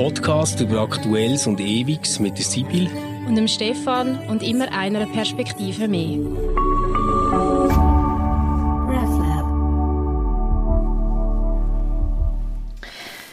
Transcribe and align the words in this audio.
Podcast 0.00 0.58
über 0.60 0.80
Aktuelles 0.80 1.46
und 1.46 1.60
Ewiges 1.60 2.20
mit 2.20 2.38
der 2.38 2.44
Sibyl 2.46 2.88
und 3.28 3.34
dem 3.34 3.46
Stefan 3.46 4.18
und 4.30 4.42
immer 4.42 4.72
einer 4.72 5.04
Perspektive 5.04 5.88
mehr. 5.88 6.18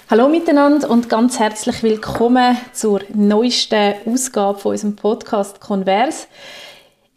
Hallo 0.09 0.27
miteinander 0.27 0.89
und 0.89 1.07
ganz 1.07 1.39
herzlich 1.39 1.83
willkommen 1.83 2.57
zur 2.73 2.99
neuesten 3.13 3.93
Ausgabe 4.05 4.59
von 4.59 4.71
unserem 4.73 4.97
Podcast 4.97 5.61
Converse. 5.61 6.27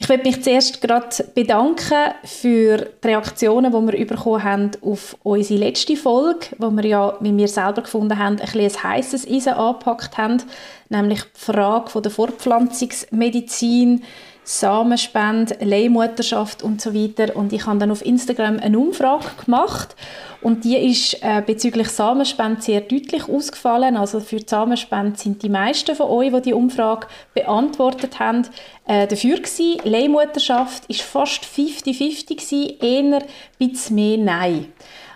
Ich 0.02 0.08
möchte 0.08 0.26
mich 0.26 0.42
zuerst 0.42 0.80
gerade 0.80 1.24
bedanken 1.34 2.14
für 2.24 2.88
die 3.04 3.06
Reaktionen, 3.06 3.70
die 3.70 3.92
wir 3.98 4.06
bekommen 4.06 4.42
haben 4.42 4.70
auf 4.80 5.14
unsere 5.22 5.60
letzte 5.60 5.94
Folge, 5.94 6.46
wo 6.56 6.70
wir 6.70 6.86
ja, 6.86 7.18
wie 7.20 7.36
wir 7.36 7.46
selber 7.46 7.82
gefunden 7.82 8.18
haben, 8.18 8.40
ein 8.40 8.46
bisschen 8.46 8.62
ein 8.62 8.82
heisses 8.82 9.28
Eisen 9.28 9.52
angepackt 9.52 10.16
haben, 10.16 10.42
nämlich 10.88 11.20
die 11.22 11.28
Frage 11.38 12.00
der 12.00 12.10
Fortpflanzungsmedizin, 12.10 14.02
Samenspende, 14.44 15.56
Leihmutterschaft 15.60 16.62
und 16.62 16.80
so 16.80 16.94
weiter. 16.94 17.36
Und 17.36 17.52
ich 17.52 17.66
habe 17.66 17.78
dann 17.78 17.90
auf 17.90 18.04
Instagram 18.04 18.58
eine 18.58 18.78
Umfrage 18.78 19.26
gemacht 19.44 19.94
und 20.42 20.64
die 20.64 20.76
ist 20.76 21.22
äh, 21.22 21.42
bezüglich 21.44 21.88
Samenspende 21.88 22.62
sehr 22.62 22.80
deutlich 22.80 23.28
ausgefallen. 23.28 23.96
Also 23.96 24.20
für 24.20 24.36
die 24.36 24.48
Samenspende 24.48 25.18
sind 25.18 25.42
die 25.42 25.48
meisten 25.48 25.94
von 25.94 26.08
euch, 26.08 26.32
die 26.32 26.42
die 26.42 26.54
Umfrage 26.54 27.06
beantwortet 27.34 28.18
haben, 28.18 28.46
äh, 28.86 29.06
dafür 29.06 29.36
gewesen. 29.36 29.78
Leihmutterschaft 29.84 30.86
ist 30.86 31.02
fast 31.02 31.44
50-50 31.44 32.26
gewesen, 32.28 32.78
eher 32.80 33.18
ein 33.18 33.24
bisschen 33.58 33.96
mehr 33.96 34.18
Nein. 34.18 34.66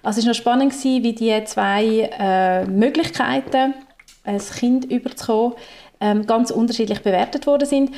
Also 0.02 0.20
es 0.20 0.27
war 0.27 0.34
spannend 0.34 0.72
gewesen, 0.72 1.02
wie 1.02 1.14
die 1.14 1.45
zwei 1.45 2.11
äh, 2.19 2.66
Möglichkeiten, 2.66 3.75
ein 4.25 4.38
Kind 4.38 4.84
überzukommen, 4.84 5.55
ähm, 6.00 6.27
ganz 6.27 6.50
unterschiedlich 6.50 7.03
bewertet 7.03 7.47
worden 7.47 7.66
sind. 7.66 7.91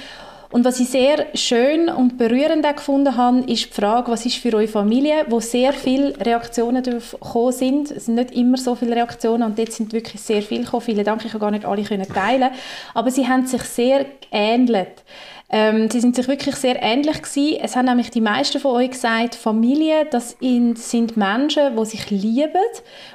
Und 0.51 0.65
was 0.65 0.79
ich 0.79 0.89
sehr 0.89 1.27
schön 1.35 1.89
und 1.89 2.19
berührend 2.19 2.65
gefunden 2.77 3.17
habe, 3.17 3.41
ist 3.41 3.67
die 3.67 3.73
Frage, 3.73 4.11
was 4.11 4.25
ist 4.25 4.37
für 4.37 4.55
eure 4.55 4.69
Familie, 4.69 5.27
wo 5.29 5.41
sehr 5.41 5.73
viele 5.73 6.19
Reaktionen 6.25 6.83
gekommen 6.83 7.53
sind. 7.53 7.91
Es 7.91 8.07
sind 8.07 8.15
nicht 8.15 8.31
immer 8.33 8.57
so 8.57 8.75
viele 8.75 8.95
Reaktionen 8.95 9.43
und 9.43 9.59
jetzt 9.59 9.77
sind 9.77 9.93
wirklich 9.93 10.21
sehr 10.23 10.43
viele 10.43 10.65
gekommen. 10.65 10.83
Vielen 10.83 11.05
Dank, 11.05 11.25
ich 11.25 11.33
kann 11.33 11.41
gar 11.41 11.51
nicht 11.51 11.65
alle 11.65 11.83
teilen. 11.83 12.51
Aber 12.95 13.11
sie 13.11 13.27
haben 13.27 13.47
sich 13.47 13.63
sehr 13.63 14.07
geähnelt. 14.31 15.03
Ähm, 15.49 15.89
sie 15.91 16.01
sind 16.01 16.17
sich 16.17 16.27
wirklich 16.27 16.57
sehr 16.57 16.83
ähnlich 16.83 17.23
gewesen. 17.23 17.59
Es 17.63 17.77
haben 17.77 17.87
nämlich 17.87 18.11
die 18.11 18.21
meisten 18.21 18.59
von 18.59 18.73
euch 18.73 18.91
gesagt, 18.91 19.37
Familie, 19.37 20.05
das 20.11 20.37
sind 20.41 21.17
Menschen, 21.17 21.77
die 21.77 21.85
sich 21.85 22.11
lieben 22.11 22.51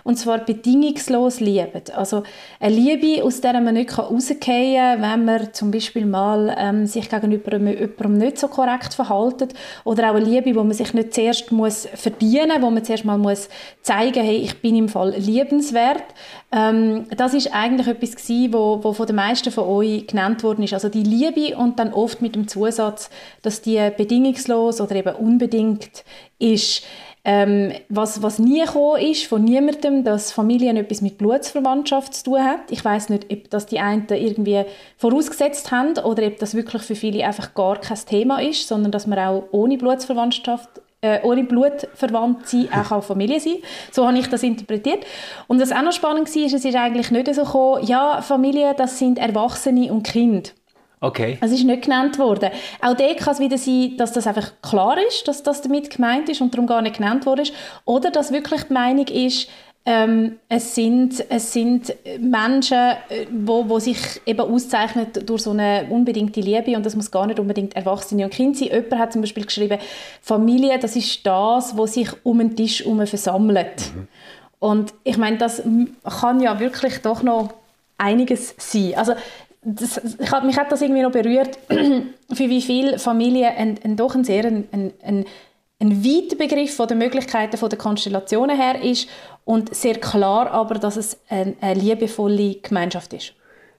und 0.04 0.18
zwar 0.18 0.38
bedingungslos 0.40 1.42
lieben. 1.42 1.82
Also 1.94 2.24
eine 2.62 2.74
Liebe, 2.74 3.22
aus 3.24 3.42
der 3.42 3.60
man 3.60 3.74
nicht 3.74 3.98
rausgehen 3.98 4.40
kann, 4.40 5.02
wenn 5.02 5.26
man 5.26 5.54
zum 5.54 5.72
Beispiel 5.72 6.06
mal 6.06 6.56
ähm, 6.58 6.86
sich 6.86 7.10
gegenüber 7.10 7.58
jemandem 7.58 8.18
nicht 8.18 8.40
so 8.40 8.48
korrekt 8.48 8.94
verhaltet 8.94 9.54
oder 9.84 10.12
auch 10.12 10.16
eine 10.16 10.24
Liebe, 10.24 10.56
wo 10.56 10.64
man 10.64 10.74
sich 10.74 10.94
nicht 10.94 11.14
zuerst 11.14 11.52
muss 11.52 11.88
verdienen, 11.96 12.62
wo 12.62 12.70
man 12.70 12.86
zuerst 12.86 13.04
mal 13.04 13.18
muss 13.18 13.50
zeigen, 13.82 14.24
hey, 14.24 14.38
ich 14.38 14.62
bin 14.62 14.78
im 14.78 14.88
Fall 14.88 15.14
liebenswert. 15.18 16.04
Ähm, 16.52 17.06
das 17.16 17.34
ist 17.34 17.54
eigentlich 17.54 17.88
etwas 17.88 18.16
gewesen, 18.16 18.54
wo, 18.54 18.84
wo 18.84 18.94
von 18.94 19.08
den 19.08 19.16
meisten 19.16 19.52
von 19.52 19.66
euch 19.66 20.08
genannt 20.08 20.44
worden 20.44 20.64
ist. 20.64 20.74
Also 20.74 20.90
die 20.90 21.04
Liebe 21.04 21.56
und 21.56 21.80
dann 21.80 21.94
oft 21.94 22.22
mit 22.22 22.36
dem 22.36 22.48
Zusatz, 22.48 23.10
dass 23.42 23.62
die 23.62 23.90
bedingungslos 23.96 24.82
oder 24.82 24.96
eben 24.96 25.16
unbedingt 25.16 26.04
ist. 26.40 26.84
Ähm, 27.24 27.72
was, 27.88 28.24
was 28.24 28.40
nie 28.40 28.62
gekommen 28.62 29.00
ist 29.00 29.28
von 29.28 29.44
niemandem, 29.44 30.04
dass 30.04 30.32
Familien 30.32 30.76
etwas 30.76 31.02
mit 31.02 31.20
Blutsverwandtschaft 31.20 32.16
zu 32.16 32.24
tun 32.24 32.44
hat. 32.44 32.72
Ich 32.72 32.84
weiß 32.84 33.10
nicht, 33.10 33.32
ob 33.32 33.48
das 33.52 33.68
die 33.68 33.80
einen 33.80 34.08
irgendwie 34.10 34.64
vorausgesetzt 34.98 35.72
haben 35.72 36.00
oder 36.00 36.26
ob 36.26 36.40
das 36.40 36.56
wirklich 36.56 36.82
für 36.82 36.96
viele 36.96 37.24
einfach 37.24 37.54
gar 37.54 37.80
kein 37.80 38.00
Thema 38.08 38.42
ist, 38.42 38.68
sondern 38.68 38.92
dass 38.92 39.06
man 39.06 39.20
auch 39.20 39.44
ohne 39.52 39.78
Blutsverwandtschaft 39.78 40.82
äh, 41.02 41.20
ohne 41.24 41.44
Blutverwandt 41.44 42.48
sein, 42.48 42.70
auch 42.74 42.92
auf 42.98 43.08
Familie 43.08 43.40
sein. 43.40 43.58
So 43.92 44.08
habe 44.08 44.18
ich 44.18 44.28
das 44.28 44.44
interpretiert. 44.44 45.06
Und 45.48 45.60
was 45.60 45.72
auch 45.72 45.82
noch 45.82 45.92
spannend 45.92 46.34
war, 46.34 46.46
ist, 46.46 46.54
es 46.54 46.66
ist 46.66 46.76
eigentlich 46.76 47.12
nicht 47.12 47.34
so 47.34 47.44
gekommen, 47.44 47.86
ja, 47.86 48.22
Familie, 48.22 48.74
das 48.76 49.00
sind 49.00 49.18
Erwachsene 49.18 49.92
und 49.92 50.04
Kind. 50.04 50.54
Okay. 51.04 51.40
Es 51.42 51.52
ist 51.52 51.64
nicht 51.64 51.84
genannt 51.84 52.20
worden. 52.20 52.52
Auch 52.80 52.94
dort 52.94 53.18
kann 53.18 53.34
es 53.34 53.40
wieder 53.40 53.58
sein, 53.58 53.98
dass 53.98 54.14
das 54.14 54.28
einfach 54.28 54.52
klar 54.62 54.98
ist, 55.08 55.28
dass 55.28 55.42
das 55.42 55.64
damit 55.64 55.90
gemeint 55.90 56.30
ist 56.30 56.42
und 56.42 56.54
darum 56.54 56.68
gar 56.68 56.84
nicht 56.84 56.98
genannt 56.98 57.26
worden 57.26 57.42
ist. 57.42 57.54
Oder 57.86 58.12
dass 58.12 58.32
wirklich 58.32 58.64
die 58.64 58.74
Meinung 58.74 59.08
ist, 59.08 59.50
ähm, 59.84 60.38
es, 60.48 60.76
sind, 60.76 61.26
es 61.30 61.54
sind 61.54 61.94
Menschen, 62.20 62.78
äh, 62.78 63.26
wo, 63.32 63.68
wo 63.68 63.80
sich 63.80 63.98
eben 64.28 64.42
auszeichnen 64.42 65.08
durch 65.26 65.42
so 65.42 65.52
eine 65.52 65.88
unbedingte 65.90 66.40
Liebe 66.40 66.76
und 66.76 66.86
das 66.86 66.96
muss 66.96 67.10
gar 67.10 67.26
nicht 67.26 67.40
unbedingt 67.40 67.76
Erwachsene 67.76 68.26
und 68.26 68.34
Kinder 68.34 68.58
sein. 68.58 68.68
Jemand 68.68 69.00
hat 69.00 69.14
zum 69.14 69.22
Beispiel 69.22 69.46
geschrieben, 69.46 69.80
Familie, 70.22 70.78
das 70.78 70.96
ist 70.96 71.26
das, 71.26 71.76
wo 71.76 71.88
sich 71.88 72.10
um 72.24 72.38
den 72.38 72.56
Tisch 72.56 72.82
herum 72.82 73.06
versammelt. 73.08 73.92
Mhm. 73.96 74.08
Und 74.60 74.94
ich 75.04 75.18
meine, 75.18 75.38
das 75.38 75.64
kann 76.22 76.40
ja 76.40 76.60
wirklich 76.60 77.00
doch 77.00 77.24
noch 77.24 77.52
einiges 77.98 78.54
sein. 78.60 78.94
Also 78.96 79.14
das, 79.64 79.98
ich 79.98 80.44
mich 80.44 80.58
hat 80.58 80.72
das 80.72 80.82
irgendwie 80.82 81.02
noch 81.02 81.12
berührt, 81.12 81.58
für 81.70 82.50
wie 82.50 82.62
viele 82.62 83.00
Familien 83.00 83.52
ein, 83.56 83.80
ein, 83.84 83.96
doch 83.96 84.14
ein 84.14 84.24
sehr 84.24 84.46
ein, 84.46 84.68
ein, 84.72 84.94
ein 85.04 85.26
weiter 85.90 86.36
Begriff 86.36 86.76
von 86.76 86.88
den 86.88 87.00
Möglichkeiten 87.00 87.58
von 87.58 87.70
der 87.70 87.80
Konstellationen 87.80 88.56
her 88.56 88.82
ist 88.82 89.08
und 89.46 89.74
sehr 89.74 89.96
klar 89.96 90.52
aber, 90.52 90.76
dass 90.76 90.96
es 90.96 91.20
eine, 91.28 91.56
eine 91.60 91.80
liebevolle 91.80 92.56
Gemeinschaft 92.56 93.14
ist. 93.14 93.34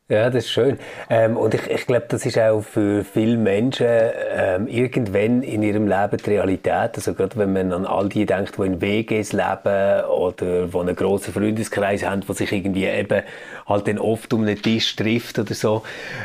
Ja, 0.09 0.29
das 0.29 0.45
ist 0.45 0.51
schön. 0.51 0.79
Ähm, 1.09 1.37
und 1.37 1.55
ich, 1.55 1.71
ich 1.71 1.87
glaube, 1.87 2.05
das 2.09 2.27
ist 2.27 2.37
auch 2.37 2.61
für 2.61 3.03
viele 3.05 3.37
Menschen 3.39 3.87
ähm, 3.89 4.67
irgendwann 4.67 5.43
in 5.43 5.63
ihrem 5.63 5.87
Leben 5.87 6.19
die 6.19 6.31
Realität. 6.31 6.91
Also 6.97 7.15
gerade 7.15 7.37
wenn 7.37 7.53
man 7.53 7.73
an 7.73 7.87
all 7.87 8.09
die 8.09 8.27
denkt, 8.27 8.59
die 8.59 8.63
in 8.67 8.81
WGs 8.81 9.33
leben 9.33 10.05
oder 10.07 10.67
die 10.67 10.77
einen 10.79 10.97
grossen 10.97 11.33
Freundeskreis 11.33 12.05
haben, 12.05 12.21
die 12.29 12.33
sich 12.35 12.53
irgendwie 12.53 12.85
eben 12.85 13.23
halt 13.67 13.87
dann 13.87 13.99
oft 13.99 14.35
um 14.35 14.45
den 14.45 14.61
Tisch 14.61 14.97
trifft 14.97 15.39
oder 15.39 15.55
so. 15.55 15.83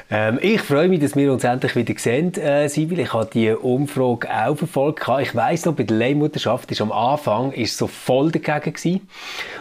Ähm, 0.10 0.40
ich 0.42 0.62
freue 0.62 0.90
mich, 0.90 1.00
dass 1.00 1.16
wir 1.16 1.32
uns 1.32 1.44
endlich 1.44 1.76
wieder 1.76 1.94
sehen, 1.98 2.34
äh, 2.34 2.68
Sibyl. 2.68 3.00
Ich 3.00 3.14
habe 3.14 3.30
die 3.32 3.52
Umfrage 3.52 4.28
auch 4.30 4.58
verfolgt. 4.58 5.08
Ich 5.22 5.36
weiss 5.36 5.66
noch, 5.66 5.76
bei 5.76 5.84
der 5.84 5.96
Leihmutterschaft 5.96 6.72
ist 6.72 6.82
am 6.82 6.92
Anfang 6.92 7.52
ist 7.52 7.78
so 7.78 7.86
voll 7.88 8.32
dagegen 8.32 8.74
gewesen. 8.74 9.08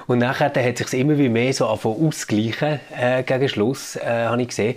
Und 0.07 0.19
nachher 0.19 0.47
hat 0.47 0.57
es 0.57 0.91
sich 0.91 0.99
immer 1.01 1.19
wie 1.19 1.29
mehr 1.29 1.53
so 1.53 1.67
ausgleichen 1.67 2.81
äh, 2.99 3.23
gegen 3.23 3.49
Schluss. 3.49 3.97
Äh, 4.07 4.27
habe 4.27 4.43
ich 4.43 4.49
gesehen. 4.49 4.77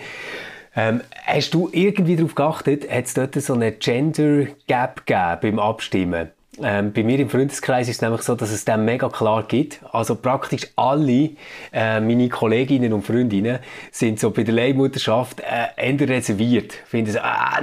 Ähm, 0.75 1.01
hast 1.25 1.53
du 1.53 1.69
irgendwie 1.71 2.15
darauf 2.15 2.35
geachtet, 2.35 2.89
hat 2.89 3.05
es 3.05 3.13
dort 3.13 3.35
so 3.35 3.53
eine 3.53 3.71
Gender 3.71 4.45
Gap 4.67 5.05
gegeben 5.05 5.37
beim 5.41 5.59
Abstimmen? 5.59 6.29
Ähm, 6.61 6.91
bei 6.91 7.03
mir 7.03 7.19
im 7.19 7.29
Freundeskreis 7.29 7.87
ist 7.87 7.97
es 7.97 8.01
nämlich 8.01 8.21
so, 8.21 8.35
dass 8.35 8.51
es 8.51 8.65
dann 8.65 8.83
mega 8.83 9.07
klar 9.09 9.43
gibt. 9.43 9.79
Also 9.91 10.15
praktisch 10.15 10.67
alle 10.75 11.31
äh, 11.71 11.99
meine 11.99 12.27
Kolleginnen 12.27 12.91
und 12.91 13.03
Freundinnen 13.03 13.59
sind 13.91 14.19
so 14.19 14.31
bei 14.31 14.43
der 14.43 14.53
Leihmutterschaft 14.53 15.39
äh, 15.39 15.89
eher 15.91 16.09
reserviert. 16.09 16.73
Finden 16.73 17.11
so, 17.11 17.19
ah, 17.19 17.61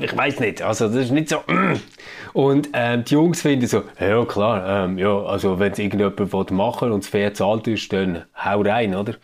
ich 0.00 0.16
weiß 0.16 0.40
nicht, 0.40 0.62
also 0.62 0.86
das 0.86 0.96
ist 0.96 1.12
nicht 1.12 1.28
so. 1.28 1.42
Und 2.34 2.68
ähm, 2.74 3.04
die 3.04 3.14
Jungs 3.14 3.40
finden 3.42 3.66
so, 3.66 3.82
ja 3.98 4.24
klar, 4.24 4.84
ähm, 4.84 4.98
ja, 4.98 5.22
also 5.22 5.58
wenn 5.58 5.72
es 5.72 5.78
irgendjemand 5.78 6.50
machen 6.50 6.88
will 6.88 6.92
und 6.92 7.02
es 7.02 7.08
fair 7.08 7.32
zahlt 7.32 7.66
ist, 7.66 7.92
dann 7.92 8.24
hau 8.36 8.60
rein, 8.60 8.94
oder? 8.94 9.14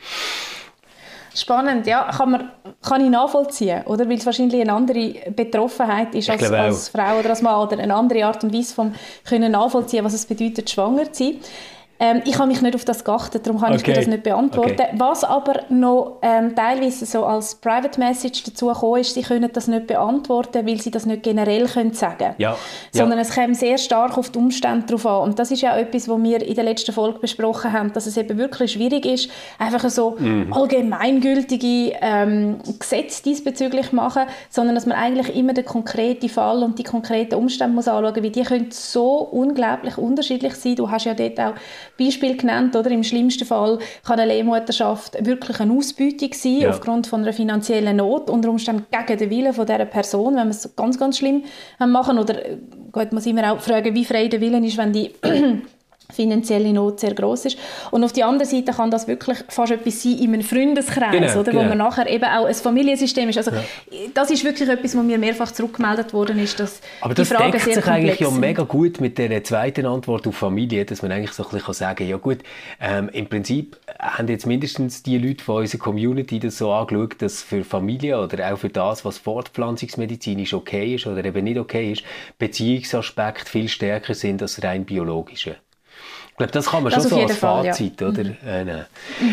Spannend, 1.34 1.86
ja, 1.88 2.10
kann, 2.16 2.30
man, 2.30 2.50
kann 2.80 3.00
ich 3.00 3.10
nachvollziehen, 3.10 3.82
oder? 3.86 4.08
Weil 4.08 4.18
es 4.18 4.26
wahrscheinlich 4.26 4.60
eine 4.60 4.72
andere 4.72 5.14
Betroffenheit 5.34 6.14
ist 6.14 6.30
als, 6.30 6.50
als, 6.52 6.88
Frau 6.88 7.18
oder 7.18 7.30
als 7.30 7.42
Mann 7.42 7.60
oder 7.60 7.78
eine 7.78 7.92
andere 7.92 8.24
Art 8.24 8.44
und 8.44 8.54
Weise 8.54 8.72
vom 8.72 8.94
können 9.24 9.50
nachvollziehen, 9.50 10.04
was 10.04 10.14
es 10.14 10.26
bedeutet, 10.26 10.70
schwanger 10.70 11.12
zu 11.12 11.24
sein. 11.24 11.36
Ähm, 12.00 12.23
ich 12.25 12.38
habe 12.38 12.49
mich 12.49 12.61
nicht 12.61 12.75
auf 12.75 12.85
das 12.85 13.05
geachtet, 13.05 13.46
darum 13.46 13.61
kann 13.61 13.70
okay. 13.70 13.76
ich 13.76 13.82
dir 13.85 13.94
das 13.94 14.06
nicht 14.06 14.25
beantworten. 14.25 14.73
Okay. 14.73 14.94
Was 14.94 15.23
aber 15.23 15.62
noch 15.69 16.19
ähm, 16.23 16.55
teilweise 16.56 17.06
so 17.06 17.25
als 17.25 17.55
Private 17.55 18.00
Message 18.00 18.43
dazu 18.43 18.67
gekommen 18.67 19.00
ist, 19.00 19.14
sie 19.14 19.23
können 19.23 19.50
das 19.52 19.69
nicht 19.69 19.87
beantworten, 19.87 20.67
weil 20.67 20.81
sie 20.81 20.91
das 20.91 21.06
nicht 21.06 21.23
generell 21.23 21.67
können 21.67 21.93
sagen 21.93 22.35
ja. 22.38 22.56
Sondern 22.93 23.19
ja. 23.19 23.23
es 23.23 23.35
kommt 23.35 23.56
sehr 23.56 23.79
stark 23.79 24.19
auf 24.19 24.31
die 24.31 24.38
Umstände 24.38 24.87
drauf 24.87 25.06
an. 25.06 25.23
Und 25.23 25.38
das 25.38 25.50
ist 25.50 25.62
ja 25.62 25.76
etwas, 25.76 26.08
was 26.08 26.23
wir 26.23 26.43
in 26.43 26.55
der 26.55 26.64
letzten 26.64 26.93
Folge 26.93 27.20
besprochen 27.20 27.73
haben, 27.73 27.93
dass 27.93 28.06
es 28.06 28.17
eben 28.17 28.38
wirklich 28.38 28.73
schwierig 28.73 29.06
ist, 29.06 29.31
einfach 29.58 29.88
so 29.88 30.17
mhm. 30.19 30.52
allgemeingültige 30.52 31.97
ähm, 32.00 32.58
Gesetze 32.79 33.23
diesbezüglich 33.23 33.93
machen, 33.93 34.25
sondern 34.50 34.75
dass 34.75 34.87
man 34.87 34.99
eigentlich 34.99 35.35
immer 35.37 35.52
den 35.52 35.64
konkreten 35.64 36.29
Fall 36.29 36.62
und 36.62 36.79
die 36.79 36.85
konkreten 36.85 37.37
Umstände 37.37 37.75
muss 37.75 37.87
anschauen, 37.87 38.23
weil 38.23 38.31
die 38.31 38.43
können 38.43 38.70
so 38.70 39.19
unglaublich 39.19 39.97
unterschiedlich 39.97 40.55
sein. 40.56 40.75
Du 40.75 40.90
hast 40.90 41.05
ja 41.05 41.14
dort 41.14 41.38
auch 41.38 41.55
Beispiel 41.99 42.37
genannt, 42.37 42.75
oder? 42.76 42.91
Im 42.91 43.05
schlimmsten 43.05 43.44
Fall 43.44 43.79
kann 44.05 44.19
eine 44.19 44.32
Leihmutterschaft 44.32 45.25
wirklich 45.25 45.61
eine 45.61 45.73
Ausbeutung 45.73 46.32
sein, 46.32 46.61
ja. 46.61 46.70
aufgrund 46.70 47.06
von 47.06 47.23
einer 47.23 47.32
finanziellen 47.32 47.96
Not, 47.96 48.31
unter 48.31 48.50
Umständen 48.50 48.87
gegen 48.91 49.19
den 49.19 49.31
Willen 49.31 49.52
von 49.52 49.67
dieser 49.67 49.85
Person, 49.85 50.37
wenn 50.37 50.49
wir 50.49 50.50
es 50.50 50.75
ganz, 50.76 50.99
ganz 50.99 51.19
schlimm 51.19 51.44
machen. 51.79 52.19
Oder, 52.19 52.37
gut, 52.93 53.12
muss 53.12 53.26
immer 53.26 53.52
auch 53.52 53.61
fragen, 53.61 53.94
wie 53.94 54.05
frei 54.05 54.29
der 54.29 54.41
Willen 54.41 54.64
ist, 54.64 54.76
wenn 54.76 54.93
die 54.93 55.11
finanzielle 56.12 56.72
Not 56.72 57.00
sehr 57.00 57.14
groß 57.14 57.46
ist. 57.46 57.58
Und 57.90 58.04
auf 58.04 58.12
der 58.12 58.26
anderen 58.26 58.50
Seite 58.50 58.72
kann 58.72 58.90
das 58.90 59.08
wirklich 59.08 59.38
fast 59.48 59.72
etwas 59.72 60.02
sein 60.02 60.18
in 60.18 60.34
einem 60.34 60.42
Freundeskreis, 60.42 61.12
genau, 61.12 61.40
oder, 61.40 61.50
genau. 61.50 61.64
wo 61.64 61.68
man 61.68 61.78
nachher 61.78 62.08
eben 62.08 62.24
auch 62.24 62.46
ein 62.46 62.54
Familiensystem 62.54 63.28
ist. 63.28 63.38
Also 63.38 63.52
ja. 63.52 63.62
das 64.12 64.30
ist 64.30 64.44
wirklich 64.44 64.68
etwas, 64.68 64.96
wo 64.96 65.02
mir 65.02 65.18
mehrfach 65.18 65.52
zurückgemeldet 65.52 66.12
worden 66.12 66.38
ist, 66.38 66.60
dass 66.60 66.80
Aber 67.00 67.14
das 67.14 67.28
die 67.28 67.34
Fragen 67.34 67.52
deckt 67.52 67.74
sich 67.74 67.86
eigentlich 67.86 68.20
ja 68.20 68.30
mega 68.30 68.62
gut 68.62 69.00
mit 69.00 69.18
der 69.18 69.42
zweiten 69.44 69.86
Antwort 69.86 70.26
auf 70.26 70.36
Familie, 70.36 70.84
dass 70.84 71.02
man 71.02 71.12
eigentlich 71.12 71.32
so 71.32 71.44
ein 71.44 71.50
bisschen 71.50 71.74
sagen 71.74 71.98
kann, 71.98 72.08
ja 72.08 72.16
gut, 72.16 72.38
ähm, 72.80 73.08
im 73.12 73.28
Prinzip 73.28 73.76
haben 73.98 74.28
jetzt 74.28 74.46
mindestens 74.46 75.02
die 75.02 75.18
Leute 75.18 75.42
von 75.42 75.62
unserer 75.62 75.80
Community 75.80 76.38
das 76.38 76.58
so 76.58 76.72
angeschaut, 76.72 77.22
dass 77.22 77.42
für 77.42 77.64
Familie 77.64 78.20
oder 78.20 78.52
auch 78.52 78.58
für 78.58 78.68
das, 78.68 79.04
was 79.04 79.18
fortpflanzungsmedizinisch 79.18 80.54
okay 80.54 80.94
ist 80.94 81.06
oder 81.06 81.24
eben 81.24 81.44
nicht 81.44 81.58
okay 81.58 81.92
ist, 81.92 82.02
Beziehungsaspekte 82.38 83.50
viel 83.50 83.68
stärker 83.68 84.14
sind 84.14 84.42
als 84.42 84.62
rein 84.62 84.84
biologische. 84.84 85.56
Ich 86.34 86.38
glaube, 86.38 86.52
das 86.52 86.66
kann 86.66 86.82
man 86.82 86.92
das 86.92 87.04
schon 87.04 87.10
so 87.10 87.20
als 87.20 87.36
Fall, 87.36 87.64
Fazit 87.64 88.00
ja. 88.00 88.08
oder, 88.08 88.25
mhm. 88.25 88.34
äh. 88.42 88.84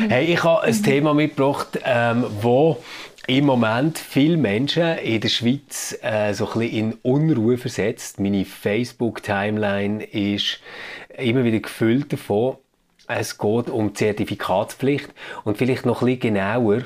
Hey, 0.08 0.26
ich 0.34 0.44
habe 0.44 0.62
ein 0.62 0.78
mhm. 0.78 0.84
Thema 0.84 1.16
mitgebracht, 1.16 1.80
ähm, 1.84 2.26
wo 2.42 2.78
im 3.26 3.48
Moment 3.48 3.98
viele 3.98 4.38
Menschen 4.38 5.00
in 5.00 5.20
der 5.20 5.30
Schweiz 5.30 5.98
äh, 6.04 6.34
so 6.34 6.46
ein 6.52 6.60
bisschen 6.60 6.92
in 6.92 6.94
Unruhe 7.02 7.58
versetzt. 7.58 8.20
Meine 8.20 8.46
Facebook-Timeline 8.46 10.04
ist 10.04 10.60
immer 11.18 11.44
wieder 11.44 11.60
gefüllt 11.60 12.14
davon. 12.14 12.58
Es 13.08 13.40
geht 13.40 13.72
um 13.72 13.96
Zertifikatspflicht 13.96 15.10
und 15.44 15.58
vielleicht 15.58 15.88
noch 15.88 16.04
ein 16.04 16.06
bisschen 16.06 16.36
genauer 16.36 16.84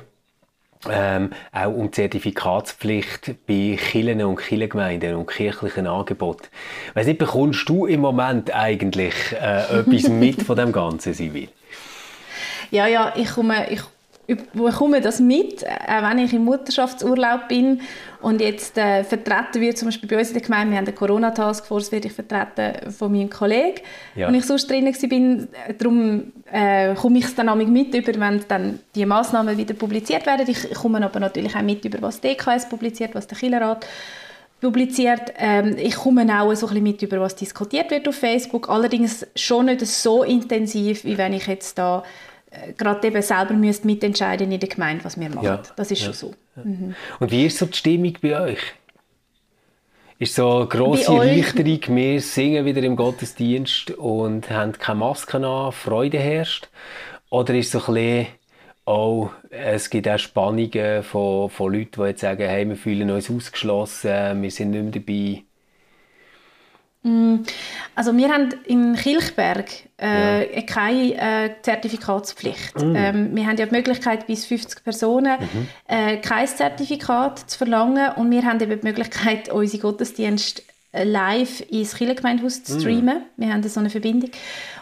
ähm, 0.91 1.31
auch 1.51 1.73
um 1.73 1.91
Zertifikatspflicht 1.91 3.35
bei 3.47 3.77
Kirchen 3.79 4.23
und 4.23 4.37
Kirchengemeinden 4.37 5.15
und 5.15 5.27
kirchlichen 5.27 5.87
Angeboten. 5.87 6.47
Weiss 6.93 7.07
nicht, 7.07 7.19
bekommst 7.19 7.67
du 7.67 7.85
im 7.85 8.01
Moment 8.01 8.53
eigentlich 8.53 9.15
äh, 9.33 9.79
etwas 9.79 10.09
mit 10.09 10.41
von 10.43 10.57
dem 10.57 10.71
Ganzen, 10.71 11.13
Sibyl? 11.13 11.49
Ja, 12.71 12.87
ja, 12.87 13.13
ich 13.15 13.31
komme, 13.31 13.69
ich 13.69 13.81
bekomme 14.27 15.01
das 15.01 15.19
mit, 15.19 15.65
auch 15.65 16.09
wenn 16.09 16.19
ich 16.19 16.33
im 16.33 16.45
Mutterschaftsurlaub 16.45 17.47
bin 17.47 17.81
und 18.21 18.41
jetzt 18.41 18.77
äh, 18.77 19.03
vertreten 19.03 19.61
wird, 19.61 19.77
zum 19.77 19.89
Beispiel 19.89 20.09
bei 20.09 20.17
uns 20.17 20.29
in 20.29 20.33
der 20.35 20.41
Gemeinde, 20.41 20.71
wir 20.71 20.77
haben 20.79 20.87
eine 20.87 20.95
Corona-Taskforce, 20.95 21.91
werde 21.91 22.07
ich 22.07 22.13
vertreten 22.13 22.91
von 22.91 23.11
meinem 23.11 23.29
Kollegen, 23.29 23.81
ja. 24.15 24.27
wenn 24.27 24.35
ich 24.35 24.45
sonst 24.45 24.69
drin 24.69 24.91
bin. 25.09 25.47
Darum 25.77 26.31
äh, 26.51 26.95
komme 26.95 27.19
ich 27.19 27.25
es 27.25 27.35
dann 27.35 27.49
auch 27.49 27.55
mit 27.55 27.93
über, 27.93 28.19
wenn 28.19 28.41
dann 28.47 28.79
die 28.95 29.05
Massnahmen 29.05 29.57
wieder 29.57 29.75
publiziert 29.75 30.25
werden. 30.25 30.47
Ich 30.49 30.73
komme 30.73 31.03
aber 31.05 31.19
natürlich 31.19 31.55
auch 31.55 31.61
mit 31.61 31.85
über, 31.85 32.01
was 32.01 32.19
die 32.19 32.29
DKS 32.29 32.67
publiziert, 32.67 33.13
was 33.13 33.27
der 33.27 33.37
Killerrat 33.37 33.85
publiziert. 34.59 35.33
Ähm, 35.37 35.75
ich 35.77 35.95
komme 35.95 36.25
auch 36.41 36.53
so 36.55 36.65
ein 36.65 36.69
bisschen 36.69 36.83
mit 36.83 37.01
über, 37.03 37.19
was 37.19 37.35
diskutiert 37.35 37.91
wird 37.91 38.07
auf 38.07 38.15
Facebook. 38.15 38.69
Allerdings 38.69 39.27
schon 39.35 39.67
nicht 39.67 39.85
so 39.85 40.23
intensiv, 40.23 41.03
wie 41.03 41.17
wenn 41.17 41.33
ich 41.33 41.45
jetzt 41.47 41.77
da 41.77 42.03
gerade 42.77 43.07
eben 43.07 43.21
selber 43.21 43.53
müsst 43.53 43.85
mitentscheiden 43.85 44.51
in 44.51 44.59
der 44.59 44.69
Gemeinde, 44.69 45.03
was 45.05 45.19
wir 45.19 45.29
machen. 45.29 45.45
Ja. 45.45 45.63
Das 45.75 45.91
ist 45.91 46.01
ja. 46.01 46.05
schon 46.05 46.13
so. 46.13 46.33
Mhm. 46.63 46.95
Und 47.19 47.31
wie 47.31 47.45
ist 47.45 47.57
so 47.57 47.65
die 47.65 47.77
Stimmung 47.77 48.17
bei 48.21 48.39
euch? 48.39 48.59
Ist 50.17 50.35
so 50.35 50.59
eine 50.59 50.67
grosse 50.67 51.11
Erleichterung, 51.11 51.97
wir 51.97 52.21
singen 52.21 52.65
wieder 52.65 52.81
im 52.83 52.95
Gottesdienst 52.95 53.91
und 53.91 54.49
haben 54.49 54.71
keine 54.71 54.99
Maske 54.99 55.45
an, 55.45 55.73
Freude 55.73 56.19
herrscht? 56.19 56.69
Oder 57.29 57.53
ist 57.55 57.73
es 57.75 57.83
so 57.83 57.91
ein 57.91 57.95
bisschen, 57.95 58.27
oh, 58.85 59.29
es 59.49 59.89
gibt 59.89 60.07
auch 60.07 60.17
Spannungen 60.17 61.03
von, 61.03 61.49
von 61.49 61.73
Leuten, 61.73 62.01
die 62.01 62.07
jetzt 62.07 62.21
sagen, 62.21 62.47
hey, 62.47 62.65
wir 62.65 62.77
fühlen 62.77 63.11
uns 63.11 63.29
ausgeschlossen, 63.29 64.41
wir 64.41 64.51
sind 64.51 64.71
nicht 64.71 64.83
mehr 64.83 64.91
dabei? 64.91 65.43
Mm, 67.05 67.43
also 67.93 68.17
wir 68.17 68.29
haben 68.29 68.49
in 68.65 68.95
Kilchberg 68.95 69.69
äh, 70.01 70.55
ja. 70.55 70.61
keine 70.63 71.13
äh, 71.13 71.49
Zertifikatspflicht. 71.61 72.75
Mm. 72.81 72.95
Ähm, 72.95 73.35
wir 73.35 73.45
haben 73.45 73.57
ja 73.57 73.67
die 73.67 73.75
Möglichkeit, 73.75 74.25
bis 74.25 74.45
50 74.45 74.83
Personen 74.83 75.37
mhm. 75.39 75.67
äh, 75.87 76.17
kein 76.17 76.47
Zertifikat 76.47 77.47
zu 77.49 77.59
verlangen 77.59 78.13
und 78.15 78.31
wir 78.31 78.43
haben 78.43 78.59
eben 78.59 78.79
die 78.79 78.87
Möglichkeit, 78.87 79.49
unsere 79.53 79.83
Gottesdienste 79.83 80.63
live 81.03 81.61
ins 81.69 81.95
Kirchengemeindehaus 81.95 82.63
zu 82.63 82.75
mm. 82.75 82.79
streamen. 82.79 83.17
Mm. 83.17 83.41
Wir 83.41 83.53
haben 83.53 83.63
so 83.63 83.79
eine 83.79 83.89
Verbindung. 83.89 84.31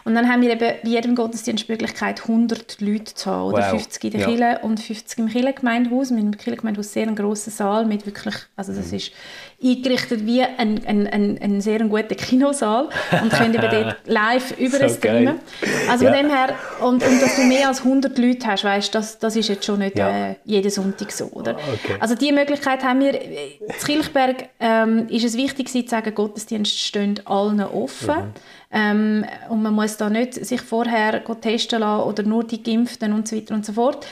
Und 0.04 0.14
dann 0.14 0.30
haben 0.30 0.42
wir 0.42 0.50
eben 0.50 0.60
bei 0.60 0.88
jedem 0.88 1.14
Gottesdienst 1.14 1.66
die 1.66 1.72
Möglichkeit, 1.72 2.22
100 2.22 2.80
Leute 2.80 3.14
zu 3.14 3.30
haben. 3.30 3.52
Oder 3.52 3.62
wow. 3.64 3.70
50 3.70 4.04
in 4.04 4.10
der 4.12 4.20
ja. 4.20 4.26
Kirche 4.28 4.58
und 4.62 4.80
50 4.80 5.18
im 5.18 5.28
Kirchengemeindehaus. 5.28 6.10
Wir 6.10 6.18
haben 6.18 6.26
im 6.26 6.36
Kirchengemeindehaus 6.36 6.92
sehr 6.92 7.06
einen 7.06 7.16
grossen 7.16 7.50
Saal 7.50 7.84
mit 7.86 8.06
wirklich, 8.06 8.36
also 8.56 8.72
das 8.72 8.92
mm. 8.92 8.94
ist 8.94 9.12
eingerichtet 9.62 10.26
wie 10.26 10.42
ein, 10.42 10.80
ein, 10.86 11.06
ein, 11.06 11.38
ein 11.40 11.60
sehr 11.60 11.78
guter 11.80 12.14
Kinosaal 12.14 12.88
und 13.22 13.30
können 13.30 13.54
eben 13.54 13.70
dort 13.70 13.96
live 14.06 14.58
über 14.58 14.78
so 14.78 14.88
streamen. 14.88 15.40
Also 15.88 16.04
ja. 16.04 16.12
von 16.12 16.22
dem 16.22 16.30
her, 16.30 16.54
und, 16.80 17.02
und 17.06 17.22
dass 17.22 17.36
du 17.36 17.42
mehr 17.42 17.68
als 17.68 17.80
100 17.80 18.16
Leute 18.18 18.46
hast, 18.46 18.64
weißt, 18.64 18.94
das, 18.94 19.18
das 19.18 19.36
ist 19.36 19.48
jetzt 19.48 19.64
schon 19.64 19.78
nicht 19.78 19.98
ja. 19.98 20.30
äh, 20.30 20.34
jeden 20.44 20.70
Sonntag 20.70 21.12
so. 21.12 21.26
Oder? 21.26 21.52
Okay. 21.52 21.96
Also 22.00 22.14
diese 22.14 22.32
Möglichkeit 22.32 22.82
haben 22.84 23.00
wir. 23.00 23.20
In 23.20 23.74
Kilchberg 23.84 24.48
ähm, 24.60 25.08
ist 25.08 25.24
es 25.24 25.36
wichtig 25.36 25.68
zu 25.68 25.82
sagen, 25.86 26.14
Gottesdienste 26.14 26.76
stehen 26.76 27.20
allen 27.24 27.60
offen. 27.60 28.16
Mhm. 28.16 28.32
Ähm, 28.72 29.24
und 29.48 29.62
man 29.62 29.74
muss 29.74 29.96
da 29.96 30.10
nicht 30.10 30.34
sich 30.34 30.60
vorher 30.60 31.22
testen 31.40 31.80
lassen 31.80 32.08
oder 32.08 32.22
nur 32.24 32.44
die 32.44 32.62
Geimpften 32.62 33.12
und 33.12 33.28
so 33.28 33.36
weiter 33.36 33.54
und 33.54 33.64
so 33.64 33.72
fort. 33.72 34.06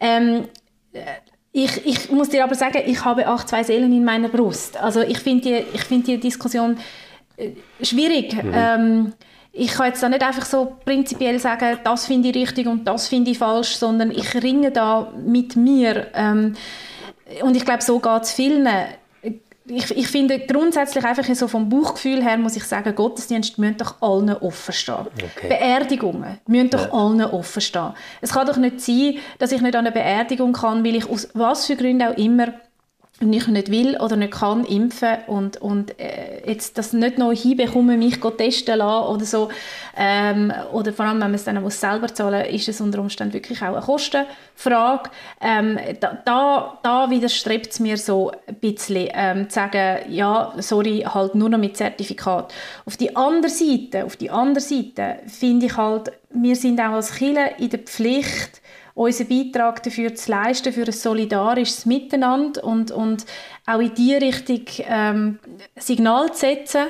Ähm, 0.00 0.48
ich, 1.56 1.86
ich 1.86 2.10
muss 2.10 2.28
dir 2.28 2.44
aber 2.44 2.54
sagen, 2.54 2.82
ich 2.84 3.02
habe 3.02 3.32
auch 3.32 3.42
zwei 3.44 3.62
Seelen 3.62 3.90
in 3.90 4.04
meiner 4.04 4.28
Brust. 4.28 4.76
Also 4.76 5.00
ich 5.00 5.18
finde 5.20 5.64
die, 5.72 5.78
find 5.78 6.06
die 6.06 6.20
Diskussion 6.20 6.76
äh, 7.38 7.52
schwierig. 7.80 8.34
Mhm. 8.34 8.52
Ähm, 8.54 9.12
ich 9.52 9.72
kann 9.72 9.86
jetzt 9.86 10.02
da 10.02 10.10
nicht 10.10 10.22
einfach 10.22 10.44
so 10.44 10.76
prinzipiell 10.84 11.38
sagen, 11.38 11.78
das 11.82 12.04
finde 12.04 12.28
ich 12.28 12.34
richtig 12.34 12.66
und 12.66 12.84
das 12.84 13.08
finde 13.08 13.30
ich 13.30 13.38
falsch, 13.38 13.76
sondern 13.76 14.10
ich 14.10 14.34
ringe 14.34 14.70
da 14.70 15.10
mit 15.16 15.56
mir. 15.56 16.08
Ähm, 16.14 16.56
und 17.40 17.56
ich 17.56 17.64
glaube, 17.64 17.82
so 17.82 18.00
geht 18.00 18.22
es 18.22 18.32
vielen 18.32 18.68
ich, 19.68 19.96
ich 19.96 20.08
finde 20.08 20.38
grundsätzlich 20.38 21.04
einfach 21.04 21.24
so 21.34 21.48
vom 21.48 21.68
Bauchgefühl 21.68 22.22
her 22.22 22.36
muss 22.38 22.56
ich 22.56 22.64
sagen, 22.64 22.94
Gottesdienste 22.94 23.60
müssen 23.60 23.78
doch 23.78 24.00
allen 24.00 24.30
offen 24.30 24.72
stehen. 24.72 25.06
Okay. 25.34 25.48
Beerdigungen 25.48 26.38
müssen 26.46 26.70
doch 26.70 26.86
ja. 26.86 26.92
allen 26.92 27.22
offen 27.22 27.60
stehen. 27.60 27.92
Es 28.20 28.32
kann 28.32 28.46
doch 28.46 28.56
nicht 28.56 28.80
sein, 28.80 29.16
dass 29.38 29.52
ich 29.52 29.60
nicht 29.60 29.74
an 29.74 29.86
eine 29.86 29.92
Beerdigung 29.92 30.52
kann, 30.52 30.84
weil 30.84 30.96
ich 30.96 31.08
aus 31.08 31.28
was 31.34 31.66
für 31.66 31.76
Gründen 31.76 32.06
auch 32.06 32.16
immer 32.16 32.52
ich 33.18 33.48
nicht 33.48 33.70
will 33.70 33.96
oder 33.98 34.16
nicht 34.16 34.32
kann 34.32 34.64
impfen 34.64 35.16
und, 35.26 35.56
und 35.56 35.98
äh, 35.98 36.46
jetzt 36.46 36.76
das 36.76 36.92
nicht 36.92 37.16
noch 37.16 37.32
hinbekommen, 37.32 37.98
mich 37.98 38.20
testen 38.36 38.78
lassen 38.78 39.08
oder 39.08 39.24
so, 39.24 39.48
ähm, 39.96 40.52
oder 40.72 40.92
vor 40.92 41.06
allem, 41.06 41.14
wenn 41.14 41.30
man 41.30 41.34
es 41.34 41.44
dann 41.44 41.62
muss 41.62 41.80
selber 41.80 42.12
zahlen 42.12 42.44
ist 42.46 42.68
es 42.68 42.80
unter 42.80 42.98
Umständen 42.98 43.32
wirklich 43.32 43.62
auch 43.62 43.74
eine 43.74 43.80
Kostenfrage. 43.80 45.10
Ähm, 45.40 45.78
da, 45.98 46.18
da, 46.24 46.78
da 46.82 47.10
widerstrebt 47.10 47.72
es 47.72 47.80
mir 47.80 47.96
so 47.96 48.32
ein 48.46 48.56
bisschen, 48.56 49.08
ähm, 49.14 49.48
zu 49.48 49.54
sagen, 49.54 50.12
ja, 50.12 50.52
sorry, 50.58 51.06
halt 51.06 51.34
nur 51.34 51.48
noch 51.48 51.58
mit 51.58 51.76
Zertifikat. 51.78 52.52
Auf 52.84 52.98
die 52.98 53.16
andere 53.16 53.50
Seite, 53.50 54.04
auf 54.04 54.16
die 54.16 54.30
andere 54.30 54.62
Seite 54.62 55.20
finde 55.26 55.66
ich 55.66 55.76
halt, 55.76 56.12
wir 56.30 56.54
sind 56.54 56.78
auch 56.80 56.92
als 56.92 57.14
Kirche 57.14 57.52
in 57.58 57.70
der 57.70 57.78
Pflicht, 57.78 58.60
unseren 58.96 59.28
Beitrag 59.28 59.82
dafür 59.82 60.14
zu 60.14 60.30
leisten, 60.30 60.72
für 60.72 60.84
ein 60.84 60.92
solidarisches 60.92 61.84
Miteinander 61.84 62.64
und, 62.64 62.90
und 62.90 63.26
auch 63.66 63.78
in 63.78 63.94
diese 63.94 64.20
Richtung 64.22 64.62
ähm, 64.88 65.38
Signal 65.76 66.32
zu 66.32 66.40
setzen. 66.40 66.86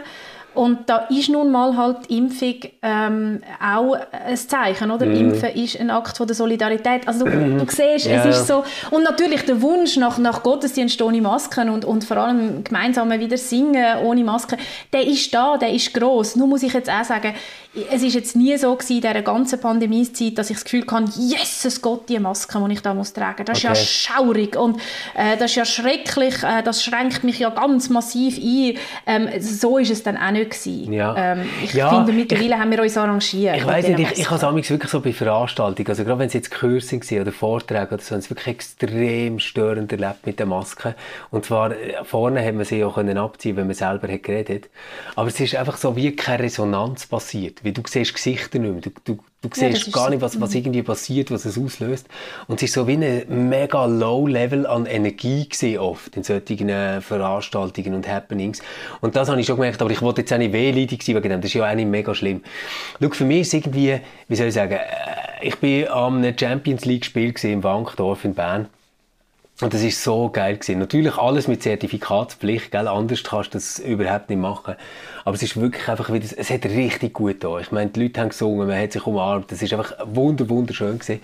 Und 0.55 0.89
da 0.89 1.07
ist 1.11 1.29
nun 1.29 1.51
mal 1.51 1.77
halt 1.77 2.07
Impfung 2.09 2.55
ähm, 2.81 3.43
auch 3.61 3.95
ein 4.11 4.37
Zeichen, 4.37 4.91
oder? 4.91 5.05
Mm. 5.05 5.17
Impfen 5.17 5.51
ist 5.51 5.79
ein 5.79 5.91
Akt 5.91 6.17
von 6.17 6.27
der 6.27 6.35
Solidarität. 6.35 7.07
Also 7.07 7.27
du, 7.27 7.31
du 7.31 7.67
siehst, 7.69 8.07
ja. 8.07 8.25
es 8.25 8.39
ist 8.39 8.47
so. 8.47 8.65
Und 8.91 9.03
natürlich 9.03 9.43
der 9.45 9.61
Wunsch 9.61 9.99
nach, 9.99 10.17
nach 10.17 10.43
Gottesdienst 10.43 11.03
ohne 11.03 11.21
Masken 11.21 11.69
und, 11.69 11.85
und 11.85 12.05
vor 12.05 12.17
allem 12.17 12.65
gemeinsam 12.65 13.11
wieder 13.11 13.37
singen 13.37 13.99
ohne 14.03 14.25
Masken, 14.25 14.59
der 14.95 15.07
ist 15.07 15.35
da, 15.35 15.59
der 15.59 15.75
ist 15.75 15.93
groß. 15.93 16.37
Nur 16.37 16.47
muss 16.47 16.63
ich 16.63 16.73
jetzt 16.73 16.89
auch 16.89 17.05
sagen, 17.05 17.35
es 17.91 18.03
ist 18.03 18.15
jetzt 18.15 18.37
nie 18.37 18.57
so 18.57 18.75
gewesen, 18.75 18.97
in 18.97 19.01
dieser 19.03 19.23
ganzen 19.23 19.61
Pandemiezeit, 19.61 20.39
dass 20.39 20.51
ich 20.51 20.57
das 20.57 20.65
Gefühl 20.65 20.85
hatte, 20.91 21.11
Jesus 21.19 21.81
Gott, 21.83 22.09
die 22.09 22.19
Maske, 22.19 22.63
die 22.67 22.73
ich 22.73 22.81
da 22.81 22.95
muss 22.95 23.13
tragen 23.13 23.45
Das 23.45 23.59
okay. 23.59 23.73
ist 23.73 24.09
ja 24.09 24.15
schaurig 24.15 24.57
und 24.57 24.81
äh, 25.15 25.37
das 25.37 25.51
ist 25.51 25.57
ja 25.57 25.65
schrecklich, 25.65 26.43
äh, 26.43 26.63
das 26.63 26.83
schränkt 26.83 27.25
mich 27.25 27.39
ja 27.39 27.51
ganz 27.51 27.91
massiv 27.91 28.39
ein. 28.39 28.79
Ähm, 29.07 29.41
so 29.41 29.79
ist 29.79 29.91
es 29.91 30.03
dann 30.03 30.17
auch 30.17 30.31
nicht 30.31 30.51
gewesen. 30.51 30.93
Ja. 30.93 31.15
Ähm, 31.17 31.49
ich 31.63 31.75
ja, 31.75 31.91
finde, 31.91 32.13
mittlerweile 32.13 32.55
ich, 32.55 32.55
haben 32.55 32.71
wir 32.71 32.83
uns 32.83 32.97
arrangiert. 32.97 33.57
Ich 33.57 33.67
weiß 33.67 33.89
nicht, 33.89 34.01
ich, 34.01 34.19
ich 34.21 34.31
habe 34.31 34.61
es 34.61 34.71
wirklich 34.71 34.91
so 34.91 35.01
bei 35.01 35.13
Veranstaltungen, 35.13 35.89
also 35.89 36.05
gerade 36.05 36.19
wenn 36.21 36.29
es 36.29 36.33
jetzt 36.33 36.51
Kurse 36.51 36.97
waren 36.97 37.21
oder 37.21 37.33
Vorträge 37.33 37.95
oder 37.95 38.03
so, 38.03 38.13
haben 38.13 38.21
es 38.21 38.31
wirklich 38.31 38.49
extrem 38.49 39.39
störend 39.39 39.93
erlebt 39.93 40.27
mit 40.27 40.39
der 40.39 40.47
Maske. 40.47 40.95
Und 41.31 41.45
zwar, 41.45 41.73
äh, 41.73 42.05
vorne 42.05 42.45
haben 42.45 42.59
wir 42.59 42.65
sie 42.65 42.83
auch 42.85 42.97
abziehen 42.97 43.57
wenn 43.57 43.67
man 43.67 43.75
selber 43.75 44.09
hat 44.09 44.23
geredet 44.23 44.69
Aber 45.15 45.29
es 45.29 45.39
ist 45.41 45.55
einfach 45.55 45.77
so 45.77 45.97
wie 45.97 46.15
keine 46.15 46.45
Resonanz 46.45 47.07
passiert 47.07 47.65
weil 47.67 47.73
du 47.73 47.83
siehst 47.85 48.15
Gesichter 48.15 48.61
nicht 48.61 48.73
mehr. 48.73 48.81
Du, 48.81 48.91
du, 49.05 49.19
du 49.43 49.49
siehst 49.53 49.89
ja, 49.89 49.93
gar 49.93 50.09
nicht, 50.09 50.23
was, 50.23 50.41
was 50.41 50.51
mhm. 50.51 50.57
irgendwie 50.57 50.83
passiert, 50.83 51.31
was 51.33 51.45
es 51.45 51.59
auslöst. 51.59 52.07
Und 52.47 52.57
es 52.57 52.69
ist 52.69 52.75
so 52.75 52.87
wie 52.87 52.95
ein 52.95 53.49
mega 53.49 53.85
low 53.87 54.27
Level 54.27 54.67
an 54.67 54.87
Energie 54.87 55.49
gesehen 55.49 55.81
oft 55.81 56.17
in 56.17 56.23
solchen 56.23 56.69
äh, 56.69 57.01
Veranstaltungen 57.01 57.95
und 57.95 58.09
Happenings. 58.09 58.63
Und 59.01 59.17
das 59.17 59.29
habe 59.29 59.41
ich 59.41 59.47
schon 59.47 59.57
gemerkt, 59.57 59.83
aber 59.83 59.91
ich 59.91 60.01
wollte 60.01 60.21
jetzt 60.21 60.33
auch 60.33 60.39
nicht 60.39 60.53
wehleidig 60.53 61.03
sein 61.03 61.17
wegen 61.17 61.29
dem. 61.29 61.41
Das 61.41 61.51
ist 61.51 61.55
ja 61.55 61.69
auch 61.69 61.75
nicht 61.75 61.89
mega 61.89 62.15
schlimm. 62.15 62.43
Schau, 63.01 63.11
für 63.11 63.25
mich 63.25 63.41
ist 63.41 63.55
irgendwie, 63.55 64.01
wie 64.29 64.37
soll 64.37 64.47
ich 64.47 64.55
sagen, 64.55 64.75
äh, 64.75 65.47
ich 65.47 65.57
bin 65.57 65.89
am 65.89 66.25
Champions 66.39 66.85
League 66.85 67.05
Spiel 67.05 67.35
im 67.43 67.63
Wankdorf 67.65 68.25
in 68.25 68.35
Bern. 68.35 68.69
Und 69.63 69.73
das 69.73 69.83
ist 69.83 70.03
so 70.05 70.29
geil 70.29 70.59
gewesen. 70.59 70.79
Natürlich 70.79 71.17
alles 71.17 71.49
mit 71.49 71.63
Zertifikatspflicht, 71.63 72.71
gell? 72.71 72.87
Anders 72.89 73.25
kannst 73.25 73.55
du 73.55 73.57
das 73.57 73.79
überhaupt 73.79 74.29
nicht 74.29 74.39
machen. 74.39 74.75
Aber 75.25 75.35
es 75.35 75.43
ist 75.43 75.59
wirklich 75.59 75.89
einfach 75.89 76.13
wieder, 76.13 76.27
es 76.37 76.51
hat 76.51 76.67
richtig 76.67 77.15
gut 77.15 77.43
da. 77.43 77.59
Ich 77.59 77.73
meine, 77.73 77.89
die 77.89 78.03
Leute 78.03 78.21
haben 78.21 78.29
gesungen, 78.29 78.69
man 78.69 78.79
hat 78.79 78.93
sich 78.93 79.07
umarmt. 79.07 79.51
Das 79.51 79.63
ist 79.63 79.73
einfach 79.73 79.95
wunder, 80.05 80.51
wunderschön 80.51 80.99
gewesen. 80.99 81.23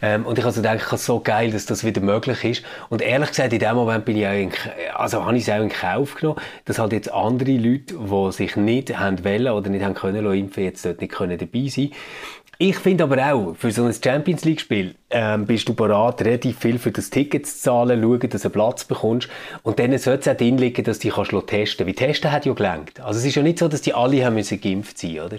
Ähm, 0.00 0.26
und 0.26 0.38
ich 0.38 0.44
also 0.44 0.62
denke, 0.62 0.94
es 0.94 1.04
so 1.04 1.18
geil, 1.18 1.50
dass 1.50 1.66
das 1.66 1.82
wieder 1.82 2.00
möglich 2.00 2.44
ist. 2.44 2.62
Und 2.88 3.02
ehrlich 3.02 3.30
gesagt, 3.30 3.52
in 3.52 3.58
dem 3.58 3.74
Moment 3.74 4.04
bin 4.04 4.16
ich 4.16 4.22
in, 4.22 4.52
also 4.94 5.26
habe 5.26 5.36
ich 5.36 5.42
es 5.42 5.52
auch 5.52 5.60
in 5.60 5.68
Kauf 5.68 6.14
genommen, 6.14 6.40
dass 6.66 6.78
halt 6.78 6.92
jetzt 6.92 7.10
andere 7.12 7.50
Leute, 7.50 7.96
die 7.96 8.32
sich 8.32 8.54
nicht 8.54 8.96
haben 8.96 9.24
wollen 9.24 9.48
oder 9.48 9.70
nicht 9.70 9.84
haben 9.84 9.94
können 9.94 10.24
impfen, 10.32 10.62
jetzt 10.62 10.84
dort 10.84 11.00
nicht 11.00 11.12
können 11.12 11.36
dabei 11.36 11.66
sein 11.66 11.90
ich 12.62 12.78
finde 12.78 13.02
aber 13.02 13.32
auch, 13.32 13.56
für 13.56 13.72
so 13.72 13.84
ein 13.84 13.92
Champions 13.92 14.44
League-Spiel 14.44 14.94
ähm, 15.10 15.46
bist 15.46 15.68
du 15.68 15.74
bereit, 15.74 16.22
relativ 16.22 16.60
viel 16.60 16.78
für 16.78 16.92
das 16.92 17.10
Ticket 17.10 17.44
zu 17.44 17.58
zahlen, 17.58 18.00
schauen, 18.00 18.30
dass 18.30 18.42
du 18.42 18.48
einen 18.48 18.52
Platz 18.52 18.84
bekommst. 18.84 19.28
Und 19.64 19.80
dann 19.80 19.98
sollte 19.98 20.20
es 20.20 20.28
auch 20.28 20.38
drin 20.38 20.58
liegen, 20.58 20.84
dass 20.84 21.00
du 21.00 21.08
dich 21.08 21.14
testen 21.14 21.46
kannst. 21.48 21.80
Weil 21.80 21.92
testen 21.94 22.30
hat 22.30 22.46
ja 22.46 22.52
gelangt. 22.52 23.00
Also 23.00 23.18
es 23.18 23.24
ist 23.24 23.34
ja 23.34 23.42
nicht 23.42 23.58
so, 23.58 23.66
dass 23.66 23.80
die 23.80 23.94
alle 23.94 24.24
haben 24.24 24.34
müssen 24.34 24.60
geimpft 24.60 24.96
sein, 24.96 25.18
oder? 25.18 25.38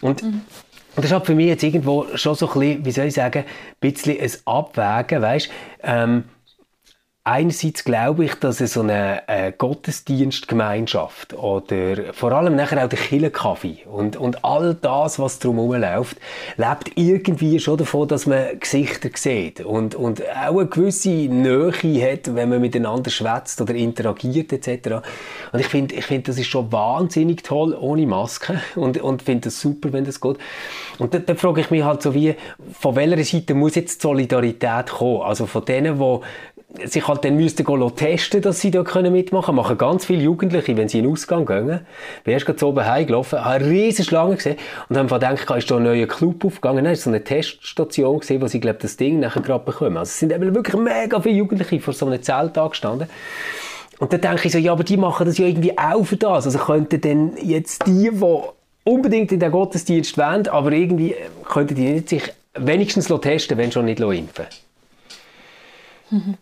Und 0.00 0.22
mhm. 0.22 0.40
Und 0.94 0.98
das 0.98 1.06
ist 1.06 1.12
halt 1.12 1.24
für 1.24 1.34
mich 1.34 1.46
jetzt 1.46 1.62
irgendwo 1.62 2.06
schon 2.16 2.34
so 2.34 2.46
ein 2.48 2.52
bisschen, 2.52 2.84
wie 2.84 2.90
soll 2.90 3.06
ich 3.06 3.14
sagen, 3.14 3.44
ein 3.44 3.44
bisschen 3.80 4.20
ein 4.20 4.30
Abwägen, 4.44 5.22
weißt, 5.22 5.50
ähm, 5.82 6.24
Einerseits 7.24 7.84
glaube 7.84 8.24
ich, 8.24 8.34
dass 8.34 8.60
es 8.60 8.72
so 8.72 8.80
eine 8.80 9.22
äh, 9.28 9.52
Gottesdienstgemeinschaft 9.56 11.34
oder 11.34 12.12
vor 12.12 12.32
allem 12.32 12.56
nachher 12.56 12.84
auch 12.84 12.88
der 12.88 12.98
Kirchenkaffee 12.98 13.84
und, 13.86 14.16
und 14.16 14.44
all 14.44 14.74
das, 14.74 15.20
was 15.20 15.38
drumherum 15.38 15.80
läuft, 15.80 16.16
lebt 16.56 16.90
irgendwie 16.96 17.60
schon 17.60 17.76
davon, 17.78 18.08
dass 18.08 18.26
man 18.26 18.58
Gesichter 18.58 19.08
sieht 19.14 19.60
und, 19.60 19.94
und 19.94 20.20
auch 20.30 20.58
eine 20.58 20.66
gewisse 20.66 21.10
Nähe 21.10 21.70
hat, 22.12 22.34
wenn 22.34 22.48
man 22.48 22.60
miteinander 22.60 23.08
schwätzt 23.12 23.60
oder 23.60 23.76
interagiert 23.76 24.52
etc. 24.52 25.06
Und 25.52 25.60
ich 25.60 25.68
finde, 25.68 25.94
ich 25.94 26.06
finde, 26.06 26.24
das 26.24 26.38
ist 26.38 26.48
schon 26.48 26.72
wahnsinnig 26.72 27.44
toll 27.44 27.72
ohne 27.80 28.04
Maske 28.04 28.60
und, 28.74 29.00
und 29.00 29.22
finde 29.22 29.42
das 29.42 29.60
super, 29.60 29.92
wenn 29.92 30.04
das 30.04 30.20
geht. 30.20 30.38
Und 30.98 31.14
dann, 31.14 31.24
dann 31.24 31.36
frage 31.36 31.60
ich 31.60 31.70
mich 31.70 31.84
halt 31.84 32.02
so 32.02 32.14
wie, 32.14 32.34
von 32.72 32.96
welcher 32.96 33.22
Seite 33.22 33.54
muss 33.54 33.76
jetzt 33.76 34.02
die 34.02 34.08
Solidarität 34.08 34.88
kommen? 34.88 35.22
Also 35.22 35.46
von 35.46 35.64
denen, 35.64 36.00
die 36.00 36.20
sich 36.84 37.06
halt 37.06 37.24
dann 37.24 37.36
müssten 37.36 37.64
gehen 37.64 37.94
testen, 37.94 38.40
dass 38.40 38.60
sie 38.60 38.70
da 38.70 38.82
können 38.82 39.12
mitmachen 39.12 39.46
können. 39.46 39.56
Machen 39.56 39.78
ganz 39.78 40.06
viele 40.06 40.22
Jugendliche, 40.22 40.76
wenn 40.76 40.88
sie 40.88 40.98
in 40.98 41.04
den 41.04 41.12
Ausgang 41.12 41.46
gehen. 41.46 41.80
Bin 42.24 42.32
erst 42.32 42.46
gerade 42.46 42.66
oben 42.66 42.84
heimgelaufen, 42.84 43.44
habe 43.44 43.64
eine 43.64 43.70
riesige 43.70 44.08
Schlange 44.08 44.36
gesehen 44.36 44.56
und 44.88 44.96
haben 44.96 45.08
gedacht, 45.08 45.50
ist 45.50 45.70
da 45.70 45.76
ein 45.76 45.82
neuer 45.82 46.06
Club 46.06 46.44
aufgegangen. 46.44 46.84
Nein, 46.84 46.92
war 46.92 46.96
so 46.96 47.10
eine 47.10 47.22
Teststation 47.22 48.20
gesehen, 48.20 48.40
wo 48.40 48.46
sie, 48.46 48.60
glaube 48.60 48.78
das 48.80 48.96
Ding 48.96 49.20
nachher 49.20 49.42
gerade 49.42 49.64
bekommen. 49.64 49.96
Also 49.96 50.10
es 50.10 50.18
sind 50.18 50.32
eben 50.32 50.54
wirklich 50.54 50.76
mega 50.76 51.20
viele 51.20 51.36
Jugendliche 51.36 51.80
vor 51.80 51.94
so 51.94 52.06
einem 52.06 52.22
Zelt 52.22 52.56
angestanden. 52.56 53.08
Und 53.98 54.12
dann 54.12 54.20
denke 54.20 54.46
ich 54.46 54.52
so, 54.52 54.58
ja, 54.58 54.72
aber 54.72 54.84
die 54.84 54.96
machen 54.96 55.26
das 55.26 55.38
ja 55.38 55.46
irgendwie 55.46 55.78
auch 55.78 56.04
für 56.04 56.16
das. 56.16 56.46
Also 56.46 56.58
könnten 56.58 57.00
denn 57.00 57.32
jetzt 57.40 57.86
die, 57.86 58.10
die 58.10 58.40
unbedingt 58.84 59.30
in 59.30 59.40
den 59.40 59.52
Gottesdienst 59.52 60.18
wollen, 60.18 60.48
aber 60.48 60.72
irgendwie 60.72 61.12
äh, 61.12 61.28
könnten 61.44 61.74
die 61.74 61.90
nicht 61.92 62.08
sich 62.08 62.32
wenigstens 62.54 63.06
testen, 63.06 63.58
wenn 63.58 63.70
schon 63.70 63.84
nicht 63.84 64.00
impfen. 64.00 64.46
Mhm. 66.10 66.34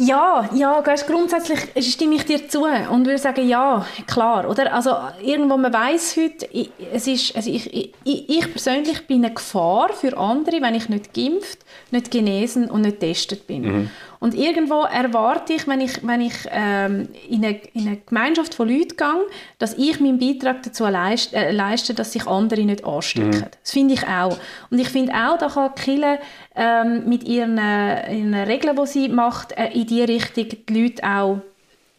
Ja, 0.00 0.48
ja, 0.54 0.80
grundsätzlich 1.08 1.58
stimme 1.92 2.14
ich 2.14 2.24
dir 2.24 2.48
zu 2.48 2.62
und 2.62 3.04
würde 3.04 3.18
sagen, 3.18 3.48
ja, 3.48 3.84
klar, 4.06 4.48
oder? 4.48 4.72
Also 4.72 4.94
irgendwo 5.20 5.56
man 5.56 5.72
weiß 5.72 6.16
heute, 6.16 6.48
es 6.92 7.08
ist, 7.08 7.34
also 7.34 7.50
ich, 7.50 7.74
ich, 7.74 7.92
ich 8.04 8.50
persönlich 8.52 9.08
bin 9.08 9.24
eine 9.24 9.34
Gefahr 9.34 9.92
für 9.92 10.16
andere, 10.16 10.62
wenn 10.62 10.76
ich 10.76 10.88
nicht 10.88 11.14
geimpft, 11.14 11.58
nicht 11.90 12.12
genesen 12.12 12.70
und 12.70 12.82
nicht 12.82 13.00
getestet 13.00 13.48
bin. 13.48 13.62
Mhm. 13.62 13.90
Und 14.20 14.34
irgendwo 14.34 14.82
erwarte 14.82 15.52
ich, 15.52 15.66
wenn 15.68 15.80
ich, 15.80 16.06
wenn 16.06 16.20
ich 16.20 16.34
ähm, 16.50 17.08
in, 17.28 17.44
eine, 17.44 17.60
in, 17.72 17.86
eine, 17.86 17.96
Gemeinschaft 17.98 18.54
von 18.54 18.68
Leuten 18.68 18.96
gehe, 18.96 19.26
dass 19.58 19.74
ich 19.74 20.00
meinen 20.00 20.18
Beitrag 20.18 20.62
dazu 20.62 20.86
leiste, 20.86 21.36
äh, 21.36 21.52
leiste 21.52 21.94
dass 21.94 22.12
sich 22.12 22.26
andere 22.26 22.62
nicht 22.62 22.84
anstecken. 22.84 23.30
Mhm. 23.30 23.44
Das 23.62 23.72
finde 23.72 23.94
ich 23.94 24.06
auch. 24.06 24.36
Und 24.70 24.78
ich 24.78 24.88
finde 24.88 25.12
auch, 25.14 25.38
da 25.38 25.48
kann 25.48 25.74
Kille 25.74 26.18
ähm, 26.56 27.08
mit 27.08 27.24
ihren, 27.24 27.58
äh, 27.58 28.16
ihren 28.16 28.34
Regeln, 28.34 28.76
die 28.76 28.86
sie 28.86 29.08
macht, 29.08 29.52
äh, 29.52 29.68
in 29.68 29.86
die 29.86 30.02
Richtung 30.02 30.48
die 30.48 30.82
Leute 30.82 31.04
auch, 31.04 31.38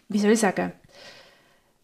wie 0.09 0.19
soll 0.19 0.31
ich 0.31 0.39
sagen, 0.39 0.73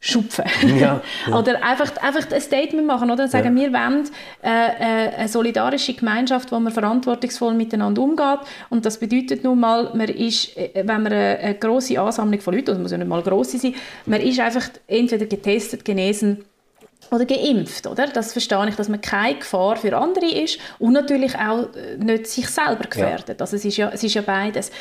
schupfen. 0.06 0.46
Ja, 0.80 1.02
ja. 1.28 1.38
oder 1.38 1.64
einfach, 1.64 1.98
einfach 1.98 2.32
ein 2.32 2.42
Statement 2.42 2.86
machen 2.86 3.10
oder 3.10 3.28
sagen, 3.28 3.58
ja. 3.58 3.64
wir 3.64 3.74
wollen 3.74 4.10
äh, 4.44 4.50
äh, 4.50 5.16
eine 5.16 5.28
solidarische 5.28 5.94
Gemeinschaft, 5.96 6.52
wo 6.52 6.60
man 6.60 6.72
verantwortungsvoll 6.72 7.56
miteinander 7.56 8.02
umgeht 8.02 8.40
und 8.70 8.86
das 8.86 9.00
bedeutet 9.00 9.44
nun 9.44 9.60
mal, 9.60 9.92
man 9.96 10.08
ist, 10.10 10.56
äh, 10.58 10.70
wenn 10.76 11.04
man 11.04 11.08
eine, 11.08 11.40
eine 11.40 11.56
grosse 11.56 12.00
Ansammlung 12.00 12.40
von 12.40 12.54
Leuten, 12.54 12.68
das 12.68 12.78
muss 12.78 12.92
ja 12.92 12.98
nicht 12.98 13.08
mal 13.08 13.24
grosse 13.24 13.58
sein, 13.58 13.74
man 14.06 14.22
ist 14.22 14.40
einfach 14.40 14.70
entweder 14.88 15.26
getestet, 15.26 15.84
genesen 15.84 16.46
oder 17.12 17.26
geimpft, 17.26 17.88
oder? 17.88 18.08
Das 18.08 18.32
verstehe 18.34 18.68
ich, 18.70 18.76
dass 18.76 18.90
man 18.90 19.02
keine 19.02 19.40
Gefahr 19.40 19.76
für 19.78 19.96
andere 19.96 20.26
ist 20.26 20.60
und 20.80 20.94
natürlich 20.94 21.36
auch 21.36 21.74
äh, 21.76 21.98
nicht 21.98 22.28
sich 22.28 22.48
selber 22.48 22.86
gefährdet. 22.90 23.42
Also 23.42 23.56
es 23.56 23.66
ist 23.66 23.78
ja, 23.78 23.90
es 23.94 24.04
ist 24.04 24.14
ja 24.14 24.22
beides. 24.22 24.72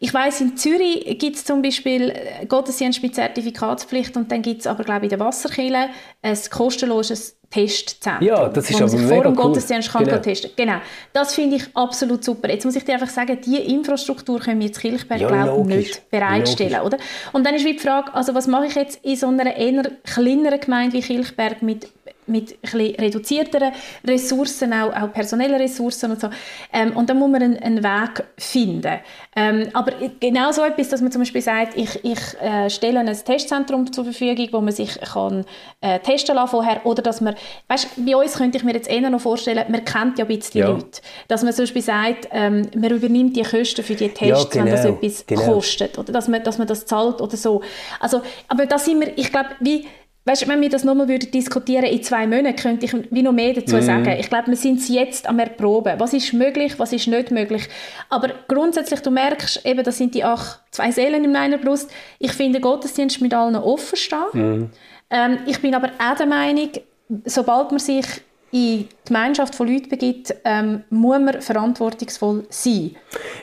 Ich 0.00 0.12
weiß 0.12 0.40
in 0.40 0.56
Zürich 0.56 1.18
gibt 1.18 1.36
es 1.36 1.44
zum 1.44 1.62
Beispiel 1.62 2.10
äh, 2.10 2.46
Gottesdienst 2.46 3.02
mit 3.02 3.14
Zertifikatspflicht 3.14 4.16
und 4.16 4.30
dann 4.30 4.42
gibt 4.42 4.60
es 4.60 4.66
aber, 4.66 4.84
glaube 4.84 5.06
ich, 5.06 5.12
in 5.12 5.18
der 5.18 5.26
Wasserkille 5.26 5.88
ein 6.22 6.38
kostenloses 6.50 7.36
Testzentrum. 7.54 8.26
Ja, 8.26 8.48
das 8.48 8.68
ist 8.68 8.80
man 8.80 8.88
sich 8.88 9.00
vor 9.02 9.22
dem 9.22 9.36
Gottesdienst 9.36 9.92
kann 9.92 10.04
genau. 10.04 10.18
testen 10.18 10.50
Genau, 10.56 10.78
das 11.12 11.34
finde 11.34 11.56
ich 11.56 11.64
absolut 11.74 12.24
super. 12.24 12.50
Jetzt 12.50 12.64
muss 12.64 12.74
ich 12.74 12.84
dir 12.84 12.94
einfach 12.94 13.08
sagen, 13.08 13.38
diese 13.44 13.58
Infrastruktur 13.58 14.40
können 14.40 14.58
wir 14.58 14.66
jetzt 14.66 14.80
Kirchberg 14.80 15.20
ja, 15.20 15.28
glaube 15.28 15.68
nicht 15.68 16.10
bereitstellen, 16.10 16.80
oder? 16.80 16.98
Und 17.32 17.46
dann 17.46 17.54
ist 17.54 17.64
die 17.64 17.78
Frage, 17.78 18.12
also 18.12 18.34
was 18.34 18.48
mache 18.48 18.66
ich 18.66 18.74
jetzt 18.74 19.04
in 19.04 19.16
so 19.16 19.28
einer 19.28 19.54
eher 19.54 19.84
kleineren 20.02 20.58
Gemeinde 20.58 20.96
wie 20.96 21.00
Kirchberg 21.00 21.62
mit 21.62 21.86
mit 22.26 22.56
reduzierteren 22.72 23.72
Ressourcen, 24.06 24.72
auch, 24.72 24.94
auch 24.94 25.12
personellen 25.12 25.56
Ressourcen 25.56 26.12
und 26.12 26.20
so. 26.20 26.28
Ähm, 26.72 26.96
und 26.96 27.08
da 27.10 27.14
muss 27.14 27.30
man 27.30 27.42
einen, 27.42 27.58
einen 27.58 27.82
Weg 27.82 28.24
finden. 28.38 28.98
Ähm, 29.36 29.68
aber 29.72 29.92
genau 30.20 30.52
so 30.52 30.62
etwas, 30.62 30.88
dass 30.88 31.00
man 31.00 31.10
zum 31.10 31.22
Beispiel 31.22 31.42
sagt, 31.42 31.76
ich, 31.76 32.04
ich 32.04 32.20
äh, 32.40 32.70
stelle 32.70 33.00
ein 33.00 33.06
Testzentrum 33.06 33.92
zur 33.92 34.04
Verfügung, 34.04 34.48
wo 34.52 34.60
man 34.60 34.72
sich 34.72 35.00
kann 35.00 35.44
äh, 35.80 35.98
testen 35.98 36.36
lassen 36.36 36.50
vorher, 36.50 36.84
oder 36.84 37.02
dass 37.02 37.20
man, 37.20 37.34
weißt, 37.68 37.88
bei 38.04 38.16
uns 38.16 38.34
könnte 38.34 38.58
ich 38.58 38.64
mir 38.64 38.74
jetzt 38.74 38.88
eher 38.88 39.08
noch 39.10 39.20
vorstellen, 39.20 39.64
man 39.68 39.84
kennt 39.84 40.18
ja 40.18 40.24
ein 40.24 40.28
bisschen 40.28 40.52
die 40.52 40.58
ja. 40.58 40.68
Leute, 40.68 41.00
dass 41.28 41.42
man 41.42 41.52
zum 41.52 41.64
Beispiel 41.64 41.82
sagt, 41.82 42.28
ähm, 42.30 42.68
man 42.76 42.90
übernimmt 42.90 43.36
die 43.36 43.42
Kosten 43.42 43.82
für 43.82 43.94
die 43.94 44.08
Tests, 44.08 44.54
ja, 44.54 44.62
genau, 44.62 44.64
wenn 44.64 44.72
das 44.72 44.82
genau, 44.82 44.98
etwas 44.98 45.26
genau. 45.26 45.54
kostet, 45.54 45.98
oder 45.98 46.12
dass 46.12 46.28
man, 46.28 46.42
dass 46.42 46.58
man 46.58 46.66
das 46.66 46.86
zahlt 46.86 47.20
oder 47.20 47.36
so. 47.36 47.62
Also, 48.00 48.22
aber 48.48 48.66
da 48.66 48.78
sind 48.78 49.00
wir, 49.00 49.18
ich 49.18 49.30
glaube, 49.30 49.50
wie 49.60 49.86
Weißt, 50.26 50.48
wenn 50.48 50.60
wir 50.62 50.70
das 50.70 50.84
nochmal 50.84 51.06
diskutieren 51.06 51.84
in 51.84 52.02
zwei 52.02 52.26
Monaten, 52.26 52.56
könnte 52.56 52.86
ich 52.86 52.94
wie 53.10 53.22
noch 53.22 53.32
mehr 53.32 53.52
dazu 53.52 53.76
mm. 53.76 53.82
sagen. 53.82 54.16
Ich 54.18 54.30
glaube, 54.30 54.48
wir 54.48 54.56
sind 54.56 54.88
jetzt 54.88 55.28
am 55.28 55.38
Erproben. 55.38 56.00
Was 56.00 56.14
ist 56.14 56.32
möglich, 56.32 56.78
was 56.78 56.94
ist 56.94 57.06
nicht 57.08 57.30
möglich. 57.30 57.68
Aber 58.08 58.30
grundsätzlich, 58.48 59.00
du 59.00 59.10
merkst, 59.10 59.66
eben, 59.66 59.84
das 59.84 59.98
sind 59.98 60.14
die 60.14 60.24
ach, 60.24 60.60
zwei 60.70 60.90
Seelen 60.90 61.24
in 61.24 61.32
meiner 61.32 61.58
Brust. 61.58 61.90
Ich 62.18 62.32
finde 62.32 62.60
Gottesdienst 62.60 63.20
mit 63.20 63.34
allen 63.34 63.56
offen 63.56 63.96
stehen. 63.96 64.60
Mm. 64.60 64.70
Ähm, 65.10 65.38
ich 65.46 65.60
bin 65.60 65.74
aber 65.74 65.90
auch 65.98 66.16
der 66.16 66.26
Meinung, 66.26 66.70
sobald 67.26 67.70
man 67.70 67.78
sich 67.78 68.06
in 68.50 68.60
die 68.60 68.88
Gemeinschaft 69.04 69.54
von 69.54 69.68
Leuten 69.68 69.88
begibt, 69.88 70.34
ähm, 70.44 70.84
muss 70.88 71.18
man 71.18 71.42
verantwortungsvoll 71.42 72.46
sein. 72.48 72.96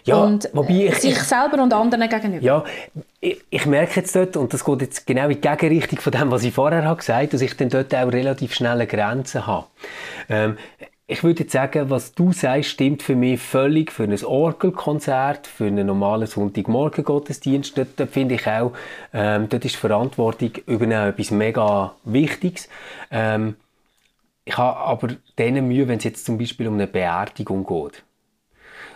Ja, 0.06 0.16
und 0.16 0.50
wobei 0.54 0.88
ich, 0.88 0.96
sich 0.96 1.20
selber 1.20 1.62
und 1.62 1.74
anderen 1.74 2.10
gegenüber. 2.10 2.44
Ja, 2.44 2.64
ich, 3.22 3.40
ich, 3.52 3.66
merke 3.68 4.00
jetzt 4.00 4.16
dort, 4.16 4.36
und 4.36 4.52
das 4.52 4.66
geht 4.66 4.82
jetzt 4.82 5.06
genau 5.06 5.30
in 5.30 5.40
die 5.40 5.48
Gegenrichtung 5.48 6.00
von 6.00 6.12
dem, 6.12 6.32
was 6.32 6.44
ich 6.44 6.54
vorher 6.54 6.84
habe 6.84 6.98
gesagt 6.98 7.20
habe, 7.20 7.28
dass 7.28 7.42
ich 7.42 7.56
dann 7.56 7.70
dort 7.70 7.94
auch 7.94 8.12
relativ 8.12 8.56
schnelle 8.56 8.88
Grenzen 8.88 9.46
habe. 9.46 9.68
Ähm, 10.28 10.58
ich 11.06 11.24
würde 11.24 11.44
jetzt 11.44 11.52
sagen, 11.52 11.90
was 11.90 12.14
du 12.14 12.32
sagst, 12.32 12.70
stimmt 12.70 13.04
für 13.04 13.16
mich 13.16 13.40
völlig 13.40 13.92
für 13.92 14.04
ein 14.04 14.24
Orgelkonzert, 14.24 15.46
für 15.46 15.66
einen 15.66 15.86
normalen 15.86 16.26
Sonntagmorgen-Gottesdienst. 16.26 17.78
Dort, 17.78 17.90
dort 18.00 18.10
finde 18.10 18.36
ich 18.36 18.48
auch, 18.48 18.72
ähm, 19.14 19.50
dort 19.50 19.66
ist 19.66 19.76
Verantwortung 19.76 20.52
über 20.66 20.88
etwas 20.88 21.32
mega 21.32 21.94
Wichtiges. 22.06 22.70
Ähm, 23.12 23.56
ich 24.46 24.58
habe 24.58 24.80
aber 24.80 25.10
denen 25.38 25.68
Mühe, 25.68 25.88
wenn 25.88 25.98
es 25.98 26.06
jetzt 26.06 26.26
zum 26.26 26.38
Beispiel 26.38 26.68
um 26.68 26.76
eine 26.76 26.88
Beerdigung 26.88 27.66
geht. 27.66 28.04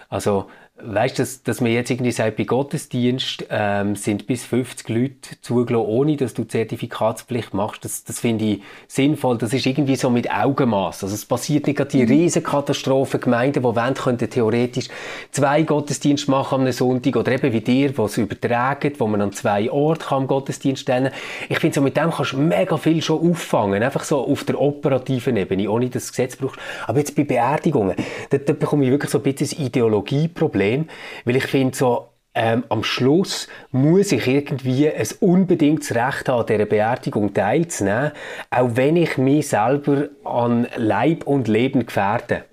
Also, 0.09 0.49
weißt, 0.77 1.19
dass, 1.19 1.41
dass 1.41 1.61
man 1.61 1.71
jetzt 1.71 1.89
irgendwie 1.89 2.11
sagt, 2.11 2.35
bei 2.35 2.43
Gottesdienst 2.43 3.45
ähm, 3.49 3.95
sind 3.95 4.27
bis 4.27 4.43
50 4.43 4.89
Leute 4.89 5.41
zugelassen, 5.41 5.87
ohne 5.87 6.17
dass 6.17 6.33
du 6.33 6.43
Zertifikatspflicht 6.43 7.53
machst, 7.53 7.85
das, 7.85 8.03
das 8.03 8.19
finde 8.19 8.45
ich 8.45 8.61
sinnvoll. 8.87 9.37
Das 9.37 9.53
ist 9.53 9.65
irgendwie 9.65 9.95
so 9.95 10.09
mit 10.09 10.29
Augenmaß. 10.29 11.03
Also 11.03 11.15
es 11.15 11.25
passiert 11.25 11.67
nicht 11.67 11.77
gerade 11.77 11.91
die 11.91 12.03
mhm. 12.03 12.09
Riesenkatastrophe. 12.09 13.19
Gemeinden, 13.19 13.63
die 13.63 13.63
wollen, 13.63 13.93
könnten 13.93 14.29
theoretisch 14.29 14.89
zwei 15.31 15.61
Gottesdienste 15.63 16.29
machen 16.29 16.65
am 16.65 16.71
Sonntag 16.73 17.15
oder 17.15 17.31
eben 17.31 17.53
wie 17.53 17.61
dir, 17.61 17.97
wo 17.97 18.05
es 18.05 18.17
übertragen, 18.17 18.93
wo 18.97 19.07
man 19.07 19.21
an 19.21 19.31
zwei 19.31 19.71
Orten 19.71 20.03
kann 20.03 20.27
Gottesdienst 20.27 20.81
stellen 20.81 21.11
Ich 21.47 21.59
finde, 21.59 21.75
so 21.75 21.81
mit 21.81 21.95
dem 21.95 22.11
kannst 22.11 22.33
du 22.33 22.37
mega 22.37 22.75
viel 22.75 23.01
schon 23.01 23.31
auffangen. 23.31 23.81
Einfach 23.81 24.03
so 24.03 24.27
auf 24.27 24.43
der 24.43 24.59
operativen 24.59 25.37
Ebene, 25.37 25.69
ohne 25.69 25.85
dass 25.85 26.03
du 26.03 26.07
das 26.07 26.11
Gesetz 26.11 26.35
brauchst. 26.35 26.59
Aber 26.85 26.99
jetzt 26.99 27.15
bei 27.15 27.23
Beerdigungen, 27.23 27.95
da, 28.29 28.37
da 28.37 28.51
bekomme 28.51 28.83
ich 28.83 28.91
wirklich 28.91 29.11
so 29.11 29.19
ein 29.19 29.23
bisschen 29.23 29.57
ein 29.57 29.65
Ideologieproblem. 29.67 30.64
Problem, 30.65 30.87
weil 31.25 31.35
ich 31.35 31.45
finde 31.45 31.75
so, 31.75 32.07
ähm, 32.37 32.65
am 32.67 32.83
Schluss 32.83 33.47
muss 33.71 34.11
ich 34.11 34.27
irgendwie 34.27 34.89
ein 34.89 35.07
unbedingtes 35.21 35.95
Recht 35.95 36.27
haben, 36.27 36.41
an 36.41 36.45
dieser 36.47 36.65
Beerdigung 36.65 37.33
teilzunehmen, 37.33 38.11
auch 38.49 38.71
wenn 38.73 38.97
ich 38.97 39.17
mich 39.17 39.47
selber 39.47 40.09
an 40.25 40.67
Leib 40.75 41.25
und 41.25 41.47
Leben 41.47 41.85
gefährde. 41.85 42.43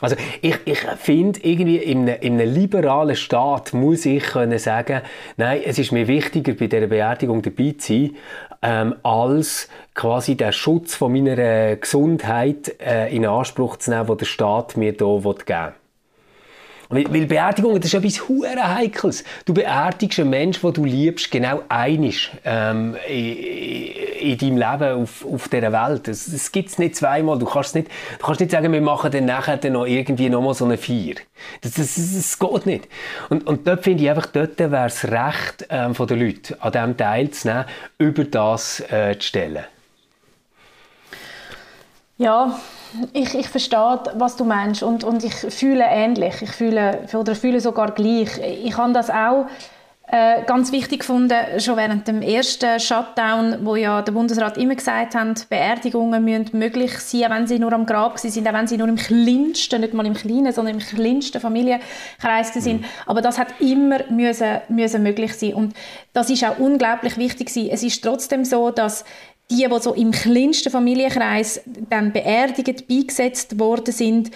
Also 0.00 0.16
ich, 0.42 0.56
ich 0.64 0.80
finde, 0.98 1.40
irgendwie 1.42 1.76
in 1.76 2.00
einem, 2.00 2.20
in 2.20 2.40
einem, 2.40 2.52
liberalen 2.52 3.16
Staat 3.16 3.72
muss 3.72 4.04
ich 4.04 4.24
können 4.24 4.58
sagen, 4.58 5.00
nein, 5.36 5.62
es 5.64 5.78
ist 5.78 5.92
mir 5.92 6.08
wichtiger, 6.08 6.52
bei 6.54 6.66
dieser 6.66 6.88
Beerdigung 6.88 7.40
dabei 7.40 7.76
zu 7.78 7.92
sein, 7.92 8.16
ähm, 8.62 8.96
als 9.04 9.68
quasi 9.94 10.36
den 10.36 10.52
Schutz 10.52 10.96
von 10.96 11.12
meiner 11.12 11.76
Gesundheit 11.76 12.74
äh, 12.80 13.14
in 13.14 13.24
Anspruch 13.24 13.76
zu 13.76 13.90
nehmen, 13.90 14.08
den 14.08 14.18
der 14.18 14.26
Staat 14.26 14.76
mir 14.76 14.92
hier 14.92 14.98
geben 14.98 15.46
will. 15.46 15.72
Weil, 16.92 17.26
Beerdigungen, 17.26 17.80
das 17.80 17.94
ist 17.94 18.04
etwas 18.04 18.28
hure 18.28 18.74
Heikles. 18.74 19.22
Du 19.44 19.54
beerdigst 19.54 20.18
einen 20.18 20.30
Menschen, 20.30 20.60
den 20.60 20.72
du 20.72 20.84
liebst, 20.84 21.30
genau 21.30 21.62
einig 21.68 22.32
ähm, 22.44 22.96
in, 23.08 23.36
in, 24.20 24.38
deinem 24.38 24.56
Leben 24.56 25.02
auf, 25.02 25.24
auf 25.24 25.48
dieser 25.48 25.70
Welt. 25.70 26.08
Das, 26.08 26.26
das 26.26 26.50
gibt 26.50 26.68
es 26.68 26.78
nicht 26.78 26.96
zweimal. 26.96 27.38
Du 27.38 27.46
kannst 27.46 27.76
nicht, 27.76 27.88
du 28.18 28.26
kannst 28.26 28.40
nicht 28.40 28.50
sagen, 28.50 28.72
wir 28.72 28.80
machen 28.80 29.12
dann 29.12 29.24
nachher 29.24 29.56
dann 29.56 29.74
noch 29.74 29.86
irgendwie 29.86 30.28
nochmal 30.28 30.54
so 30.54 30.64
eine 30.64 30.78
Vier. 30.78 31.14
Das, 31.60 31.74
das, 31.74 31.94
das, 31.94 32.12
das 32.12 32.38
geht 32.40 32.66
nicht. 32.66 32.88
Und, 33.28 33.46
und 33.46 33.68
dort 33.68 33.84
finde 33.84 34.02
ich 34.02 34.10
einfach, 34.10 34.26
dort 34.26 34.58
wäre 34.58 34.86
es 34.86 35.04
recht 35.04 35.68
ähm, 35.70 35.94
von 35.94 36.08
den 36.08 36.18
Leuten, 36.18 36.56
an 36.58 36.72
diesem 36.72 36.96
teilzunehmen, 36.96 37.66
über 37.98 38.24
das 38.24 38.80
äh, 38.90 39.16
zu 39.16 39.28
stellen. 39.28 39.64
Ja, 42.18 42.58
ich, 43.12 43.34
ich 43.34 43.48
verstehe, 43.48 44.00
was 44.14 44.36
du 44.36 44.44
meinst 44.44 44.82
und, 44.82 45.04
und 45.04 45.24
ich 45.24 45.34
fühle 45.34 45.84
ähnlich. 45.84 46.42
Ich 46.42 46.50
fühle, 46.50 47.00
oder 47.12 47.34
fühle 47.34 47.60
sogar 47.60 47.92
gleich. 47.92 48.38
Ich 48.64 48.76
habe 48.76 48.92
das 48.92 49.10
auch 49.10 49.46
äh, 50.12 50.42
ganz 50.42 50.72
wichtig 50.72 51.00
gefunden, 51.00 51.36
schon 51.58 51.76
während 51.76 52.08
dem 52.08 52.20
ersten 52.20 52.80
Shutdown, 52.80 53.58
wo 53.64 53.76
ja 53.76 54.02
der 54.02 54.10
Bundesrat 54.10 54.58
immer 54.58 54.74
gesagt 54.74 55.14
hat, 55.14 55.48
Beerdigungen 55.48 56.24
müssen 56.24 56.58
möglich 56.58 56.98
sein, 56.98 57.26
auch 57.26 57.30
wenn 57.30 57.46
sie 57.46 57.60
nur 57.60 57.72
am 57.72 57.86
Grab 57.86 58.18
sind, 58.18 58.48
auch 58.48 58.52
wenn 58.52 58.66
sie 58.66 58.76
nur 58.76 58.88
im 58.88 58.96
kleinsten, 58.96 59.80
nicht 59.80 59.94
mal 59.94 60.04
im 60.04 60.14
kleinen, 60.14 60.52
sondern 60.52 60.74
im 60.74 60.80
kleinsten 60.80 61.40
Familienkreis 61.40 62.52
sind. 62.54 62.80
Mhm. 62.80 62.84
Aber 63.06 63.22
das 63.22 63.38
hat 63.38 63.60
immer 63.60 64.00
müssen, 64.10 64.58
müssen 64.68 65.04
möglich 65.04 65.34
sein. 65.34 65.54
Und 65.54 65.74
das 66.12 66.28
ist 66.28 66.42
auch 66.44 66.58
unglaublich 66.58 67.16
wichtig 67.16 67.46
gewesen. 67.46 67.70
Es 67.70 67.84
ist 67.84 68.02
trotzdem 68.02 68.44
so, 68.44 68.70
dass 68.70 69.04
die, 69.50 69.66
die 69.68 69.80
so 69.80 69.94
im 69.94 70.12
kleinsten 70.12 70.70
Familienkreis 70.70 71.60
dann 71.88 72.12
beerdigt, 72.12 72.86
beigesetzt 72.88 73.58
worden 73.58 73.92
sind, 73.92 74.30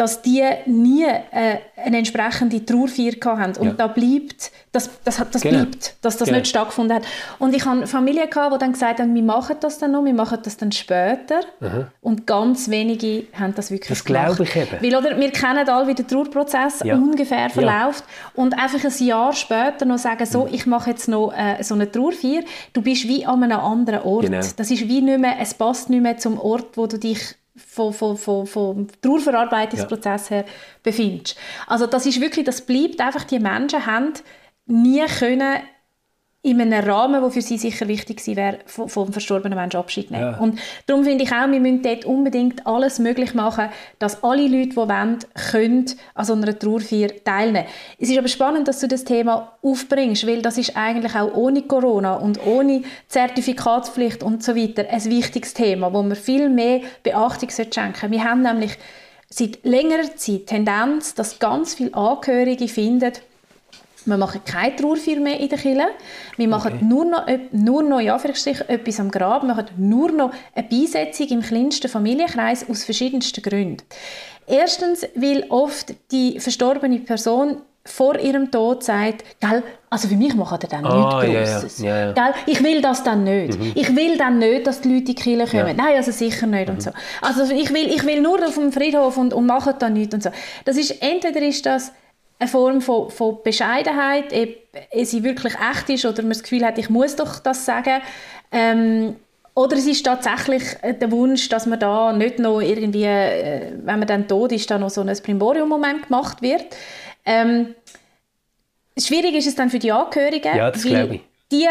dass 0.00 0.22
die 0.22 0.42
nie 0.64 1.04
äh, 1.04 1.58
eine 1.76 1.98
entsprechende 1.98 2.64
Trauerfeier 2.64 3.12
hatten. 3.38 3.60
Und 3.60 3.66
ja. 3.66 3.72
da 3.74 3.86
bleibt, 3.86 4.50
das, 4.72 4.88
das, 5.04 5.22
das 5.30 5.42
genau. 5.42 5.58
bleibt, 5.58 5.94
dass 6.00 6.16
das 6.16 6.26
genau. 6.26 6.38
nicht 6.38 6.48
stattgefunden 6.48 6.96
hat. 6.96 7.02
Und 7.38 7.54
ich 7.54 7.66
hatte 7.66 7.86
Familien, 7.86 8.30
gehabt, 8.30 8.54
die 8.54 8.58
dann 8.58 8.72
gesagt 8.72 8.98
haben, 8.98 9.14
wir 9.14 9.22
machen 9.22 9.56
das 9.60 9.76
dann 9.76 9.92
noch, 9.92 10.02
wir 10.02 10.14
machen 10.14 10.38
das 10.42 10.56
dann 10.56 10.72
später. 10.72 11.40
Mhm. 11.60 11.88
Und 12.00 12.26
ganz 12.26 12.70
wenige 12.70 13.24
haben 13.38 13.54
das 13.54 13.70
wirklich 13.70 13.90
das 13.90 14.02
gemacht. 14.02 14.28
Das 14.28 14.36
glaube 14.36 14.50
ich 14.50 14.56
eben. 14.56 14.82
Weil, 14.82 14.96
oder, 14.96 15.20
wir 15.20 15.30
kennen 15.32 15.68
alle, 15.68 15.86
wie 15.86 15.94
der 15.94 16.06
Trauerprozess 16.06 16.80
ja. 16.82 16.94
ungefähr 16.94 17.50
verläuft. 17.50 18.04
Ja. 18.06 18.42
Und 18.42 18.58
einfach 18.58 18.82
ein 18.82 19.06
Jahr 19.06 19.34
später 19.34 19.84
noch 19.84 19.98
sagen, 19.98 20.24
so, 20.24 20.46
mhm. 20.46 20.54
ich 20.54 20.64
mache 20.64 20.88
jetzt 20.88 21.08
noch 21.08 21.30
äh, 21.36 21.62
so 21.62 21.74
eine 21.74 21.92
Trauerfeier. 21.92 22.40
Du 22.72 22.80
bist 22.80 23.06
wie 23.06 23.26
an 23.26 23.42
einem 23.42 23.60
anderen 23.60 24.00
Ort. 24.00 24.24
Genau. 24.24 24.38
Das 24.38 24.70
ist 24.70 24.88
wie 24.88 25.02
nicht 25.02 25.18
mehr, 25.18 25.36
es 25.42 25.52
passt 25.52 25.90
nicht 25.90 26.00
mehr 26.00 26.16
zum 26.16 26.40
Ort, 26.40 26.78
wo 26.78 26.86
du 26.86 26.98
dich 26.98 27.36
vom, 27.56 27.92
vom, 27.92 28.16
vom, 28.16 28.46
vom 28.46 28.86
Trauerverarbeitungsprozess 29.02 30.28
ja. 30.30 30.36
her 30.36 30.44
befindest. 30.82 31.36
Also 31.66 31.86
das 31.86 32.06
ist 32.06 32.20
wirklich, 32.20 32.44
das 32.44 32.62
bleibt 32.62 33.00
einfach, 33.00 33.24
die 33.24 33.38
Menschen 33.38 33.86
haben 33.86 34.12
nie 34.66 35.04
können 35.06 35.60
in 36.42 36.58
einem 36.58 36.88
Rahmen, 36.88 37.20
der 37.20 37.30
für 37.30 37.42
sie 37.42 37.58
sicher 37.58 37.86
wichtig 37.86 38.26
wäre, 38.26 38.60
vom 38.64 39.12
verstorbenen 39.12 39.58
Menschen 39.58 39.78
Abschied 39.78 40.10
nehmen. 40.10 40.22
Ja. 40.22 40.38
Und 40.38 40.58
darum 40.86 41.04
finde 41.04 41.24
ich 41.24 41.32
auch, 41.32 41.50
wir 41.50 41.60
müssen 41.60 41.82
dort 41.82 42.06
unbedingt 42.06 42.66
alles 42.66 42.98
möglich 42.98 43.34
machen, 43.34 43.68
dass 43.98 44.24
alle 44.24 44.46
Leute, 44.48 44.70
die 44.70 44.76
wollen, 44.76 45.18
können 45.50 45.84
an 46.14 46.24
so 46.24 46.32
einer 46.32 46.58
Trauerfeier 46.58 47.10
teilnehmen 47.24 47.66
Es 47.98 48.08
ist 48.08 48.16
aber 48.16 48.28
spannend, 48.28 48.68
dass 48.68 48.80
du 48.80 48.88
das 48.88 49.04
Thema 49.04 49.58
aufbringst, 49.60 50.26
weil 50.26 50.40
das 50.40 50.56
ist 50.56 50.78
eigentlich 50.78 51.14
auch 51.14 51.34
ohne 51.34 51.60
Corona 51.62 52.14
und 52.14 52.44
ohne 52.46 52.84
Zertifikatspflicht 53.08 54.22
und 54.22 54.42
so 54.42 54.56
weiter 54.56 54.86
ein 54.88 55.04
wichtiges 55.04 55.52
Thema, 55.52 55.92
wo 55.92 56.02
man 56.02 56.16
viel 56.16 56.48
mehr 56.48 56.80
Beachtung 57.02 57.50
schenken 57.50 57.74
sollte. 57.74 58.10
Wir 58.10 58.24
haben 58.24 58.40
nämlich 58.40 58.78
seit 59.28 59.62
längerer 59.62 60.16
Zeit 60.16 60.46
Tendenz, 60.46 61.14
dass 61.14 61.38
ganz 61.38 61.74
viele 61.74 61.92
Angehörige 61.92 62.66
finden, 62.66 63.12
wir 64.06 64.16
machen 64.16 64.40
keine 64.44 64.76
Trauerfeier 64.76 65.20
mehr 65.20 65.38
in 65.38 65.48
der 65.48 65.58
Kirche. 65.58 65.88
Wir 66.36 66.48
machen 66.48 66.74
okay. 66.74 66.84
nur 66.84 67.04
noch, 67.04 67.26
nur 67.52 67.82
noch 67.82 68.00
ja, 68.00 68.16
etwas 68.16 69.00
am 69.00 69.10
Grab. 69.10 69.42
Wir 69.42 69.54
machen 69.54 69.66
nur 69.76 70.10
noch 70.12 70.32
eine 70.54 70.66
Beisetzung 70.68 71.28
im 71.28 71.42
kleinsten 71.42 71.88
Familienkreis 71.88 72.68
aus 72.68 72.84
verschiedensten 72.84 73.42
Gründen. 73.42 73.82
Erstens, 74.46 75.06
weil 75.14 75.44
oft 75.48 75.94
die 76.10 76.40
verstorbene 76.40 76.98
Person 77.00 77.58
vor 77.84 78.18
ihrem 78.18 78.50
Tod 78.50 78.82
sagt, 78.84 79.24
Gell, 79.40 79.62
also 79.88 80.08
für 80.08 80.16
mich 80.16 80.34
macht 80.34 80.62
er 80.64 80.68
dann 80.68 80.84
oh, 80.84 81.22
nichts 81.22 81.52
Grosses. 81.52 81.78
Ja, 81.78 82.06
ja. 82.06 82.14
Ja, 82.14 82.34
ich 82.46 82.62
will 82.62 82.82
das 82.82 83.02
dann 83.02 83.24
nicht. 83.24 83.58
Mhm. 83.58 83.72
Ich 83.74 83.96
will 83.96 84.18
dann 84.18 84.38
nicht, 84.38 84.66
dass 84.66 84.80
die 84.80 84.88
Leute 84.88 85.00
in 85.00 85.04
die 85.06 85.14
Kirche 85.14 85.58
kommen. 85.58 85.76
Nein, 85.76 85.96
also 85.96 86.12
sicher 86.12 86.46
nicht 86.46 86.68
mhm. 86.68 86.74
und 86.74 86.82
so. 86.82 86.90
Also 87.22 87.52
ich 87.52 87.72
will, 87.72 87.88
ich 87.88 88.04
will 88.04 88.20
nur 88.20 88.44
auf 88.46 88.54
dem 88.54 88.72
Friedhof 88.72 89.16
und, 89.16 89.32
und 89.32 89.46
mache 89.46 89.74
dann 89.78 89.94
nichts 89.94 90.14
und 90.14 90.22
so. 90.22 90.30
Das 90.64 90.76
ist, 90.76 91.02
entweder 91.02 91.40
ist 91.40 91.64
das 91.64 91.92
eine 92.40 92.48
Form 92.48 92.80
von, 92.80 93.10
von 93.10 93.38
Bescheidenheit, 93.44 94.32
ob 94.32 95.04
sie 95.04 95.22
wirklich 95.22 95.54
echt 95.54 95.90
ist 95.90 96.04
oder 96.06 96.22
man 96.22 96.30
das 96.30 96.42
Gefühl 96.42 96.64
hat, 96.64 96.78
ich 96.78 96.90
muss 96.90 97.14
doch 97.14 97.38
das 97.38 97.64
sagen. 97.64 98.00
Ähm, 98.50 99.16
oder 99.54 99.76
es 99.76 99.86
ist 99.86 100.06
tatsächlich 100.06 100.62
der 100.82 101.10
Wunsch, 101.10 101.48
dass 101.50 101.66
man 101.66 101.78
da 101.78 102.12
nicht 102.12 102.38
noch 102.38 102.60
irgendwie, 102.60 103.04
äh, 103.04 103.72
wenn 103.84 103.98
man 103.98 104.08
dann 104.08 104.26
tot 104.26 104.52
ist, 104.52 104.70
da 104.70 104.78
noch 104.78 104.90
so 104.90 105.02
ein 105.02 105.14
Primborium-Moment 105.22 106.06
gemacht 106.08 106.40
wird. 106.40 106.64
Ähm, 107.26 107.74
schwierig 108.98 109.34
ist 109.34 109.46
es 109.46 109.54
dann 109.54 109.68
für 109.68 109.78
die 109.78 109.92
Angehörigen. 109.92 110.56
Ja, 110.56 110.70
das 110.70 110.82
glaube 110.82 111.16
ich 111.16 111.29
die 111.50 111.68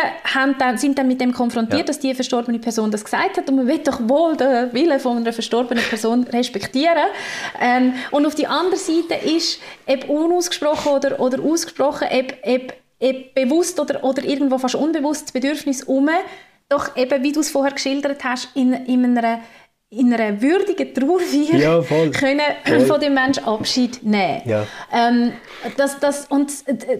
dann, 0.60 0.78
sind 0.78 0.98
dann 0.98 1.08
mit 1.08 1.22
dem 1.22 1.32
konfrontiert, 1.32 1.80
ja. 1.80 1.86
dass 1.86 2.00
die 2.00 2.13
verstorbene 2.13 2.60
Person 2.60 2.92
das 2.92 3.04
gesagt 3.04 3.38
hat 3.38 3.50
und 3.50 3.56
man 3.56 3.68
will 3.68 3.80
doch 3.80 4.00
wohl 4.02 4.36
den 4.36 4.74
Willen 4.74 5.00
von 5.00 5.18
einer 5.18 5.32
verstorbenen 5.32 5.84
Person 5.84 6.24
respektieren. 6.26 7.06
Ähm, 7.62 7.94
und 8.12 8.26
auf 8.26 8.36
die 8.36 8.48
andere 8.48 8.78
Seite 8.78 9.15
ist, 9.26 9.60
ob 9.88 10.10
unausgesprochen 10.10 10.92
oder, 10.92 11.20
oder 11.20 11.42
ausgesprochen, 11.42 12.08
ob, 12.12 12.34
ob, 12.44 12.74
ob 13.02 13.34
bewusst 13.36 13.80
oder, 13.80 14.04
oder 14.04 14.24
irgendwo 14.24 14.58
fast 14.58 14.76
unbewusst 14.76 15.26
das 15.26 15.32
Bedürfnis 15.32 15.84
um, 15.84 16.10
doch 16.68 16.96
eben, 16.98 17.24
wie 17.24 17.32
du 17.32 17.39
es 17.39 17.50
vorher 17.50 17.74
geschildert 17.74 18.24
hast, 18.24 18.50
in, 18.56 18.74
in 18.74 19.18
einer 19.18 19.39
in 19.91 20.13
einer 20.13 20.39
würdigen 20.39 20.93
Trauerfeier 20.93 21.60
ja, 21.60 21.82
können 22.12 22.41
voll. 22.63 22.80
von 22.82 22.99
dem 22.99 23.15
Menschen 23.15 23.43
Abschied 23.45 24.04
nehmen. 24.04 24.41
Ja. 24.45 24.67
Ähm, 24.93 25.34
das, 25.78 25.99
das, 25.99 26.28
und 26.28 26.52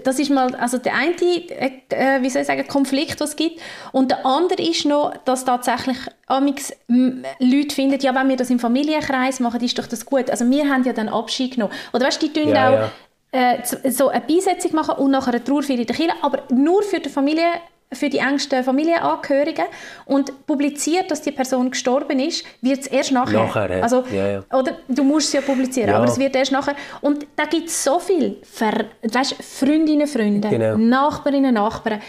das 0.04 0.18
ist 0.18 0.32
mal 0.32 0.56
also 0.56 0.80
der 0.80 0.96
eine 0.96 1.14
äh, 1.14 2.22
wie 2.22 2.30
soll 2.32 2.42
ich 2.42 2.48
sagen, 2.48 2.68
Konflikt, 2.68 3.20
was 3.20 3.32
es 3.32 3.36
gibt. 3.36 3.62
Und 3.92 4.10
der 4.10 4.26
andere 4.26 4.64
ist 4.64 4.86
noch, 4.86 5.16
dass 5.26 5.46
tatsächlich 5.46 5.98
amix 6.26 6.74
Leute 6.88 7.76
finden, 7.76 8.00
ja, 8.00 8.16
wenn 8.16 8.28
wir 8.28 8.38
das 8.38 8.50
im 8.50 8.60
Familienkreis 8.60 9.40
machen, 9.40 9.62
ist 9.62 9.78
doch 9.78 9.86
das 9.86 10.04
gut. 10.04 10.32
Also 10.32 10.50
wir 10.50 10.68
haben 10.68 10.84
ja 10.84 10.94
dann 10.94 11.10
Abschied 11.10 11.56
genommen. 11.56 11.74
Oder 11.94 12.08
weißt 12.08 12.22
du, 12.24 12.28
die 12.28 12.34
tun 12.34 12.50
ja, 12.50 12.86
auch. 12.86 12.90
Äh, 13.32 13.92
so 13.92 14.08
eine 14.08 14.22
Beisetzung 14.22 14.74
machen 14.74 14.96
und 14.96 15.12
nachher 15.12 15.34
eine 15.34 15.44
Trauerfeier 15.44 15.78
in 15.78 15.86
der 15.86 15.96
Kirche, 15.96 16.14
aber 16.24 16.42
nur 16.50 16.82
für 16.82 17.00
die 17.00 17.10
Familie 17.10 17.46
für 17.92 18.10
die 18.10 18.20
engsten 18.20 18.64
Familienangehörigen 18.64 19.66
und 20.06 20.46
publiziert, 20.46 21.10
dass 21.10 21.22
die 21.24 21.32
Person 21.32 21.72
gestorben 21.72 22.20
ist, 22.20 22.46
wird 22.62 22.82
es 22.82 22.88
erst 22.88 23.12
nachher. 23.12 23.46
nachher 23.46 23.78
ja. 23.78 23.84
Also, 23.84 24.04
ja, 24.12 24.28
ja. 24.28 24.44
Oder 24.54 24.78
du 24.88 25.04
musst 25.04 25.28
es 25.28 25.34
ja 25.34 25.42
publizieren, 25.42 25.94
aber 25.96 26.06
es 26.06 26.20
wird 26.20 26.36
erst 26.36 26.52
nachher. 26.52 26.76
Und 27.02 27.26
da 27.36 27.46
gibt 27.46 27.68
es 27.68 27.84
so 27.84 27.98
viel, 28.00 28.38
Ver 28.44 28.86
weißt, 29.02 29.36
Freundinnen, 29.42 30.08
Freunde, 30.08 30.50
genau. 30.50 30.78
Nachbarinnen, 30.78 31.56
Nachbarn, 31.56 32.02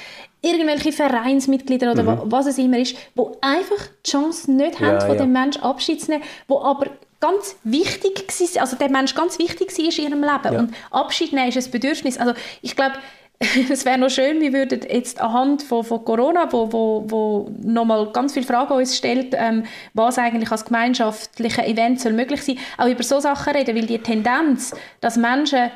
irgendwelche 0.43 0.93
Vereinsmitglieder 0.93 1.93
oder 1.93 2.03
mhm. 2.03 2.21
was 2.27 2.47
es 2.47 2.59
immer 2.59 2.79
ist, 2.79 2.97
die 3.15 3.23
einfach 3.41 3.89
die 4.05 4.11
Chance 4.11 4.53
nicht 4.53 4.81
haben, 4.81 5.01
von 5.01 5.17
dem 5.17 5.33
Menschen 5.33 5.63
Abschied 5.63 6.03
zu 6.03 6.11
nehmen, 6.11 6.25
die 6.49 6.55
aber 6.55 6.89
ganz 7.21 7.57
wichtig 7.65 8.27
war, 8.29 8.63
also 8.63 8.77
der 8.77 8.91
Mensch 8.91 9.15
ganz 9.15 9.39
wichtig 9.39 9.77
war 9.77 9.85
in 9.85 9.91
ihrem 9.91 10.23
Leben. 10.23 10.57
Und 10.57 10.75
Abschied 10.91 11.33
nehmen 11.33 11.49
ist 11.49 11.65
ein 11.65 11.71
Bedürfnis. 11.71 12.19
Also 12.19 12.33
ich 12.63 12.75
glaube, 12.75 12.95
es 13.71 13.85
wäre 13.87 13.97
noch 13.97 14.11
schön, 14.11 14.41
wir 14.41 14.53
würden 14.53 14.81
jetzt 14.89 15.21
anhand 15.21 15.63
von, 15.63 15.83
von 15.83 16.05
Corona, 16.05 16.47
wo, 16.53 16.71
wo, 16.71 17.05
wo 17.09 17.51
nochmal 17.63 18.11
ganz 18.13 18.35
viele 18.35 18.45
Fragen 18.45 18.75
uns 18.75 18.97
stellt, 18.97 19.35
ähm, 19.37 19.65
was 19.95 20.19
eigentlich 20.19 20.51
als 20.51 20.65
gemeinschaftliche 20.65 21.65
Event 21.65 22.01
soll 22.01 22.13
möglich 22.13 22.43
sein, 22.43 22.59
auch 22.77 22.87
über 22.87 23.03
so 23.03 23.19
Sachen 23.19 23.55
reden, 23.55 23.75
weil 23.75 23.87
die 23.87 23.99
Tendenz, 23.99 24.75
dass 25.01 25.17
Menschen 25.17 25.71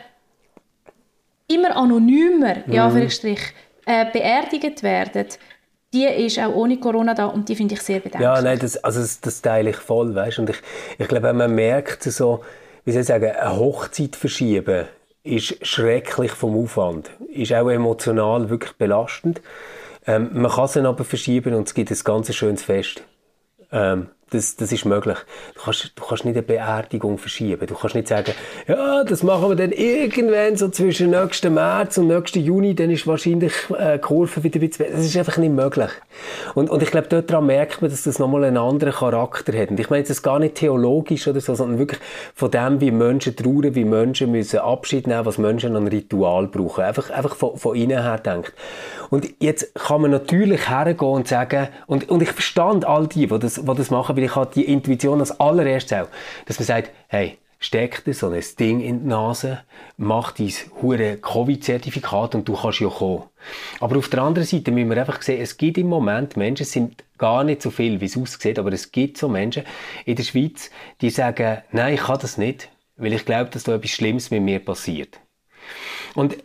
immer 1.48 1.74
anonymer, 1.74 2.56
mhm. 2.66 2.72
ja, 2.72 2.92
äh, 3.86 4.06
beerdigt 4.12 4.82
werden, 4.82 5.26
die 5.94 6.04
ist 6.04 6.38
auch 6.38 6.54
ohne 6.54 6.78
Corona 6.78 7.14
da 7.14 7.26
und 7.26 7.48
die 7.48 7.56
finde 7.56 7.74
ich 7.74 7.80
sehr 7.80 8.00
bedenklich. 8.00 8.22
Ja, 8.22 8.42
nein, 8.42 8.58
das, 8.58 8.76
also 8.78 9.00
das, 9.00 9.20
das 9.20 9.40
teile 9.40 9.70
ich 9.70 9.76
voll, 9.76 10.14
weißt? 10.14 10.38
und 10.38 10.50
ich, 10.50 10.56
ich 10.98 11.08
glaube, 11.08 11.28
wenn 11.28 11.36
man 11.36 11.54
merkt, 11.54 12.02
so, 12.02 12.44
wie 12.84 12.92
soll 12.92 13.02
ich 13.02 13.06
sagen, 13.06 13.30
eine 13.30 13.56
Hochzeit 13.56 14.16
verschieben, 14.16 14.86
ist 15.24 15.66
schrecklich 15.66 16.32
vom 16.32 16.56
Aufwand, 16.56 17.10
ist 17.28 17.52
auch 17.52 17.70
emotional 17.70 18.50
wirklich 18.50 18.74
belastend. 18.74 19.40
Ähm, 20.06 20.30
man 20.34 20.52
kann 20.52 20.66
es 20.66 20.76
aber 20.76 21.04
verschieben 21.04 21.54
und 21.54 21.66
es 21.66 21.74
gibt 21.74 21.90
ein 21.90 21.98
ganz 22.04 22.32
schönes 22.34 22.62
Fest. 22.62 23.02
Ähm, 23.72 24.08
das, 24.34 24.56
das 24.56 24.72
ist 24.72 24.84
möglich. 24.84 25.16
Du 25.54 25.62
kannst, 25.62 25.92
du 25.94 26.04
kannst 26.04 26.24
nicht 26.24 26.36
eine 26.36 26.42
Beerdigung 26.42 27.18
verschieben. 27.18 27.66
Du 27.66 27.74
kannst 27.74 27.94
nicht 27.94 28.08
sagen, 28.08 28.32
ja, 28.66 29.04
das 29.04 29.22
machen 29.22 29.48
wir 29.48 29.56
dann 29.56 29.72
irgendwann 29.72 30.56
so 30.56 30.68
zwischen 30.68 31.10
nächsten 31.10 31.54
März 31.54 31.98
und 31.98 32.08
nächsten 32.08 32.40
Juni, 32.40 32.74
dann 32.74 32.90
ist 32.90 33.06
wahrscheinlich 33.06 33.52
äh, 33.78 33.94
die 33.94 34.00
Kurve 34.00 34.42
wieder 34.42 34.60
ein 34.60 34.68
bisschen... 34.68 34.86
Das 34.90 35.04
ist 35.04 35.16
einfach 35.16 35.36
nicht 35.36 35.52
möglich. 35.52 35.90
Und, 36.54 36.68
und 36.68 36.82
ich 36.82 36.90
glaube, 36.90 37.06
dort 37.08 37.30
daran 37.30 37.46
merkt 37.46 37.80
man, 37.80 37.90
dass 37.90 38.02
das 38.02 38.18
nochmal 38.18 38.44
einen 38.44 38.56
anderen 38.56 38.92
Charakter 38.92 39.56
hat. 39.56 39.70
Und 39.70 39.80
ich 39.80 39.88
meine 39.90 40.04
das 40.04 40.22
gar 40.22 40.38
nicht 40.38 40.56
theologisch 40.56 41.28
oder 41.28 41.40
so, 41.40 41.54
sondern 41.54 41.78
wirklich 41.78 42.00
von 42.34 42.50
dem, 42.50 42.80
wie 42.80 42.90
Menschen 42.90 43.36
trauern, 43.36 43.74
wie 43.74 43.84
Menschen 43.84 44.32
müssen 44.32 44.58
Abschied 44.58 45.06
nehmen, 45.06 45.24
was 45.24 45.38
Menschen 45.38 45.76
an 45.76 45.86
Ritual 45.86 46.48
brauchen. 46.48 46.84
Einfach, 46.84 47.10
einfach 47.10 47.36
von, 47.36 47.56
von 47.56 47.76
innen 47.76 48.02
her 48.02 48.18
denkt. 48.18 48.52
Und 49.10 49.28
jetzt 49.38 49.74
kann 49.74 50.00
man 50.00 50.10
natürlich 50.10 50.68
hergehen 50.68 51.12
und 51.12 51.28
sagen, 51.28 51.68
und, 51.86 52.08
und 52.08 52.22
ich 52.22 52.32
verstand 52.32 52.84
all 52.84 53.06
die, 53.06 53.26
die 53.26 53.38
das, 53.38 53.54
die 53.54 53.74
das 53.74 53.90
machen, 53.90 54.16
ich 54.24 54.36
habe 54.36 54.50
die 54.54 54.64
Intuition 54.64 55.20
als 55.20 55.38
allererstes 55.40 55.98
auch, 55.98 56.08
dass 56.46 56.58
man 56.58 56.66
sagt, 56.66 56.90
hey, 57.08 57.38
steck 57.58 58.04
dir 58.04 58.14
so 58.14 58.28
ein 58.28 58.42
Ding 58.58 58.80
in 58.80 59.00
die 59.02 59.08
Nase, 59.08 59.62
mach 59.96 60.32
dein 60.32 60.52
hure 60.82 61.16
Covid-Zertifikat 61.16 62.34
und 62.34 62.48
du 62.48 62.54
kannst 62.54 62.80
ja 62.80 62.88
kommen. 62.88 63.24
Aber 63.80 63.96
auf 63.96 64.08
der 64.08 64.22
anderen 64.22 64.46
Seite 64.46 64.70
müssen 64.70 64.90
wir 64.90 64.98
einfach 64.98 65.22
sehen, 65.22 65.40
es 65.40 65.56
gibt 65.56 65.78
im 65.78 65.88
Moment 65.88 66.36
Menschen, 66.36 66.64
es 66.64 66.72
sind 66.72 67.04
gar 67.16 67.44
nicht 67.44 67.62
so 67.62 67.70
viel, 67.70 68.00
wie 68.00 68.06
es 68.06 68.16
aussieht, 68.16 68.58
aber 68.58 68.72
es 68.72 68.92
gibt 68.92 69.16
so 69.16 69.28
Menschen 69.28 69.64
in 70.04 70.16
der 70.16 70.24
Schweiz, 70.24 70.70
die 71.00 71.10
sagen, 71.10 71.62
nein, 71.72 71.94
ich 71.94 72.00
kann 72.00 72.18
das 72.20 72.36
nicht, 72.36 72.68
weil 72.96 73.12
ich 73.12 73.24
glaube, 73.24 73.50
dass 73.50 73.64
da 73.64 73.74
etwas 73.74 73.90
Schlimmes 73.90 74.30
mit 74.30 74.42
mir 74.42 74.58
passiert. 74.58 75.20
Und 76.14 76.36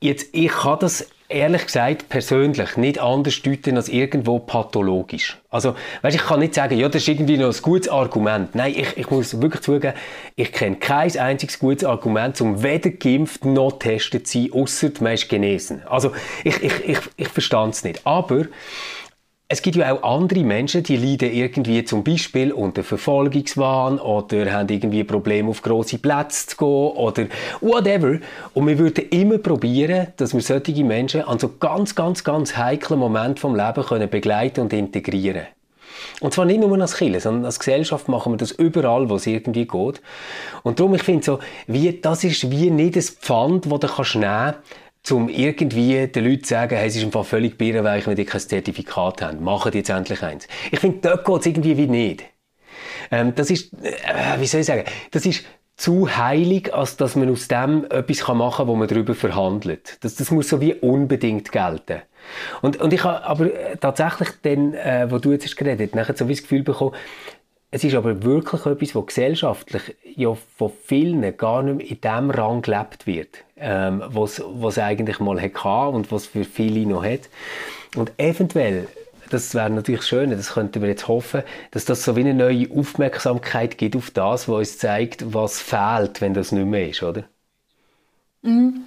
jetzt, 0.00 0.28
ich 0.32 0.48
kann 0.50 0.78
das 0.78 1.08
ehrlich 1.28 1.66
gesagt 1.66 2.08
persönlich 2.08 2.76
nicht 2.76 2.98
anders 2.98 3.42
deuten 3.42 3.76
als 3.76 3.88
irgendwo 3.88 4.38
pathologisch. 4.38 5.38
Also, 5.50 5.74
weißt, 6.02 6.16
ich 6.16 6.22
kann 6.22 6.40
nicht 6.40 6.54
sagen, 6.54 6.78
ja, 6.78 6.88
das 6.88 7.02
ist 7.02 7.08
irgendwie 7.08 7.36
noch 7.36 7.54
ein 7.54 7.62
gutes 7.62 7.88
Argument. 7.88 8.54
Nein, 8.54 8.74
ich, 8.76 8.96
ich 8.96 9.10
muss 9.10 9.40
wirklich 9.40 9.62
zugeben, 9.62 9.94
ich 10.36 10.52
kenne 10.52 10.76
kein 10.76 11.16
einziges 11.18 11.58
gutes 11.58 11.84
Argument, 11.84 12.40
um 12.40 12.62
weder 12.62 12.90
geimpft 12.90 13.44
noch 13.44 13.78
testet 13.78 14.26
zu 14.26 14.42
sein, 14.42 14.52
ausser 14.52 14.90
man 15.00 15.14
ist 15.14 15.28
genesen. 15.28 15.82
Also, 15.86 16.12
ich, 16.44 16.62
ich, 16.62 16.88
ich, 16.88 16.98
ich 17.16 17.28
verstand 17.28 17.74
es 17.74 17.84
nicht. 17.84 18.06
Aber, 18.06 18.46
es 19.50 19.62
gibt 19.62 19.76
ja 19.76 19.90
auch 19.94 20.02
andere 20.02 20.40
Menschen, 20.40 20.82
die 20.82 20.96
leiden 20.96 21.32
irgendwie 21.32 21.82
zum 21.82 22.04
Beispiel 22.04 22.52
unter 22.52 22.84
Verfolgungswahn 22.84 23.98
oder 23.98 24.52
haben 24.52 24.68
irgendwie 24.68 25.04
Probleme 25.04 25.48
auf 25.48 25.62
grosse 25.62 25.96
Plätze 25.96 26.48
zu 26.48 26.56
gehen 26.58 26.66
oder 26.68 27.26
whatever. 27.62 28.18
Und 28.52 28.66
wir 28.66 28.78
würden 28.78 29.08
immer 29.08 29.38
probieren, 29.38 30.08
dass 30.18 30.34
wir 30.34 30.42
solche 30.42 30.84
Menschen 30.84 31.22
an 31.22 31.38
so 31.38 31.48
ganz, 31.58 31.94
ganz, 31.94 32.24
ganz 32.24 32.58
heiklen 32.58 33.00
Momenten 33.00 33.38
vom 33.38 33.56
Leben 33.56 33.82
können 33.82 34.10
begleiten 34.10 34.60
und 34.60 34.72
integrieren. 34.74 35.46
Und 36.20 36.34
zwar 36.34 36.44
nicht 36.44 36.60
nur 36.60 36.78
als 36.78 36.96
Kirche, 36.96 37.20
sondern 37.20 37.46
als 37.46 37.58
Gesellschaft 37.58 38.06
machen 38.08 38.34
wir 38.34 38.36
das 38.36 38.50
überall, 38.50 39.08
wo 39.08 39.16
es 39.16 39.26
irgendwie 39.26 39.66
geht. 39.66 40.02
Und 40.62 40.78
darum, 40.78 40.94
ich 40.94 41.02
finde 41.02 41.24
so, 41.24 41.38
wie, 41.66 41.98
das 41.98 42.22
ist 42.22 42.50
wie 42.50 42.70
nicht 42.70 42.96
ein 42.96 43.02
Pfand, 43.02 43.64
das 43.64 43.80
du 43.80 43.88
kannst 43.88 44.14
nehmen 44.14 44.26
kannst, 44.26 44.58
um 45.12 45.28
irgendwie 45.28 46.06
den 46.06 46.24
Leuten 46.24 46.44
zu 46.44 46.50
sagen, 46.50 46.76
hey, 46.76 46.88
es 46.88 46.96
ist 46.96 47.04
einfach 47.04 47.24
völlig 47.24 47.58
birrenweich, 47.58 48.06
wenn 48.06 48.16
die 48.16 48.24
kein 48.24 48.40
Zertifikat 48.40 49.22
haben. 49.22 49.42
Machen 49.42 49.72
die 49.72 49.78
jetzt 49.78 49.90
endlich 49.90 50.22
eins. 50.22 50.48
Ich 50.70 50.80
finde, 50.80 50.98
dort 51.02 51.24
geht 51.24 51.40
es 51.40 51.46
irgendwie 51.46 51.76
wie 51.76 51.86
nicht. 51.86 52.24
Ähm, 53.10 53.34
das 53.34 53.50
ist, 53.50 53.72
äh, 53.82 53.92
wie 54.38 54.46
soll 54.46 54.60
ich 54.60 54.66
sagen, 54.66 54.84
das 55.10 55.26
ist 55.26 55.44
zu 55.76 56.16
heilig, 56.16 56.74
als 56.74 56.96
dass 56.96 57.14
man 57.14 57.30
aus 57.30 57.46
dem 57.46 57.84
etwas 57.88 58.26
machen 58.28 58.56
kann, 58.56 58.66
wo 58.66 58.74
man 58.74 58.88
darüber 58.88 59.14
verhandelt. 59.14 59.96
Das, 60.00 60.16
das 60.16 60.30
muss 60.32 60.48
so 60.48 60.60
wie 60.60 60.74
unbedingt 60.74 61.52
gelten. 61.52 62.02
Und, 62.62 62.78
und 62.78 62.92
ich 62.92 63.04
habe 63.04 63.24
aber 63.24 63.46
äh, 63.46 63.76
tatsächlich 63.76 64.28
dann, 64.42 64.74
äh, 64.74 65.06
wo 65.08 65.18
du 65.18 65.30
jetzt 65.30 65.44
hast 65.44 65.56
geredet, 65.56 65.94
nachher 65.94 66.16
so 66.16 66.28
wie 66.28 66.34
das 66.34 66.42
Gefühl 66.42 66.64
bekommen, 66.64 66.94
es 67.70 67.84
ist 67.84 67.94
aber 67.94 68.22
wirklich 68.22 68.64
etwas, 68.64 68.94
was 68.94 69.06
gesellschaftlich 69.06 69.96
ja 70.16 70.34
von 70.56 70.72
vielen 70.84 71.36
gar 71.36 71.62
nicht 71.62 71.76
mehr 71.76 71.90
in 71.90 72.00
dem 72.00 72.30
Rang 72.30 72.62
gelebt 72.62 73.06
wird, 73.06 73.44
ähm, 73.56 74.02
was 74.06 74.38
es 74.38 74.78
eigentlich 74.78 75.20
mal 75.20 75.40
hatte 75.40 75.94
und 75.94 76.10
was 76.10 76.26
für 76.26 76.44
viele 76.44 76.86
noch 76.86 77.04
hat. 77.04 77.28
Und 77.94 78.12
eventuell, 78.16 78.88
das 79.28 79.54
wäre 79.54 79.68
natürlich 79.68 80.04
schön, 80.04 80.30
das 80.30 80.54
könnten 80.54 80.80
wir 80.80 80.88
jetzt 80.88 81.08
hoffen, 81.08 81.42
dass 81.70 81.84
das 81.84 82.04
so 82.04 82.16
wie 82.16 82.20
eine 82.20 82.32
neue 82.32 82.70
Aufmerksamkeit 82.70 83.76
gibt 83.76 83.96
auf 83.96 84.10
das, 84.12 84.48
was 84.48 84.56
uns 84.56 84.78
zeigt, 84.78 85.34
was 85.34 85.60
fehlt, 85.60 86.22
wenn 86.22 86.32
das 86.32 86.52
nicht 86.52 86.66
mehr 86.66 86.88
ist, 86.88 87.02
oder? 87.02 87.24
Mhm. 88.40 88.84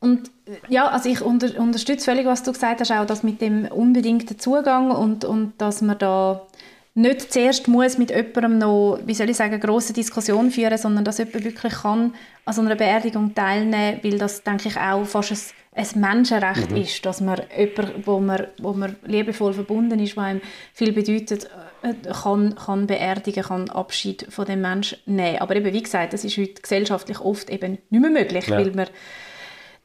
Und 0.00 0.30
ja, 0.68 0.88
also 0.88 1.08
ich 1.08 1.22
unter, 1.22 1.58
unterstütze 1.58 2.04
völlig, 2.04 2.26
was 2.26 2.42
du 2.42 2.52
gesagt 2.52 2.80
hast, 2.80 2.92
auch 2.92 3.06
das 3.06 3.22
mit 3.22 3.40
dem 3.40 3.64
unbedingten 3.64 4.38
Zugang 4.38 4.90
und, 4.90 5.24
und 5.24 5.54
dass 5.56 5.80
man 5.80 5.98
da 5.98 6.46
nicht 6.94 7.32
zuerst 7.32 7.66
muss 7.66 7.98
mit 7.98 8.10
jemandem 8.10 8.58
noch, 8.58 9.00
wie 9.04 9.14
soll 9.14 9.28
ich 9.28 9.36
sagen, 9.36 9.58
grosse 9.58 9.92
Diskussion 9.92 10.52
führen, 10.52 10.78
sondern 10.78 11.04
dass 11.04 11.18
jemand 11.18 11.44
wirklich 11.44 11.72
kann 11.72 12.14
an 12.44 12.54
so 12.54 12.60
einer 12.60 12.76
Beerdigung 12.76 13.34
teilnehmen, 13.34 13.98
weil 14.02 14.18
das, 14.18 14.44
denke 14.44 14.68
ich, 14.68 14.76
auch 14.76 15.04
fast 15.04 15.56
ein, 15.74 15.84
ein 15.84 16.00
Menschenrecht 16.00 16.70
mhm. 16.70 16.76
ist, 16.76 17.04
dass 17.04 17.20
man 17.20 17.42
jemanden, 17.56 18.06
wo 18.06 18.20
man, 18.20 18.46
wo 18.58 18.72
man 18.72 18.94
liebevoll 19.04 19.54
verbunden 19.54 19.98
ist, 19.98 20.16
was 20.16 20.24
einem 20.24 20.40
viel 20.72 20.92
bedeutet, 20.92 21.50
äh, 21.82 21.94
kann, 22.12 22.54
kann 22.54 22.86
beerdigen, 22.86 23.42
kann 23.42 23.70
Abschied 23.70 24.26
von 24.30 24.44
dem 24.44 24.60
Menschen 24.60 24.98
nehmen. 25.06 25.38
Aber 25.38 25.56
eben, 25.56 25.72
wie 25.72 25.82
gesagt, 25.82 26.12
das 26.12 26.24
ist 26.24 26.38
heute 26.38 26.62
gesellschaftlich 26.62 27.18
oft 27.20 27.50
eben 27.50 27.78
nicht 27.90 28.00
mehr 28.00 28.10
möglich, 28.10 28.46
ja. 28.46 28.56
weil 28.56 28.70
man 28.70 28.86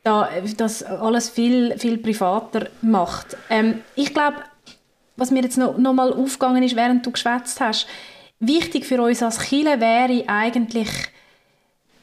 da, 0.03 0.29
das 0.57 0.83
alles 0.83 1.29
viel, 1.29 1.77
viel 1.79 1.97
privater 1.97 2.69
macht. 2.81 3.35
Ähm, 3.49 3.81
ich 3.95 4.13
glaube, 4.13 4.37
was 5.19 5.31
mir 5.31 5.43
jetzt 5.43 5.57
noch, 5.57 5.77
noch 5.77 5.93
mal 5.93 6.13
aufgegangen 6.13 6.63
ist, 6.63 6.75
während 6.75 7.05
du 7.05 7.11
geschwätzt 7.11 7.59
hast, 7.61 7.87
wichtig 8.39 8.85
für 8.85 9.01
uns 9.01 9.21
als 9.21 9.39
Chile 9.39 9.79
wäre 9.79 10.23
eigentlich, 10.27 10.89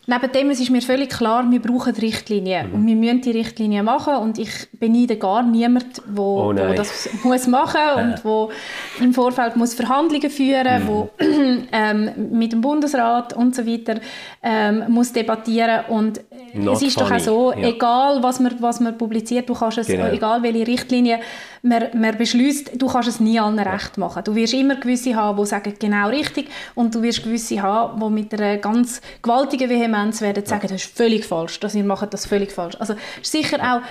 neben 0.06 0.32
dem 0.32 0.50
es 0.50 0.60
ist 0.60 0.70
mir 0.70 0.82
völlig 0.82 1.10
klar, 1.10 1.50
wir 1.50 1.60
brauchen 1.60 1.94
Richtlinien 1.94 2.68
mhm. 2.68 2.74
und 2.74 2.86
wir 2.86 2.94
müssen 2.94 3.22
die 3.22 3.30
Richtlinien 3.32 3.84
machen 3.84 4.16
und 4.16 4.38
ich 4.38 4.68
beneide 4.78 5.16
gar 5.16 5.42
niemand, 5.42 6.02
wo, 6.06 6.50
oh 6.50 6.54
wo 6.54 6.74
das 6.74 7.08
muss 7.24 7.46
machen 7.46 7.80
und 7.96 8.24
wo 8.24 8.50
im 9.00 9.12
Vorfeld 9.12 9.56
muss 9.56 9.74
Verhandlungen 9.74 10.30
führen, 10.30 10.84
mhm. 10.84 10.88
wo 10.88 11.10
ähm, 11.72 12.10
mit 12.32 12.52
dem 12.52 12.60
Bundesrat 12.60 13.32
und 13.32 13.56
so 13.56 13.66
weiter 13.66 14.00
ähm, 14.42 14.84
muss 14.88 15.12
debattieren 15.12 15.86
und 15.88 16.20
Not 16.54 16.76
es 16.76 16.82
ist 16.82 16.94
funny. 16.94 17.08
doch 17.08 17.16
auch 17.16 17.20
so, 17.20 17.52
ja. 17.52 17.68
egal 17.68 18.22
was 18.22 18.40
man, 18.40 18.54
was 18.60 18.80
man 18.80 18.96
publiziert, 18.96 19.48
du 19.48 19.54
kannst 19.54 19.78
es, 19.78 19.88
genau. 19.88 20.06
egal 20.06 20.42
welche 20.42 20.66
Richtlinie 20.66 21.20
man, 21.66 21.88
man 21.94 22.16
beschließt, 22.16 22.80
du 22.80 22.86
kannst 22.86 23.08
es 23.08 23.20
nie 23.20 23.38
allen 23.38 23.58
recht 23.58 23.98
machen. 23.98 24.24
Du 24.24 24.34
wirst 24.34 24.54
immer 24.54 24.76
gewisse 24.76 25.14
haben, 25.14 25.38
die 25.38 25.46
sagen, 25.46 25.74
genau 25.78 26.08
richtig 26.08 26.48
und 26.74 26.94
du 26.94 27.02
wirst 27.02 27.22
gewisse 27.24 27.60
haben, 27.60 28.00
die 28.00 28.10
mit 28.10 28.32
einer 28.34 28.58
ganz 28.58 29.00
gewaltigen 29.22 29.68
Vehemenz 29.68 30.20
werden 30.20 30.46
sagen, 30.46 30.68
das 30.68 30.82
ist 30.84 30.96
völlig 30.96 31.24
falsch, 31.24 31.60
dass 31.60 31.74
wir 31.74 31.84
machen 31.84 32.08
das 32.10 32.26
völlig 32.26 32.52
falsch. 32.52 32.76
Also 32.78 32.94
ist 33.20 33.32
sicher 33.32 33.58
auch 33.60 33.82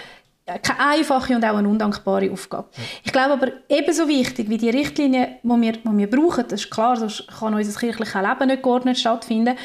keine 0.45 0.79
einfache 0.79 1.35
und 1.35 1.43
auch 1.43 1.57
eine 1.57 1.67
undankbare 1.67 2.31
Aufgabe. 2.31 2.67
Ich 3.03 3.11
glaube 3.11 3.33
aber 3.33 3.47
ebenso 3.67 4.07
wichtig 4.07 4.47
wie 4.47 4.57
die 4.57 4.69
Richtlinien, 4.69 5.37
die 5.41 5.49
wir, 5.49 5.71
die 5.73 5.97
wir 5.97 6.09
brauchen, 6.09 6.45
das 6.47 6.61
ist 6.61 6.71
klar, 6.71 6.95
sonst 6.97 7.27
kann 7.39 7.53
unser 7.53 7.79
kirchliches 7.79 8.13
Leben 8.13 8.47
nicht 8.47 8.61
geordnet 8.61 8.97
stattfinden, 8.97 9.57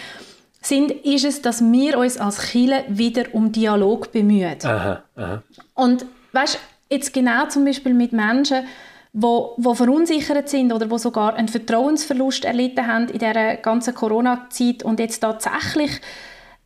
sind, 0.63 0.91
ist 0.91 1.25
es, 1.25 1.43
dass 1.43 1.63
wir 1.63 1.99
uns 1.99 2.19
als 2.19 2.39
Kirche 2.39 2.85
wieder 2.89 3.25
um 3.33 3.53
Dialog 3.53 4.13
bemühen. 4.13 4.57
Aha, 4.65 5.03
aha. 5.17 5.43
Und 5.75 6.07
weißt, 6.33 6.59
jetzt 6.91 7.13
genau 7.13 7.47
zum 7.47 7.65
Beispiel 7.65 7.95
mit 7.95 8.13
Menschen, 8.13 8.67
wo, 9.13 9.55
wo 9.57 9.75
verunsichert 9.75 10.49
sind 10.49 10.73
oder 10.73 10.91
wo 10.91 10.99
sogar 10.99 11.35
einen 11.35 11.49
Vertrauensverlust 11.49 12.45
erlitten 12.45 12.87
haben 12.87 13.09
in 13.09 13.19
dieser 13.19 13.57
ganzen 13.57 13.95
Corona-Zeit 13.95 14.83
und 14.83 15.01
jetzt 15.01 15.21
tatsächlich 15.21 16.01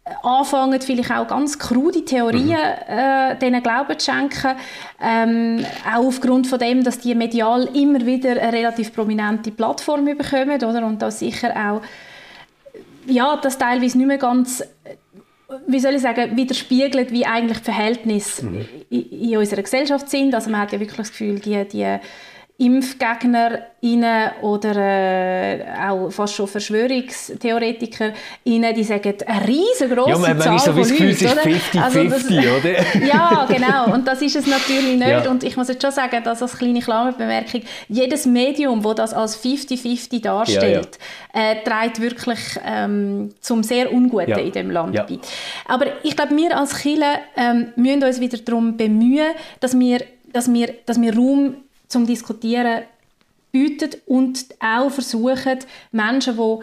äh, 0.04 0.10
anfangen, 0.22 0.80
vielleicht 0.80 1.10
auch 1.10 1.26
ganz 1.26 1.58
krude 1.58 2.04
Theorien 2.04 2.48
mhm. 2.48 2.98
äh, 2.98 3.36
denen 3.36 3.62
Glauben 3.62 3.98
zu 3.98 4.10
schenken, 4.10 4.56
ähm, 5.00 5.64
auch 5.86 6.06
aufgrund 6.06 6.46
von 6.46 6.58
dem, 6.58 6.84
dass 6.84 6.98
die 6.98 7.14
medial 7.14 7.64
immer 7.74 8.04
wieder 8.04 8.32
eine 8.32 8.52
relativ 8.52 8.92
prominente 8.94 9.50
Plattform 9.50 10.04
bekommen, 10.04 10.62
oder? 10.62 10.84
Und 10.84 11.00
da 11.00 11.10
sicher 11.10 11.50
auch 11.50 11.82
ja, 13.06 13.36
das 13.36 13.58
teilweise 13.58 13.98
nicht 13.98 14.06
mehr 14.06 14.18
ganz 14.18 14.62
wie 15.66 15.80
soll 15.80 15.94
ich 15.94 16.02
sagen, 16.02 16.36
widerspiegelt, 16.36 17.12
wie 17.12 17.26
eigentlich 17.26 17.58
die 17.58 17.64
Verhältnisse 17.64 18.46
mhm. 18.46 18.64
in, 18.90 19.10
in 19.10 19.36
unserer 19.36 19.62
Gesellschaft 19.62 20.08
sind. 20.08 20.34
Also 20.34 20.50
man 20.50 20.60
hat 20.60 20.72
ja 20.72 20.80
wirklich 20.80 20.96
das 20.96 21.10
Gefühl, 21.10 21.38
die, 21.38 21.64
die 21.66 21.98
ImpfgegnerInnen 22.56 24.30
oder 24.42 24.76
äh, 24.76 25.64
auch 25.88 26.08
fast 26.10 26.34
schon 26.34 26.46
VerschwörungstheoretikerInnen, 26.46 28.14
die 28.76 28.84
sagen, 28.84 29.14
eine 29.26 29.48
riesengroße 29.48 30.10
ja, 30.10 30.18
man, 30.18 30.40
Zahl 30.40 30.60
so 30.60 30.72
von 30.72 30.82
Leuten. 30.82 31.04
Es 31.08 31.20
ist 31.20 31.36
50-50, 31.36 31.82
also 31.82 31.98
oder? 31.98 32.70
ja, 33.06 33.44
genau. 33.46 33.92
Und 33.92 34.06
das 34.06 34.22
ist 34.22 34.36
es 34.36 34.46
natürlich 34.46 34.98
nicht. 34.98 35.08
Ja. 35.08 35.28
Und 35.28 35.42
ich 35.42 35.56
muss 35.56 35.66
jetzt 35.66 35.82
schon 35.82 35.90
sagen, 35.90 36.22
dass 36.22 36.42
als 36.42 36.56
kleine 36.56 36.78
Klammerbemerkung, 36.78 37.62
jedes 37.88 38.24
Medium, 38.24 38.84
das 38.84 38.94
das 38.94 39.12
als 39.12 39.36
50-50 39.44 40.22
darstellt, 40.22 40.98
ja, 41.34 41.42
ja. 41.42 41.50
Äh, 41.50 41.64
trägt 41.64 42.00
wirklich 42.00 42.38
ähm, 42.64 43.34
zum 43.40 43.64
sehr 43.64 43.92
Unguten 43.92 44.38
in 44.38 44.52
dem 44.52 44.70
Land 44.70 44.94
bei. 44.94 45.18
Aber 45.66 45.86
ich 46.04 46.16
glaube, 46.16 46.36
wir 46.36 46.56
als 46.56 46.76
Kirche 46.76 47.18
ähm, 47.36 47.72
müssen 47.74 48.04
uns 48.04 48.20
wieder 48.20 48.38
darum 48.38 48.76
bemühen, 48.76 49.32
dass 49.58 49.76
wir, 49.76 50.02
dass 50.32 50.52
wir, 50.52 50.72
dass 50.86 51.00
wir 51.00 51.16
Raum 51.16 51.56
zum 51.94 52.06
Diskutieren 52.08 52.82
bietet 53.52 53.98
und 54.06 54.46
auch 54.58 54.90
versuchen, 54.90 55.60
Menschen, 55.92 56.36
die 56.36 56.58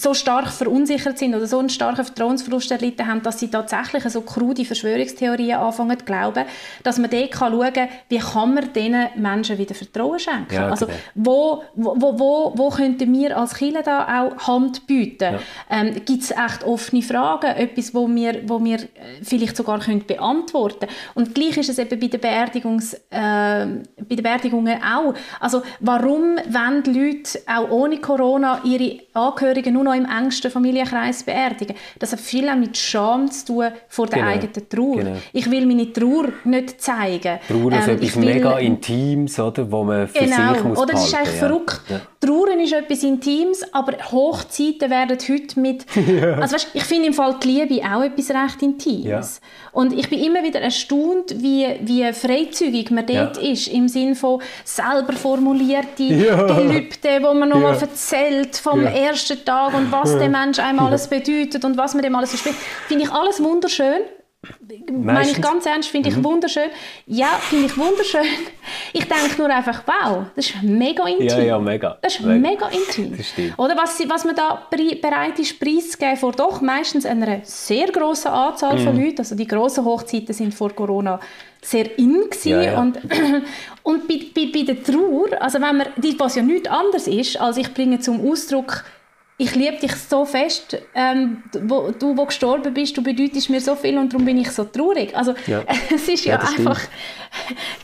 so 0.00 0.14
stark 0.14 0.48
verunsichert 0.48 1.18
sind 1.18 1.34
oder 1.34 1.48
so 1.48 1.58
einen 1.58 1.70
starken 1.70 2.04
Vertrauensverlust 2.04 2.70
erlitten 2.70 3.04
haben, 3.08 3.20
dass 3.22 3.40
sie 3.40 3.48
tatsächlich 3.48 4.04
so 4.04 4.20
krude 4.20 4.64
Verschwörungstheorien 4.64 5.58
anfangen 5.58 5.98
zu 5.98 6.04
glauben, 6.04 6.44
dass 6.84 6.98
man 6.98 7.10
dort 7.10 7.32
kann 7.32 7.52
schauen 7.52 7.88
wie 8.08 8.18
kann 8.18 8.54
man 8.54 8.72
diesen 8.72 9.08
Menschen 9.16 9.58
wieder 9.58 9.74
Vertrauen 9.74 10.20
schenken. 10.20 10.54
Ja, 10.54 10.68
also 10.68 10.86
genau. 10.86 10.98
wo, 11.16 11.62
wo, 11.74 12.18
wo, 12.18 12.52
wo 12.54 12.68
könnten 12.68 13.12
wir 13.12 13.36
als 13.36 13.54
Kirche 13.54 13.82
da 13.84 14.22
auch 14.22 14.46
Hand 14.46 14.86
bieten? 14.86 15.34
Ja. 15.34 15.40
Ähm, 15.68 15.94
Gibt 16.04 16.22
es 16.22 16.30
echt 16.30 16.62
offene 16.64 17.02
Fragen, 17.02 17.56
etwas, 17.56 17.92
wo 17.92 18.08
wir, 18.08 18.48
wo 18.48 18.62
wir 18.62 18.78
vielleicht 19.22 19.56
sogar 19.56 19.80
können 19.80 20.06
beantworten 20.06 20.86
Und 21.14 21.34
gleich 21.34 21.56
ist 21.56 21.70
es 21.70 21.78
eben 21.78 21.98
bei, 21.98 22.06
der 22.06 22.18
Beerdigungs, 22.18 22.94
äh, 22.94 22.98
bei 23.10 24.14
den 24.14 24.22
Beerdigungen 24.22 24.80
auch. 24.80 25.14
Also 25.40 25.62
warum 25.80 26.36
wollen 26.36 26.84
Leute 26.84 27.40
auch 27.46 27.70
ohne 27.70 27.98
Corona 27.98 28.60
ihre 28.62 29.00
Angehörigen 29.12 29.74
nur 29.74 29.87
noch 29.88 29.94
im 29.94 30.04
engsten 30.04 30.50
Familienkreis 30.50 31.22
beerdigen. 31.22 31.74
Das 31.98 32.12
hat 32.12 32.20
viel 32.20 32.48
auch 32.48 32.56
mit 32.56 32.76
Scham 32.76 33.30
zu 33.30 33.46
tun 33.46 33.64
vor 33.88 34.06
der 34.06 34.20
genau. 34.20 34.30
eigenen 34.30 34.68
Trauer. 34.68 34.96
Genau. 34.96 35.16
Ich 35.32 35.50
will 35.50 35.66
meine 35.66 35.92
Trauer 35.92 36.28
nicht 36.44 36.80
zeigen. 36.80 37.38
Trauer 37.48 37.72
ist 37.72 37.88
ähm, 37.88 37.96
etwas 37.96 38.16
will, 38.16 38.24
mega 38.24 38.58
Intimes, 38.58 39.38
oder, 39.38 39.70
wo 39.70 39.84
man 39.84 40.08
für 40.08 40.24
genau. 40.24 40.54
sich 40.54 40.64
muss 40.64 40.78
oder 40.78 40.92
das 40.92 41.06
ist 41.06 41.14
eigentlich 41.14 41.40
ja. 41.40 41.48
verrückt. 41.48 41.80
Ja. 41.88 42.00
Trauern 42.20 42.60
ist 42.60 42.72
etwas 42.72 43.02
Intimes, 43.02 43.62
aber 43.72 43.92
Hochzeiten 44.10 44.90
werden 44.90 45.18
heute 45.28 45.60
mit... 45.60 45.86
ja. 45.94 46.34
Also 46.34 46.54
weißt, 46.54 46.68
ich 46.74 46.84
finde 46.84 47.08
im 47.08 47.14
Fall 47.14 47.36
die 47.42 47.48
Liebe 47.48 47.82
auch 47.84 48.02
etwas 48.02 48.30
recht 48.30 48.62
Intimes. 48.62 49.40
Und 49.72 49.92
ich 49.92 50.08
bin 50.10 50.20
immer 50.20 50.42
wieder 50.42 50.60
erstaunt, 50.60 51.34
wie, 51.36 51.66
wie 51.82 52.12
freizügig 52.12 52.90
man 52.90 53.06
dort 53.06 53.36
ist, 53.36 53.68
im 53.68 53.88
Sinne 53.88 54.14
von 54.14 54.42
selber 54.64 55.12
formulierte 55.12 56.08
Gelübde, 56.08 57.22
wo 57.22 57.32
man 57.34 57.50
nochmal 57.50 57.78
erzählt 57.80 58.56
vom 58.56 58.84
ersten 58.84 59.44
Tag 59.44 59.74
und 59.78 59.92
was 59.92 60.18
der 60.18 60.28
Mensch 60.28 60.58
einem 60.58 60.80
alles 60.80 61.08
bedeutet 61.08 61.64
und 61.64 61.76
was 61.76 61.94
man 61.94 62.02
dem 62.02 62.14
alles 62.14 62.30
verspricht. 62.30 62.58
Finde 62.86 63.04
ich 63.04 63.10
alles 63.10 63.42
wunderschön. 63.42 64.02
Meine 64.92 65.28
ich 65.28 65.42
ganz 65.42 65.66
ernst, 65.66 65.88
finde 65.88 66.10
ich 66.10 66.16
mhm. 66.16 66.24
wunderschön. 66.24 66.70
Ja, 67.06 67.26
finde 67.40 67.66
ich 67.66 67.76
wunderschön. 67.76 68.22
Ich 68.92 69.04
denke 69.04 69.36
nur 69.36 69.50
einfach, 69.50 69.82
wow, 69.84 70.26
das 70.36 70.46
ist 70.46 70.62
mega 70.62 71.06
intim. 71.06 71.26
Ja, 71.26 71.38
ja, 71.40 71.58
mega. 71.58 71.98
Das 72.00 72.14
ist 72.14 72.20
mega, 72.20 72.48
mega 72.48 72.68
intim. 72.68 73.18
Oder 73.56 73.76
was, 73.76 73.98
was 74.08 74.24
man 74.24 74.36
da 74.36 74.62
bereit 74.70 75.38
ist, 75.40 75.58
preiszugeben 75.58 76.16
vor 76.16 76.32
doch 76.32 76.60
meistens 76.60 77.04
einer 77.04 77.40
sehr 77.42 77.88
grossen 77.88 78.28
Anzahl 78.28 78.78
mhm. 78.78 78.84
von 78.84 79.02
Leuten. 79.02 79.18
Also 79.18 79.34
die 79.34 79.46
grossen 79.46 79.84
Hochzeiten 79.84 80.32
sind 80.32 80.54
vor 80.54 80.70
Corona 80.72 81.18
sehr 81.60 81.98
in 81.98 82.28
ja, 82.44 82.62
ja. 82.62 82.80
und 82.80 82.98
und 83.82 84.06
bei, 84.06 84.20
bei, 84.32 84.50
bei 84.52 84.62
der 84.62 84.82
Trauer, 84.82 85.40
also 85.40 85.60
wenn 85.60 85.78
man, 85.78 85.88
die 85.96 86.18
was 86.18 86.36
ja 86.36 86.42
nichts 86.42 86.68
anderes 86.68 87.08
ist, 87.08 87.40
als 87.40 87.56
ich 87.56 87.74
bringe 87.74 87.98
zum 87.98 88.24
Ausdruck 88.30 88.84
ich 89.40 89.54
liebe 89.54 89.76
dich 89.76 89.94
so 89.94 90.24
fest, 90.24 90.76
ähm, 90.96 91.44
wo, 91.62 91.92
du, 91.92 92.16
wo 92.16 92.24
gestorben 92.24 92.74
bist, 92.74 92.96
du 92.96 93.04
bedeutest 93.04 93.48
mir 93.48 93.60
so 93.60 93.76
viel 93.76 93.96
und 93.96 94.12
darum 94.12 94.26
bin 94.26 94.36
ich 94.36 94.50
so 94.50 94.64
traurig. 94.64 95.16
Also 95.16 95.32
ja. 95.46 95.62
es 95.94 96.08
ist 96.08 96.24
ja, 96.24 96.34
ja 96.34 96.40
einfach 96.40 96.80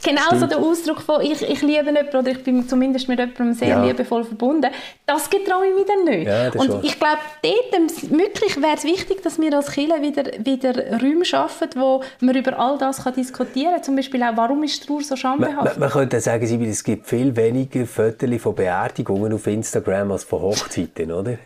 genau 0.02 0.36
so 0.36 0.46
der 0.46 0.58
Ausdruck 0.58 1.00
von 1.00 1.20
ich, 1.20 1.42
ich 1.42 1.62
liebe 1.62 1.84
jemanden 1.84 2.16
oder 2.16 2.32
ich 2.32 2.42
bin 2.42 2.68
zumindest 2.68 3.08
mit 3.08 3.20
jemandem 3.20 3.52
sehr 3.52 3.68
ja. 3.68 3.84
liebevoll 3.84 4.24
verbunden. 4.24 4.68
Das 5.06 5.30
getraue 5.30 5.68
ich 5.68 5.74
mir 5.76 5.84
dann 5.84 6.04
nicht. 6.04 6.26
Ja, 6.26 6.50
und 6.60 6.66
schon. 6.66 6.84
ich 6.84 6.98
glaube, 6.98 7.18
dort 7.42 8.10
wirklich 8.10 8.56
wäre 8.60 8.74
es 8.74 8.82
wichtig, 8.82 9.22
dass 9.22 9.40
wir 9.40 9.54
als 9.54 9.70
Kirche 9.70 10.02
wieder, 10.02 10.24
wieder 10.44 11.00
Räume 11.00 11.24
schaffen, 11.24 11.68
wo 11.76 12.02
man 12.18 12.34
über 12.34 12.58
all 12.58 12.78
das 12.78 13.04
kann 13.04 13.14
diskutieren 13.14 13.74
kann. 13.74 13.82
Zum 13.84 13.94
Beispiel 13.94 14.24
auch, 14.24 14.36
warum 14.36 14.64
ist 14.64 14.84
Trauer 14.84 15.02
so 15.02 15.14
schambehaftet? 15.14 15.78
Man, 15.78 15.78
man, 15.78 15.90
könnte 15.90 16.20
sagen, 16.20 16.64
es 16.64 16.82
gibt 16.82 17.06
viel 17.06 17.36
weniger 17.36 17.86
Fotos 17.86 18.42
von 18.42 18.56
Beerdigungen 18.56 19.32
auf 19.32 19.46
Instagram 19.46 20.10
als 20.10 20.24
von 20.24 20.42
Hochzeiten, 20.42 21.12
oder? 21.12 21.38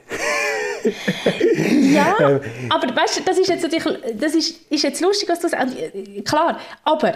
ja, 1.93 2.41
aber 2.71 2.97
weißt 2.97 3.19
du, 3.19 3.23
das 3.25 3.39
ist 3.39 3.49
jetzt 3.49 3.63
natürlich, 3.63 3.99
das 4.15 4.35
ist, 4.35 4.71
ist 4.71 4.83
jetzt 4.83 5.01
lustig, 5.01 5.29
was 5.29 5.41
du 5.41 5.49
sagst. 5.49 5.77
Klar, 6.25 6.61
aber, 6.85 7.15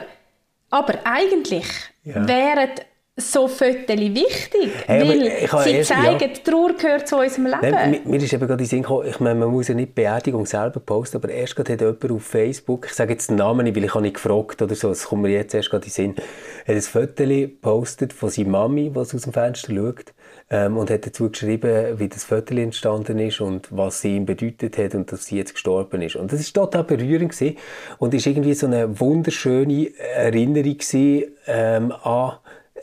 aber 0.70 0.98
eigentlich 1.04 1.66
ja. 2.04 2.26
wären 2.26 2.70
so 3.14 3.46
Fotos 3.46 3.88
wichtig, 3.88 4.70
hey, 4.86 5.06
weil 5.06 5.62
sie 5.64 5.70
erst, 5.70 5.88
zeigen, 5.88 6.18
ja. 6.18 6.28
die 6.28 6.42
Trauer 6.42 6.72
gehört 6.72 7.06
zu 7.06 7.18
unserem 7.18 7.44
Leben. 7.44 7.70
Nein, 7.70 8.00
mir, 8.04 8.16
ist 8.16 8.32
eben 8.32 8.46
gerade 8.46 8.62
in 8.62 8.68
Sinn 8.68 8.82
gekommen, 8.82 9.06
ich 9.06 9.20
meine, 9.20 9.38
man 9.38 9.50
muss 9.50 9.68
ja 9.68 9.74
nicht 9.74 9.90
die 9.90 10.00
Beerdigung 10.00 10.46
selber 10.46 10.80
posten, 10.80 11.18
aber 11.18 11.28
erst 11.28 11.54
gerade 11.54 11.74
hat 11.74 11.80
jemand 11.82 12.10
auf 12.10 12.22
Facebook, 12.22 12.86
ich 12.86 12.94
sage 12.94 13.12
jetzt 13.12 13.28
den 13.28 13.36
Namen 13.36 13.64
nicht, 13.64 13.76
weil 13.76 13.84
ich 13.84 13.92
habe 13.92 14.02
nicht 14.02 14.14
gefragt 14.14 14.62
oder 14.62 14.74
so, 14.74 14.88
das 14.88 15.04
kommt 15.04 15.22
mir 15.22 15.30
jetzt 15.30 15.54
erst 15.54 15.68
gerade 15.68 15.84
in 15.84 15.90
Sinn, 15.90 16.14
hat 16.16 16.74
ein 16.74 16.80
Foto 16.80 17.26
gepostet 17.26 18.14
von 18.14 18.30
seiner 18.30 18.48
Mami, 18.48 18.90
die 18.90 18.98
aus 18.98 19.10
dem 19.10 19.32
Fenster 19.32 19.74
schaut 19.74 20.14
ähm, 20.52 20.76
und 20.76 20.90
hat 20.90 21.06
dazu 21.06 21.30
geschrieben, 21.30 21.98
wie 21.98 22.08
das 22.08 22.24
Foto 22.24 22.54
entstanden 22.54 23.18
ist 23.18 23.40
und 23.40 23.66
was 23.70 24.02
sie 24.02 24.16
ihm 24.16 24.26
bedeutet 24.26 24.76
hat 24.76 24.94
und 24.94 25.10
dass 25.10 25.26
sie 25.26 25.38
jetzt 25.38 25.54
gestorben 25.54 26.02
ist. 26.02 26.16
Und 26.16 26.30
das 26.30 26.40
ist 26.40 26.52
total 26.52 26.84
berührend 26.84 27.32
gewesen 27.32 27.56
und 27.98 28.12
ist 28.12 28.26
irgendwie 28.26 28.54
so 28.54 28.66
eine 28.66 29.00
wunderschöne 29.00 29.90
Erinnerung 30.14 30.76
gewesen, 30.76 31.32
ähm, 31.46 31.92
an 32.02 32.34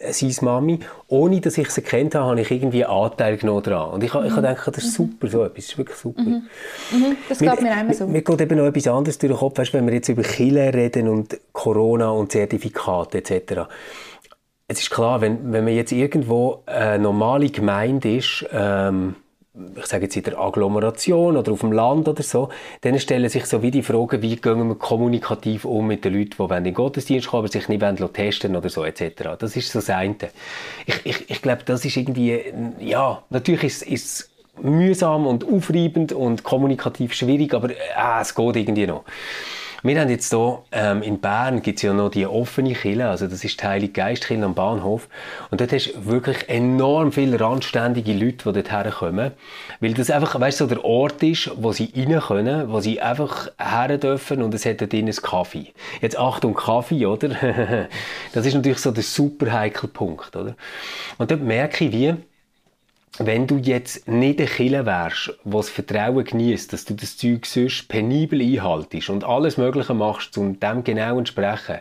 seine 0.09 0.33
Mami. 0.41 0.79
Ohne, 1.07 1.41
dass 1.41 1.57
ich 1.57 1.69
sie 1.69 1.81
kennt 1.81 2.15
habe, 2.15 2.29
habe 2.29 2.41
ich 2.41 2.49
irgendwie 2.49 2.85
Anteil 2.85 3.37
genommen 3.37 3.63
daran. 3.63 3.91
Und 3.91 4.03
ich, 4.03 4.13
mhm. 4.13 4.25
ich 4.25 4.31
habe 4.31 4.47
gedacht, 4.47 4.67
das 4.67 4.83
ist 4.83 4.93
super, 4.95 5.27
so 5.27 5.43
etwas, 5.43 5.55
das 5.55 5.65
ist 5.65 5.77
wirklich 5.77 5.97
super. 5.97 6.21
Mhm. 6.21 6.43
Mhm. 6.91 7.17
Das 7.27 7.37
geht 7.37 7.61
mir 7.61 7.71
einmal 7.71 7.93
so. 7.93 8.07
Mir 8.07 8.21
geht 8.23 8.41
eben 8.41 8.57
noch 8.57 8.65
etwas 8.65 8.87
anderes 8.87 9.17
durch 9.19 9.31
den 9.31 9.37
Kopf, 9.37 9.59
weißt, 9.59 9.73
wenn 9.73 9.85
wir 9.85 9.93
jetzt 9.93 10.09
über 10.09 10.23
Chile 10.23 10.73
reden 10.73 11.07
und 11.07 11.39
Corona 11.51 12.09
und 12.09 12.31
Zertifikate 12.31 13.19
etc., 13.19 13.67
es 14.69 14.81
ist 14.81 14.91
klar, 14.91 15.19
wenn, 15.19 15.51
wenn 15.51 15.63
man 15.65 15.73
jetzt 15.73 15.91
irgendwo 15.91 16.61
eine 16.67 16.99
normale 16.99 17.49
Gemeinde 17.49 18.17
ist, 18.17 18.45
ähm, 18.53 19.15
ich 19.75 19.85
sage 19.87 20.03
jetzt 20.03 20.15
in 20.15 20.23
der 20.23 20.39
Agglomeration 20.39 21.35
oder 21.35 21.51
auf 21.51 21.61
dem 21.61 21.71
Land 21.71 22.07
oder 22.07 22.21
so, 22.21 22.49
dann 22.81 22.99
stellen 22.99 23.27
sich 23.29 23.45
so 23.45 23.63
wie 23.63 23.71
die 23.71 23.81
Fragen, 23.81 24.21
wie 24.21 24.35
gehen 24.35 24.67
wir 24.67 24.75
kommunikativ 24.75 25.65
um 25.65 25.87
mit 25.87 26.05
den 26.05 26.13
Leuten, 26.13 26.47
die 26.47 26.53
in 26.55 26.63
den 26.63 26.73
Gottesdienst 26.75 27.27
kommen, 27.27 27.45
aber 27.45 27.51
sich 27.51 27.67
nicht 27.67 27.81
wollen, 27.81 28.13
testen 28.13 28.55
oder 28.55 28.69
so 28.69 28.85
etc. 28.85 29.37
Das 29.39 29.55
ist 29.55 29.71
so 29.71 29.79
das 29.79 29.89
eine. 29.89 30.15
Ich, 30.85 31.03
ich, 31.03 31.29
ich 31.31 31.41
glaube, 31.41 31.63
das 31.65 31.83
ist 31.83 31.97
irgendwie, 31.97 32.39
ja, 32.79 33.23
natürlich 33.31 33.63
ist 33.63 33.87
es 33.91 34.29
mühsam 34.61 35.25
und 35.25 35.51
aufreibend 35.51 36.13
und 36.13 36.43
kommunikativ 36.43 37.13
schwierig, 37.13 37.55
aber 37.55 37.71
äh, 37.71 38.21
es 38.21 38.35
geht 38.35 38.55
irgendwie 38.55 38.85
noch. 38.85 39.03
Wir 39.81 39.97
haben 40.01 40.09
jetzt 40.09 40.29
hier 40.33 40.61
ähm, 40.73 41.01
in 41.01 41.21
Bern 41.21 41.61
gibt 41.61 41.77
es 41.77 41.83
ja 41.83 41.93
noch 41.93 42.09
die 42.09 42.27
offene 42.27 42.73
Kille, 42.73 43.07
also 43.07 43.27
das 43.27 43.45
ist 43.45 43.61
die 43.61 43.65
Heilige 43.65 43.93
Geistkirche 43.93 44.43
am 44.43 44.53
Bahnhof. 44.53 45.07
Und 45.51 45.61
dort 45.61 45.71
hast 45.71 45.93
du 45.93 46.05
wirklich 46.05 46.49
enorm 46.49 47.13
viele 47.13 47.39
randständige 47.39 48.11
Leute, 48.11 48.51
die 48.51 48.61
dort 48.61 48.71
herkommen. 48.71 49.31
Weil 49.79 49.93
das 49.93 50.09
einfach, 50.09 50.37
weißt 50.37 50.59
du, 50.59 50.65
so 50.65 50.75
der 50.75 50.83
Ort 50.83 51.23
ist, 51.23 51.51
wo 51.55 51.71
sie 51.71 51.93
rein 51.95 52.19
können, 52.19 52.69
wo 52.69 52.81
sie 52.81 52.99
einfach 52.99 53.49
her 53.57 53.97
dürfen 53.97 54.41
und 54.41 54.53
es 54.53 54.65
hat 54.65 54.81
dort 54.81 54.93
einen 54.93 55.15
Kaffee. 55.15 55.67
Jetzt 56.01 56.19
Achtung, 56.19 56.55
Kaffee, 56.55 57.05
oder? 57.05 57.29
das 58.33 58.45
ist 58.45 58.55
natürlich 58.55 58.79
so 58.79 58.91
der 58.91 59.03
super 59.03 59.51
heikle 59.51 59.87
Punkt, 59.87 60.35
oder? 60.35 60.55
Und 61.17 61.31
dort 61.31 61.41
merke 61.41 61.85
ich, 61.85 61.91
wie 61.93 62.15
wenn 63.19 63.47
du 63.47 63.57
jetzt 63.57 64.07
nicht 64.07 64.39
ein 64.39 64.47
Killer 64.47 64.85
wärst, 64.85 65.37
das 65.43 65.69
Vertrauen 65.69 66.23
genießt, 66.23 66.71
dass 66.71 66.85
du 66.85 66.93
das 66.93 67.17
Zeug 67.17 67.45
sonst 67.45 67.87
penibel 67.89 68.41
einhaltest 68.41 69.09
und 69.09 69.23
alles 69.23 69.57
Mögliche 69.57 69.93
machst, 69.93 70.37
um 70.37 70.59
dem 70.59 70.83
genau 70.83 71.17
entsprechen, 71.17 71.79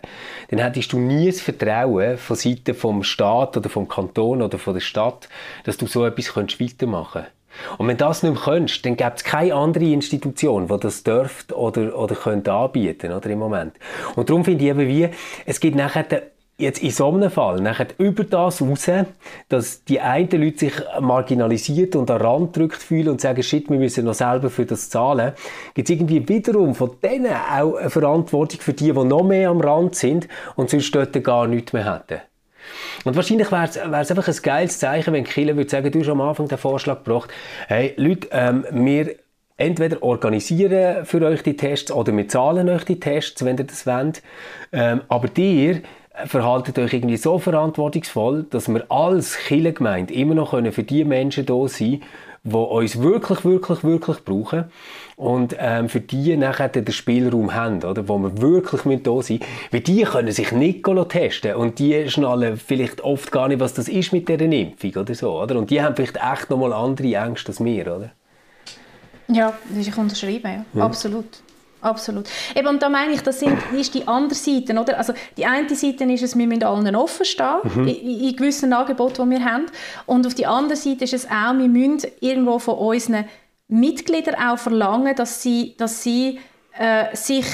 dann 0.51 0.59
hättest 0.59 0.93
du 0.93 0.99
nie 0.99 1.27
das 1.27 1.41
Vertrauen 1.41 2.19
von 2.19 2.37
Seiten 2.37 2.75
vom 2.75 3.05
Staat 3.05 3.57
oder 3.57 3.69
vom 3.69 3.87
Kanton 3.87 4.43
oder 4.43 4.59
von 4.59 4.75
der 4.75 4.81
Stadt, 4.81 5.29
dass 5.65 5.77
du 5.77 5.87
so 5.87 6.05
etwas 6.05 6.37
weitermachen 6.37 7.23
könntest. 7.23 7.39
Und 7.79 7.89
wenn 7.89 7.97
das 7.97 8.23
nicht 8.23 8.35
mehr 8.35 8.43
kannst, 8.43 8.85
dann 8.85 8.97
gibt 8.97 9.17
es 9.17 9.25
keine 9.25 9.55
andere 9.55 9.85
Institution, 9.85 10.69
die 10.69 10.79
das 10.79 11.03
dürft 11.03 11.53
oder, 11.53 11.99
oder 11.99 12.15
könnte 12.15 12.53
anbieten 12.53 13.13
oder, 13.13 13.31
im 13.31 13.39
Moment. 13.39 13.75
Und 14.17 14.29
darum 14.29 14.45
finde 14.45 14.65
ich 14.65 14.71
eben 14.71 14.87
wie, 14.87 15.09
es 15.47 15.61
gibt 15.61 15.77
nachher 15.77 16.05
jetzt 16.59 16.83
in 16.83 16.91
so 16.91 17.09
einem 17.09 17.31
Fall 17.31 17.61
nachher 17.61 17.87
über 17.99 18.25
das 18.25 18.61
raus, 18.61 18.91
dass 19.49 19.85
die 19.85 20.01
einen 20.01 20.29
Leute 20.31 20.59
sich 20.59 20.73
marginalisiert 21.01 21.95
und 21.95 22.11
an 22.11 22.21
Rand 22.21 22.57
drückt 22.57 22.83
fühlen 22.83 23.09
und 23.09 23.21
sagen, 23.21 23.43
shit, 23.43 23.71
wir 23.71 23.79
müssen 23.79 24.05
noch 24.05 24.15
selber 24.15 24.51
für 24.51 24.67
das 24.67 24.91
zahlen, 24.91 25.33
gibt 25.75 25.89
es 25.89 25.95
irgendwie 25.95 26.29
wiederum 26.29 26.75
von 26.75 26.91
denen 27.03 27.33
auch 27.33 27.77
eine 27.77 27.91
Verantwortung 27.91 28.61
für 28.61 28.73
die, 28.73 28.93
die 28.93 29.05
noch 29.05 29.23
mehr 29.23 29.51
am 29.51 29.61
Rand 29.61 29.95
sind 29.95 30.27
und 30.57 30.69
sonst 30.69 30.93
dort 30.95 31.23
gar 31.23 31.47
nichts 31.47 31.73
mehr 31.73 31.95
hätten. 31.95 32.21
Und 33.05 33.15
wahrscheinlich 33.17 33.51
wäre 33.53 33.65
es 33.65 34.11
einfach 34.11 34.29
ein 34.29 34.43
geiles 34.43 34.79
Zeichen, 34.79 35.15
wenn 35.15 35.25
Kille 35.25 35.57
würde 35.57 35.71
sagen, 35.71 35.91
du 35.91 36.01
hast 36.01 36.09
am 36.09 36.21
Anfang 36.21 36.49
den 36.49 36.59
Vorschlag 36.59 37.05
gebracht, 37.05 37.31
hey 37.69 37.95
Leute, 37.97 38.29
ähm, 38.33 38.67
wir 38.73 39.15
entweder 39.57 40.03
organisieren 40.03 41.05
für 41.05 41.25
euch 41.25 41.43
die 41.43 41.57
Tests 41.57 41.91
oder 41.91 42.17
wir 42.17 42.29
zahlen 42.29 42.69
euch 42.69 42.85
die 42.85 43.01
Tests, 43.01 43.45
wenn 43.45 43.59
ihr 43.59 43.65
das 43.65 43.87
wollt. 43.87 44.23
Ähm, 44.73 45.03
aber 45.09 45.29
ihr 45.37 45.83
verhaltet 46.27 46.79
euch 46.79 46.93
irgendwie 46.93 47.17
so 47.17 47.39
verantwortungsvoll, 47.39 48.47
dass 48.51 48.69
wir 48.69 48.91
als 48.91 49.37
Kirchengemeinde 49.37 50.15
immer 50.15 50.35
noch 50.35 50.51
für 50.73 50.83
die 50.83 51.05
Menschen 51.05 51.47
da 51.47 51.69
sein 51.69 52.03
die 52.45 52.55
uns 52.55 53.01
wirklich, 53.01 53.45
wirklich, 53.45 53.85
wirklich 53.85 54.25
brauchen 54.25 54.65
und 55.17 55.57
ähm, 55.59 55.89
für 55.89 56.01
die 56.01 56.37
nachher 56.37 56.69
den 56.69 56.91
Spielraum 56.93 57.55
haben, 57.55 57.83
oder, 57.83 58.09
wo 58.09 58.19
wir 58.19 58.41
wirklich 58.41 58.85
da 59.07 59.21
sein 59.23 59.39
müssen. 59.39 59.53
Weil 59.71 59.81
die 59.81 60.03
können 60.05 60.33
sich 60.33 60.53
nicht 60.53 60.85
testen 61.09 61.57
und 61.57 61.79
die 61.79 62.09
schnallen 62.09 62.57
vielleicht 62.57 63.01
oft 63.01 63.33
gar 63.33 63.49
nicht, 63.49 63.61
was 63.61 63.75
das 63.75 63.89
ist 63.89 64.13
mit 64.13 64.29
dieser 64.29 64.41
Impfung 64.41 64.95
oder 64.97 65.15
so, 65.15 65.41
oder? 65.41 65.57
Und 65.57 65.71
die 65.71 65.83
haben 65.83 65.97
vielleicht 65.97 66.17
echt 66.17 66.51
nochmal 66.51 66.73
andere 66.73 67.15
Ängste 67.15 67.49
als 67.49 67.63
wir, 67.63 67.97
oder? 67.97 68.11
Ja, 69.29 69.53
das 69.69 69.79
ist 69.79 69.89
ich 69.89 69.99
unterschreiben, 69.99 70.45
ja. 70.45 70.65
ja. 70.75 70.85
absolut. 70.85 71.43
Absolut. 71.81 72.27
Eben, 72.57 72.67
und 72.67 72.83
da 72.83 72.89
meine 72.89 73.13
ich, 73.13 73.23
das 73.23 73.39
sind, 73.39 73.57
ist 73.73 73.95
die 73.95 74.07
andere 74.09 74.35
Seite, 74.35 74.79
oder? 74.79 74.99
Also, 74.99 75.13
die 75.37 75.47
eine 75.47 75.73
Seite 75.75 76.05
ist 76.05 76.23
es, 76.23 76.37
wir 76.37 76.47
müssen 76.47 76.65
allen 76.65 76.97
offen 76.97 77.25
stehen, 77.25 77.61
mhm. 77.63 77.87
in, 77.87 78.21
in, 78.21 78.37
gewissen 78.37 78.73
Angeboten, 78.73 79.31
die 79.31 79.37
wir 79.39 79.45
haben. 79.45 79.67
Und 80.07 80.27
auf 80.27 80.35
die 80.35 80.47
andere 80.47 80.77
Seite 80.77 81.05
ist 81.05 81.15
es 81.15 81.27
auch, 81.27 81.57
wir 81.57 81.69
müssen 81.69 82.11
irgendwo 82.21 82.59
von 82.59 82.79
unseren 82.79 83.27
Mitgliedern 83.69 84.35
auch 84.35 84.59
verlangen, 84.59 85.15
dass 85.15 85.43
sie, 85.43 85.75
dass 85.77 86.03
sie 86.03 86.41
äh, 86.77 87.15
sich 87.15 87.47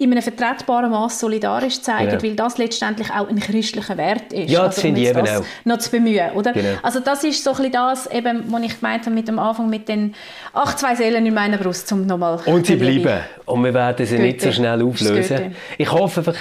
in 0.00 0.12
einem 0.12 0.22
vertretbaren 0.22 0.90
Maß 0.92 1.18
solidarisch 1.18 1.82
zeigen, 1.82 2.10
genau. 2.10 2.22
weil 2.22 2.34
das 2.36 2.56
letztendlich 2.56 3.10
auch 3.10 3.28
ein 3.28 3.40
christlicher 3.40 3.96
Wert 3.96 4.32
ist. 4.32 4.48
Ja, 4.48 4.60
das 4.60 4.76
also, 4.76 4.80
finde 4.82 5.00
ich 5.00 5.08
eben 5.08 5.26
auch. 5.26 5.44
Noch 5.64 5.78
zu 5.78 5.90
bemühen, 5.90 6.30
oder? 6.34 6.52
Genau. 6.52 6.78
Also 6.82 7.00
das 7.00 7.24
ist 7.24 7.42
so 7.42 7.50
ein 7.50 7.56
bisschen 7.56 7.72
das, 7.72 8.06
eben, 8.06 8.44
was 8.46 8.62
ich 8.62 8.80
gemeint 8.80 9.06
habe 9.06 9.14
mit 9.14 9.26
dem 9.26 9.40
Anfang 9.40 9.68
mit 9.68 9.88
den 9.88 10.14
ach, 10.52 10.76
zwei 10.76 10.94
Seelen 10.94 11.26
in 11.26 11.34
meiner 11.34 11.56
Brust, 11.56 11.90
um 11.90 12.06
nochmal... 12.06 12.38
Und 12.46 12.66
sie 12.66 12.76
bleiben. 12.76 13.22
Und 13.44 13.64
wir 13.64 13.74
werden 13.74 14.06
sie 14.06 14.16
Goethe. 14.16 14.26
nicht 14.28 14.40
so 14.40 14.52
schnell 14.52 14.82
auflösen. 14.82 15.56
Ich 15.76 15.90
hoffe 15.90 16.20
einfach... 16.20 16.36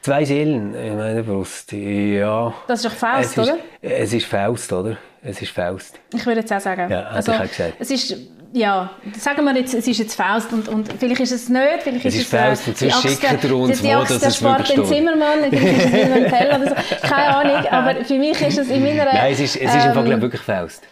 Zwei 0.00 0.24
Seelen 0.24 0.74
in 0.74 0.96
meiner 0.96 1.22
Brust, 1.22 1.72
ja. 1.72 2.54
Das 2.68 2.84
ist 2.84 2.86
doch 2.86 2.96
Faust, 2.96 3.36
es 3.36 3.36
ist, 3.36 3.52
oder? 3.52 3.58
Es 3.82 4.12
ist 4.12 4.26
Faust, 4.26 4.72
oder? 4.72 4.96
Es 5.22 5.42
ist 5.42 5.50
Faust. 5.50 5.98
Ich 6.14 6.24
würde 6.24 6.40
jetzt 6.40 6.52
auch 6.52 6.60
sagen. 6.60 6.90
Ja, 6.90 7.08
also, 7.08 7.32
ich 7.32 7.38
auch 7.38 7.48
gesagt. 7.48 7.74
Es 7.78 7.90
ist 7.90 8.14
ja, 8.52 8.90
sagen 9.18 9.44
wir 9.44 9.54
jetzt, 9.56 9.74
es 9.74 9.86
ist 9.86 9.98
jetzt 9.98 10.14
Faust 10.14 10.52
und, 10.52 10.68
und 10.68 10.88
vielleicht 10.98 11.20
ist 11.20 11.32
es 11.32 11.48
nicht, 11.48 11.82
vielleicht 11.82 12.06
es 12.06 12.14
ist, 12.14 12.20
ist 12.22 12.32
es 12.32 12.40
Faust 12.40 12.68
und 12.68 12.78
sonst 12.78 13.02
schickt 13.02 13.44
er 13.44 13.56
uns, 13.56 13.76
die, 13.76 13.88
die 13.88 13.94
wo 13.94 14.00
das 14.00 14.22
ist 14.22 14.42
wirklich 14.42 14.68
den 14.68 14.86
Zimmermann, 14.86 15.50
vielleicht 15.50 15.78
ist 15.78 15.84
es 15.84 15.92
in 15.92 16.12
einem 16.12 16.30
Teller 16.30 16.56
oder 16.56 16.68
so, 16.68 17.06
keine 17.06 17.36
Ahnung, 17.36 17.66
aber 17.70 18.04
für 18.04 18.18
mich 18.18 18.40
ist 18.40 18.58
es 18.58 18.68
in 18.70 18.82
meiner... 18.82 19.04
Nein, 19.04 19.32
es 19.32 19.40
ist, 19.40 19.56
es 19.56 19.74
ist 19.74 19.74
ähm, 19.74 19.88
im 19.88 19.94
Fall 19.94 20.12
ähm, 20.12 20.22
wirklich 20.22 20.40
Faust. 20.40 20.82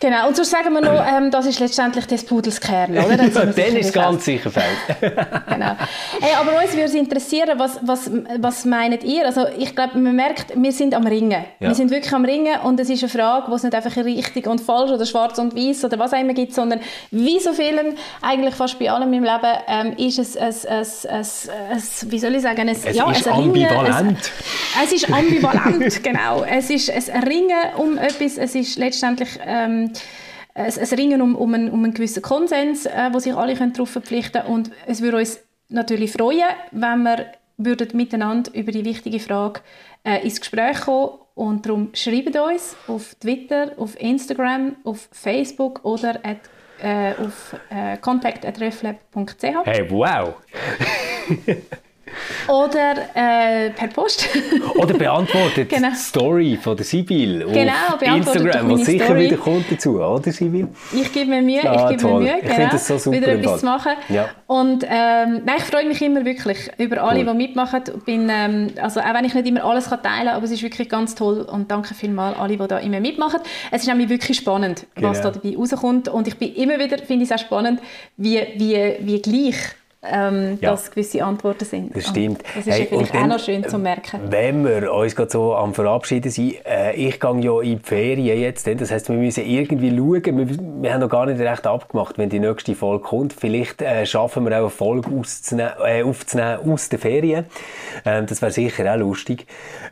Genau, 0.00 0.28
und 0.28 0.34
sonst 0.34 0.50
sagen 0.50 0.72
wir 0.72 0.80
noch, 0.80 1.06
ähm, 1.16 1.30
das 1.30 1.44
ist 1.44 1.60
letztendlich 1.60 2.06
des 2.06 2.24
Pudels 2.24 2.58
Kern, 2.58 2.92
oder? 2.92 3.18
Dann, 3.18 3.32
ja, 3.32 3.44
dann 3.44 3.76
ist 3.76 3.92
ganz 3.92 4.24
sicher 4.24 4.50
Feld. 4.50 4.64
genau. 5.00 5.76
Hey, 6.20 6.34
aber 6.40 6.58
uns 6.62 6.72
würde 6.72 6.84
es 6.84 6.94
interessieren, 6.94 7.58
was, 7.58 7.78
was, 7.82 8.10
was 8.38 8.64
meint 8.64 9.04
ihr? 9.04 9.26
Also 9.26 9.46
ich 9.58 9.76
glaube, 9.76 9.98
man 9.98 10.16
merkt, 10.16 10.54
wir 10.56 10.72
sind 10.72 10.94
am 10.94 11.06
Ringen. 11.06 11.44
Ja. 11.60 11.68
Wir 11.68 11.74
sind 11.74 11.90
wirklich 11.90 12.14
am 12.14 12.24
Ringen 12.24 12.60
und 12.64 12.80
es 12.80 12.88
ist 12.88 13.02
eine 13.02 13.10
Frage, 13.10 13.50
wo 13.50 13.56
es 13.56 13.62
nicht 13.62 13.74
einfach 13.74 13.94
richtig 13.94 14.46
und 14.46 14.62
falsch 14.62 14.90
oder 14.90 15.04
schwarz 15.04 15.38
und 15.38 15.54
weiß 15.54 15.84
oder 15.84 15.98
was 15.98 16.14
auch 16.14 16.20
immer 16.20 16.32
gibt, 16.32 16.54
sondern 16.54 16.80
wie 17.10 17.38
so 17.38 17.52
vielen, 17.52 17.94
eigentlich 18.22 18.54
fast 18.54 18.78
bei 18.78 18.90
allem 18.90 19.12
im 19.12 19.22
Leben, 19.22 19.52
ähm, 19.68 19.92
ist 19.98 20.18
es 20.18 20.36
ein, 20.36 20.48
ein, 20.48 20.86
ein, 21.10 21.26
ein, 21.72 21.82
wie 22.06 22.18
soll 22.18 22.34
ich 22.34 22.42
sagen, 22.42 22.60
ein, 22.62 22.68
es 22.68 22.84
ja, 22.84 23.10
ist 23.10 23.28
ambivalent. 23.28 24.18
es 24.82 24.92
ist 24.92 25.12
ambivalent, 25.12 26.02
genau. 26.02 26.42
Es 26.44 26.70
ist 26.70 26.90
ein 26.90 27.22
Ringen 27.22 27.74
um 27.76 27.98
etwas, 27.98 28.38
es 28.38 28.54
ist 28.54 28.78
letztendlich... 28.78 29.28
Ähm, 29.44 29.89
ein, 30.54 30.72
ein 30.78 30.88
Ringen 30.98 31.22
um, 31.22 31.34
um, 31.36 31.54
einen, 31.54 31.70
um 31.70 31.84
einen 31.84 31.94
gewissen 31.94 32.22
Konsens, 32.22 32.86
äh, 32.86 33.10
wo 33.12 33.18
sich 33.18 33.34
alle 33.34 33.54
darauf 33.54 33.90
verpflichten 33.90 34.42
können. 34.42 34.54
Und 34.54 34.70
es 34.86 35.00
würde 35.00 35.18
uns 35.18 35.40
natürlich 35.68 36.12
freuen, 36.12 36.48
wenn 36.72 37.02
wir 37.02 37.26
würden 37.56 37.88
miteinander 37.92 38.52
über 38.54 38.72
die 38.72 38.84
wichtige 38.84 39.20
Frage 39.20 39.60
äh, 40.04 40.22
ins 40.24 40.40
Gespräch 40.40 40.80
kommen 40.80 41.18
und 41.34 41.66
darum 41.66 41.90
schreibt 41.94 42.36
uns 42.36 42.76
auf 42.86 43.14
Twitter, 43.16 43.72
auf 43.76 44.00
Instagram, 44.00 44.76
auf 44.84 45.08
Facebook 45.12 45.84
oder 45.84 46.20
at, 46.22 46.38
äh, 46.82 47.14
auf 47.14 47.54
äh, 47.70 47.96
contact.reflab.ch. 47.98 49.44
Hey, 49.64 49.90
wow! 49.90 50.34
Oder 52.48 52.92
äh, 53.14 53.70
per 53.70 53.88
Post. 53.88 54.28
Oder 54.74 54.94
beantwortet 54.94 55.68
genau. 55.68 55.88
die 55.90 55.96
Story 55.96 56.58
von 56.60 56.76
der 56.76 56.84
Sibyl 56.84 57.46
genau, 57.52 57.72
auf 57.94 58.02
Instagram, 58.02 58.70
was 58.70 58.84
sicher 58.84 59.04
Story. 59.04 59.24
wieder 59.24 59.36
kommt 59.36 59.70
dazu, 59.70 60.00
oder 60.00 60.32
Sibyl? 60.32 60.68
Ich 60.92 61.12
gebe 61.12 61.30
mir 61.30 61.42
Mühe, 61.42 61.62
ja, 61.62 61.90
ich 61.90 61.96
gebe 61.96 62.12
mir 62.12 62.20
Mühe, 62.20 62.40
genau, 62.42 62.76
so 62.76 62.98
super 62.98 63.16
wieder 63.16 63.28
etwas 63.28 63.60
zu 63.60 63.66
machen. 63.66 63.92
Ja. 64.08 64.28
Und 64.46 64.84
ähm, 64.84 65.42
nein, 65.44 65.56
ich 65.58 65.64
freue 65.64 65.86
mich 65.86 66.00
immer 66.02 66.24
wirklich 66.24 66.70
über 66.78 67.02
alle, 67.02 67.20
cool. 67.20 67.32
die 67.32 67.34
mitmachen. 67.34 67.82
Bin, 68.04 68.28
ähm, 68.30 68.72
also 68.80 69.00
auch 69.00 69.14
wenn 69.14 69.24
ich 69.24 69.34
nicht 69.34 69.46
immer 69.46 69.64
alles 69.64 69.88
kann 69.88 70.02
teilen 70.02 70.26
kann, 70.26 70.36
aber 70.36 70.44
es 70.44 70.50
ist 70.50 70.62
wirklich 70.62 70.88
ganz 70.88 71.14
toll 71.14 71.42
und 71.42 71.70
danke 71.70 71.94
vielmals 71.94 72.38
alle, 72.38 72.56
die 72.56 72.66
da 72.66 72.78
immer 72.78 73.00
mitmachen. 73.00 73.40
Es 73.70 73.82
ist 73.82 73.88
nämlich 73.88 74.08
wirklich 74.08 74.36
spannend, 74.36 74.86
genau. 74.94 75.10
was 75.10 75.20
da 75.20 75.30
dabei 75.30 75.56
rauskommt 75.56 76.08
und 76.08 76.28
ich 76.28 76.36
bin 76.36 76.54
immer 76.54 76.78
wieder, 76.78 76.98
finde 76.98 77.24
ich 77.24 77.30
es 77.30 77.32
auch 77.32 77.44
spannend, 77.44 77.80
wie, 78.16 78.40
wie, 78.56 78.96
wie 79.00 79.22
gleich 79.22 79.56
ähm, 80.02 80.58
ja. 80.60 80.70
dass 80.70 80.90
gewisse 80.90 81.22
Antworten 81.22 81.64
sind. 81.64 81.94
Das 81.94 82.08
stimmt. 82.08 82.42
das 82.56 82.66
ist 82.66 82.72
hey, 82.72 82.86
vielleicht 82.88 83.14
auch 83.14 83.26
noch 83.26 83.38
schön 83.38 83.68
zu 83.68 83.78
merken. 83.78 84.20
Wenn 84.30 84.64
wir 84.64 84.92
uns 84.92 85.14
gerade 85.14 85.30
so 85.30 85.54
am 85.54 85.74
Verabschieden 85.74 86.30
sind, 86.30 86.54
äh, 86.64 86.94
ich 86.94 87.20
gehe 87.20 87.40
ja 87.40 87.60
in 87.60 87.78
die 87.78 87.82
Ferien 87.82 88.40
jetzt, 88.40 88.66
das 88.66 88.90
heißt, 88.90 89.10
wir 89.10 89.16
müssen 89.16 89.44
irgendwie 89.44 89.90
schauen, 89.90 90.38
wir, 90.38 90.82
wir, 90.82 90.94
haben 90.94 91.00
noch 91.00 91.10
gar 91.10 91.26
nicht 91.26 91.38
recht 91.38 91.66
abgemacht, 91.66 92.16
wenn 92.16 92.30
die 92.30 92.40
nächste 92.40 92.74
Folge 92.74 93.04
kommt. 93.04 93.34
Vielleicht 93.34 93.82
äh, 93.82 94.06
schaffen 94.06 94.46
wir 94.46 94.56
auch 94.56 94.62
eine 94.62 94.70
Folge 94.70 95.10
äh, 95.10 96.02
aufzunehmen 96.02 96.72
aus 96.72 96.88
den 96.88 96.98
Ferien. 96.98 97.44
Ähm, 98.06 98.24
das 98.24 98.40
wäre 98.40 98.52
sicher 98.52 98.94
auch 98.94 98.98
lustig. 98.98 99.46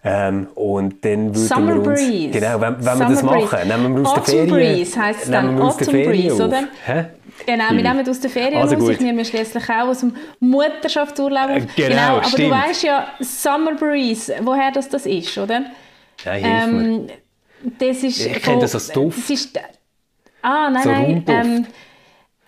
Ähm, 0.04 0.48
und 0.54 1.04
dann 1.04 1.34
würden 1.34 1.48
Summer 1.48 1.84
wir 1.84 1.90
uns, 1.90 2.00
Breeze. 2.00 2.30
Genau, 2.30 2.60
wenn, 2.62 2.76
wenn 2.78 2.98
wir 2.98 3.08
das 3.08 3.22
machen, 3.22 3.68
nehmen 3.68 3.94
wir 3.94 4.08
aus 4.08 4.16
Autumn 4.16 4.24
der 4.24 4.34
Ferien. 4.46 4.76
Breeze 4.76 5.02
heisst 5.02 5.24
es 5.24 5.30
dann. 5.30 5.60
Autumn 5.60 5.86
Breeze, 5.86 6.44
oder? 6.44 6.64
Hä? 6.86 7.04
Genau, 7.46 7.70
wir 7.70 7.82
nehmen 7.82 8.08
aus 8.08 8.20
der 8.20 8.30
Ferien 8.30 8.60
also 8.60 8.76
aus. 8.76 8.88
Ich 8.90 9.00
nehme 9.00 9.24
schließlich 9.24 9.64
auch 9.64 9.88
aus 9.88 10.00
dem 10.00 10.14
Mutterschaftsurlaub 10.40 11.50
auf. 11.50 11.62
Genau, 11.76 11.88
genau 11.88 12.16
aber 12.16 12.24
stimmt. 12.24 12.50
du 12.50 12.50
weißt 12.50 12.82
ja, 12.82 13.06
Summer 13.20 13.74
Breeze, 13.74 14.34
woher 14.42 14.70
das, 14.70 14.88
das 14.88 15.06
ist, 15.06 15.36
oder? 15.38 15.64
Ja, 16.24 16.34
ähm, 16.34 17.06
das 17.78 18.02
ist 18.02 18.24
ich 18.24 18.42
kenne 18.42 18.60
das 18.60 18.74
als 18.74 18.88
Duft. 18.88 19.18
Das 19.18 19.30
ist, 19.30 19.58
ah, 20.42 20.70
nein, 20.70 20.82
so 20.82 20.90
nein. 20.90 21.24
Ähm, 21.28 21.66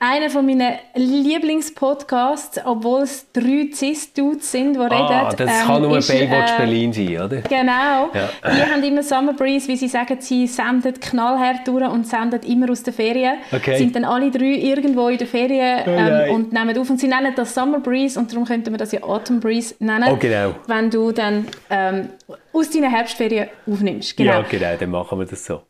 einer 0.03 0.31
von 0.31 0.47
meinen 0.47 0.79
Lieblingspodcasts, 0.95 2.59
obwohl 2.65 3.03
es 3.03 3.31
drei 3.35 3.69
Cis-Dudes 3.71 4.51
sind, 4.51 4.73
die 4.73 4.79
ah, 4.79 4.87
reden. 5.29 5.37
das 5.37 5.61
ähm, 5.61 5.67
kann 5.67 5.83
nur 5.83 5.99
ist, 5.99 6.09
Baywatch 6.09 6.53
äh, 6.53 6.57
Berlin 6.57 6.93
sein, 6.93 7.21
oder? 7.21 7.37
Genau. 7.43 8.09
Ja. 8.15 8.31
Die 8.43 8.63
haben 8.63 8.83
immer 8.83 9.03
Summer 9.03 9.35
Breeze, 9.35 9.69
wie 9.69 9.77
sie 9.77 9.89
sagen, 9.89 10.17
sie 10.19 10.47
senden 10.47 10.99
knallhart 10.99 11.69
durch 11.69 11.87
und 11.87 12.07
senden 12.07 12.41
immer 12.45 12.71
aus 12.71 12.83
den 12.83 12.95
Ferien. 12.95 13.41
Okay. 13.53 13.77
Sind 13.77 13.95
dann 13.95 14.07
alle 14.07 14.31
drei 14.31 14.55
irgendwo 14.55 15.09
in 15.09 15.19
den 15.19 15.29
Ferien 15.29 15.83
ähm, 15.87 16.35
und 16.35 16.53
nehmen 16.55 16.79
auf. 16.79 16.89
Und 16.89 16.99
sie 16.99 17.09
nennen 17.09 17.35
das 17.37 17.55
Summer 17.55 17.81
Breeze 17.81 18.19
und 18.19 18.33
darum 18.33 18.47
könnte 18.47 18.71
man 18.71 18.79
das 18.79 18.93
ja 18.93 19.03
Autumn 19.03 19.39
Breeze 19.39 19.75
nennen. 19.81 20.09
Oh, 20.11 20.17
genau. 20.17 20.55
Wenn 20.67 20.89
du 20.89 21.13
dann 21.13 21.47
ähm, 21.69 22.09
aus 22.55 22.71
deinen 22.71 22.91
Herbstferien 22.91 23.49
aufnimmst. 23.71 24.17
Genau. 24.17 24.33
Ja, 24.33 24.43
genau, 24.49 24.77
dann 24.81 24.91
machen 24.91 25.19
wir 25.19 25.27
das 25.27 25.45
so. 25.45 25.61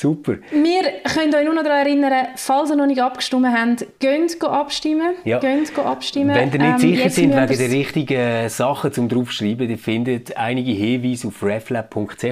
Super. 0.00 0.36
Wir 0.52 1.02
können 1.12 1.34
euch 1.34 1.44
nur 1.44 1.54
noch 1.54 1.64
daran 1.64 1.84
erinnern, 1.84 2.28
falls 2.36 2.70
ihr 2.70 2.76
noch 2.76 2.86
nicht 2.86 3.02
abgestimmt 3.02 3.48
habt, 3.48 3.84
geht 3.98 4.40
abstimmen. 4.44 5.16
Ja. 5.24 5.40
Geht 5.40 5.76
abstimmen. 5.76 6.36
Wenn 6.36 6.52
ihr 6.52 6.58
nicht 6.60 6.70
ähm, 6.70 6.78
sicher 6.78 7.10
sind 7.10 7.34
wegen 7.34 7.58
der 7.58 7.70
richtigen 7.70 8.48
Sachen 8.48 8.92
zum 8.92 9.08
draufschreiben, 9.08 9.68
ihr 9.68 9.76
findet 9.76 10.36
einige 10.36 10.70
Hinweise 10.70 11.26
auf 11.26 11.42
reflab.ch. 11.42 12.22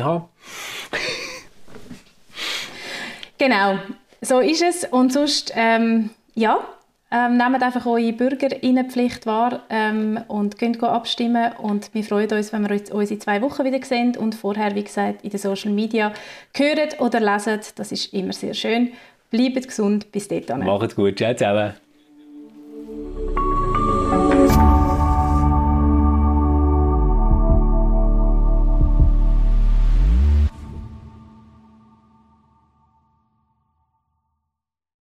genau, 3.37 3.79
so 4.21 4.39
ist 4.39 4.63
es. 4.63 4.85
Und 4.85 5.13
sonst, 5.13 5.53
ähm, 5.57 6.11
ja, 6.37 6.61
ähm, 7.11 7.37
nehmt 7.37 7.63
einfach 7.63 7.87
eure 7.87 8.13
Bürgerinnenpflicht 8.13 9.27
wahr 9.27 9.63
ähm, 9.71 10.21
und 10.29 10.59
könnt 10.59 10.83
abstimmen. 10.83 11.53
Und 11.63 11.95
wir 11.95 12.03
freuen 12.03 12.31
uns, 12.31 12.53
wenn 12.53 12.69
wir 12.69 12.95
uns 12.95 13.11
in 13.11 13.21
zwei 13.21 13.41
Wochen 13.43 13.65
wieder 13.65 13.85
sehen 13.85 14.17
und 14.17 14.35
vorher, 14.35 14.75
wie 14.75 14.85
gesagt, 14.85 15.23
in 15.23 15.31
den 15.31 15.39
Social 15.39 15.73
Media 15.73 16.13
hören 16.55 16.89
oder 16.99 17.21
lesen. 17.21 17.61
Das 17.77 17.93
ist 17.93 18.13
immer 18.13 18.33
sehr 18.33 18.55
schön. 18.55 18.93
Bleibt 19.31 19.69
gesund, 19.69 20.11
bis 20.13 20.29
dahin. 20.29 20.65
Macht's 20.65 20.97
gut, 20.97 21.19
ciao 21.19 21.33
zusammen. 21.35 21.75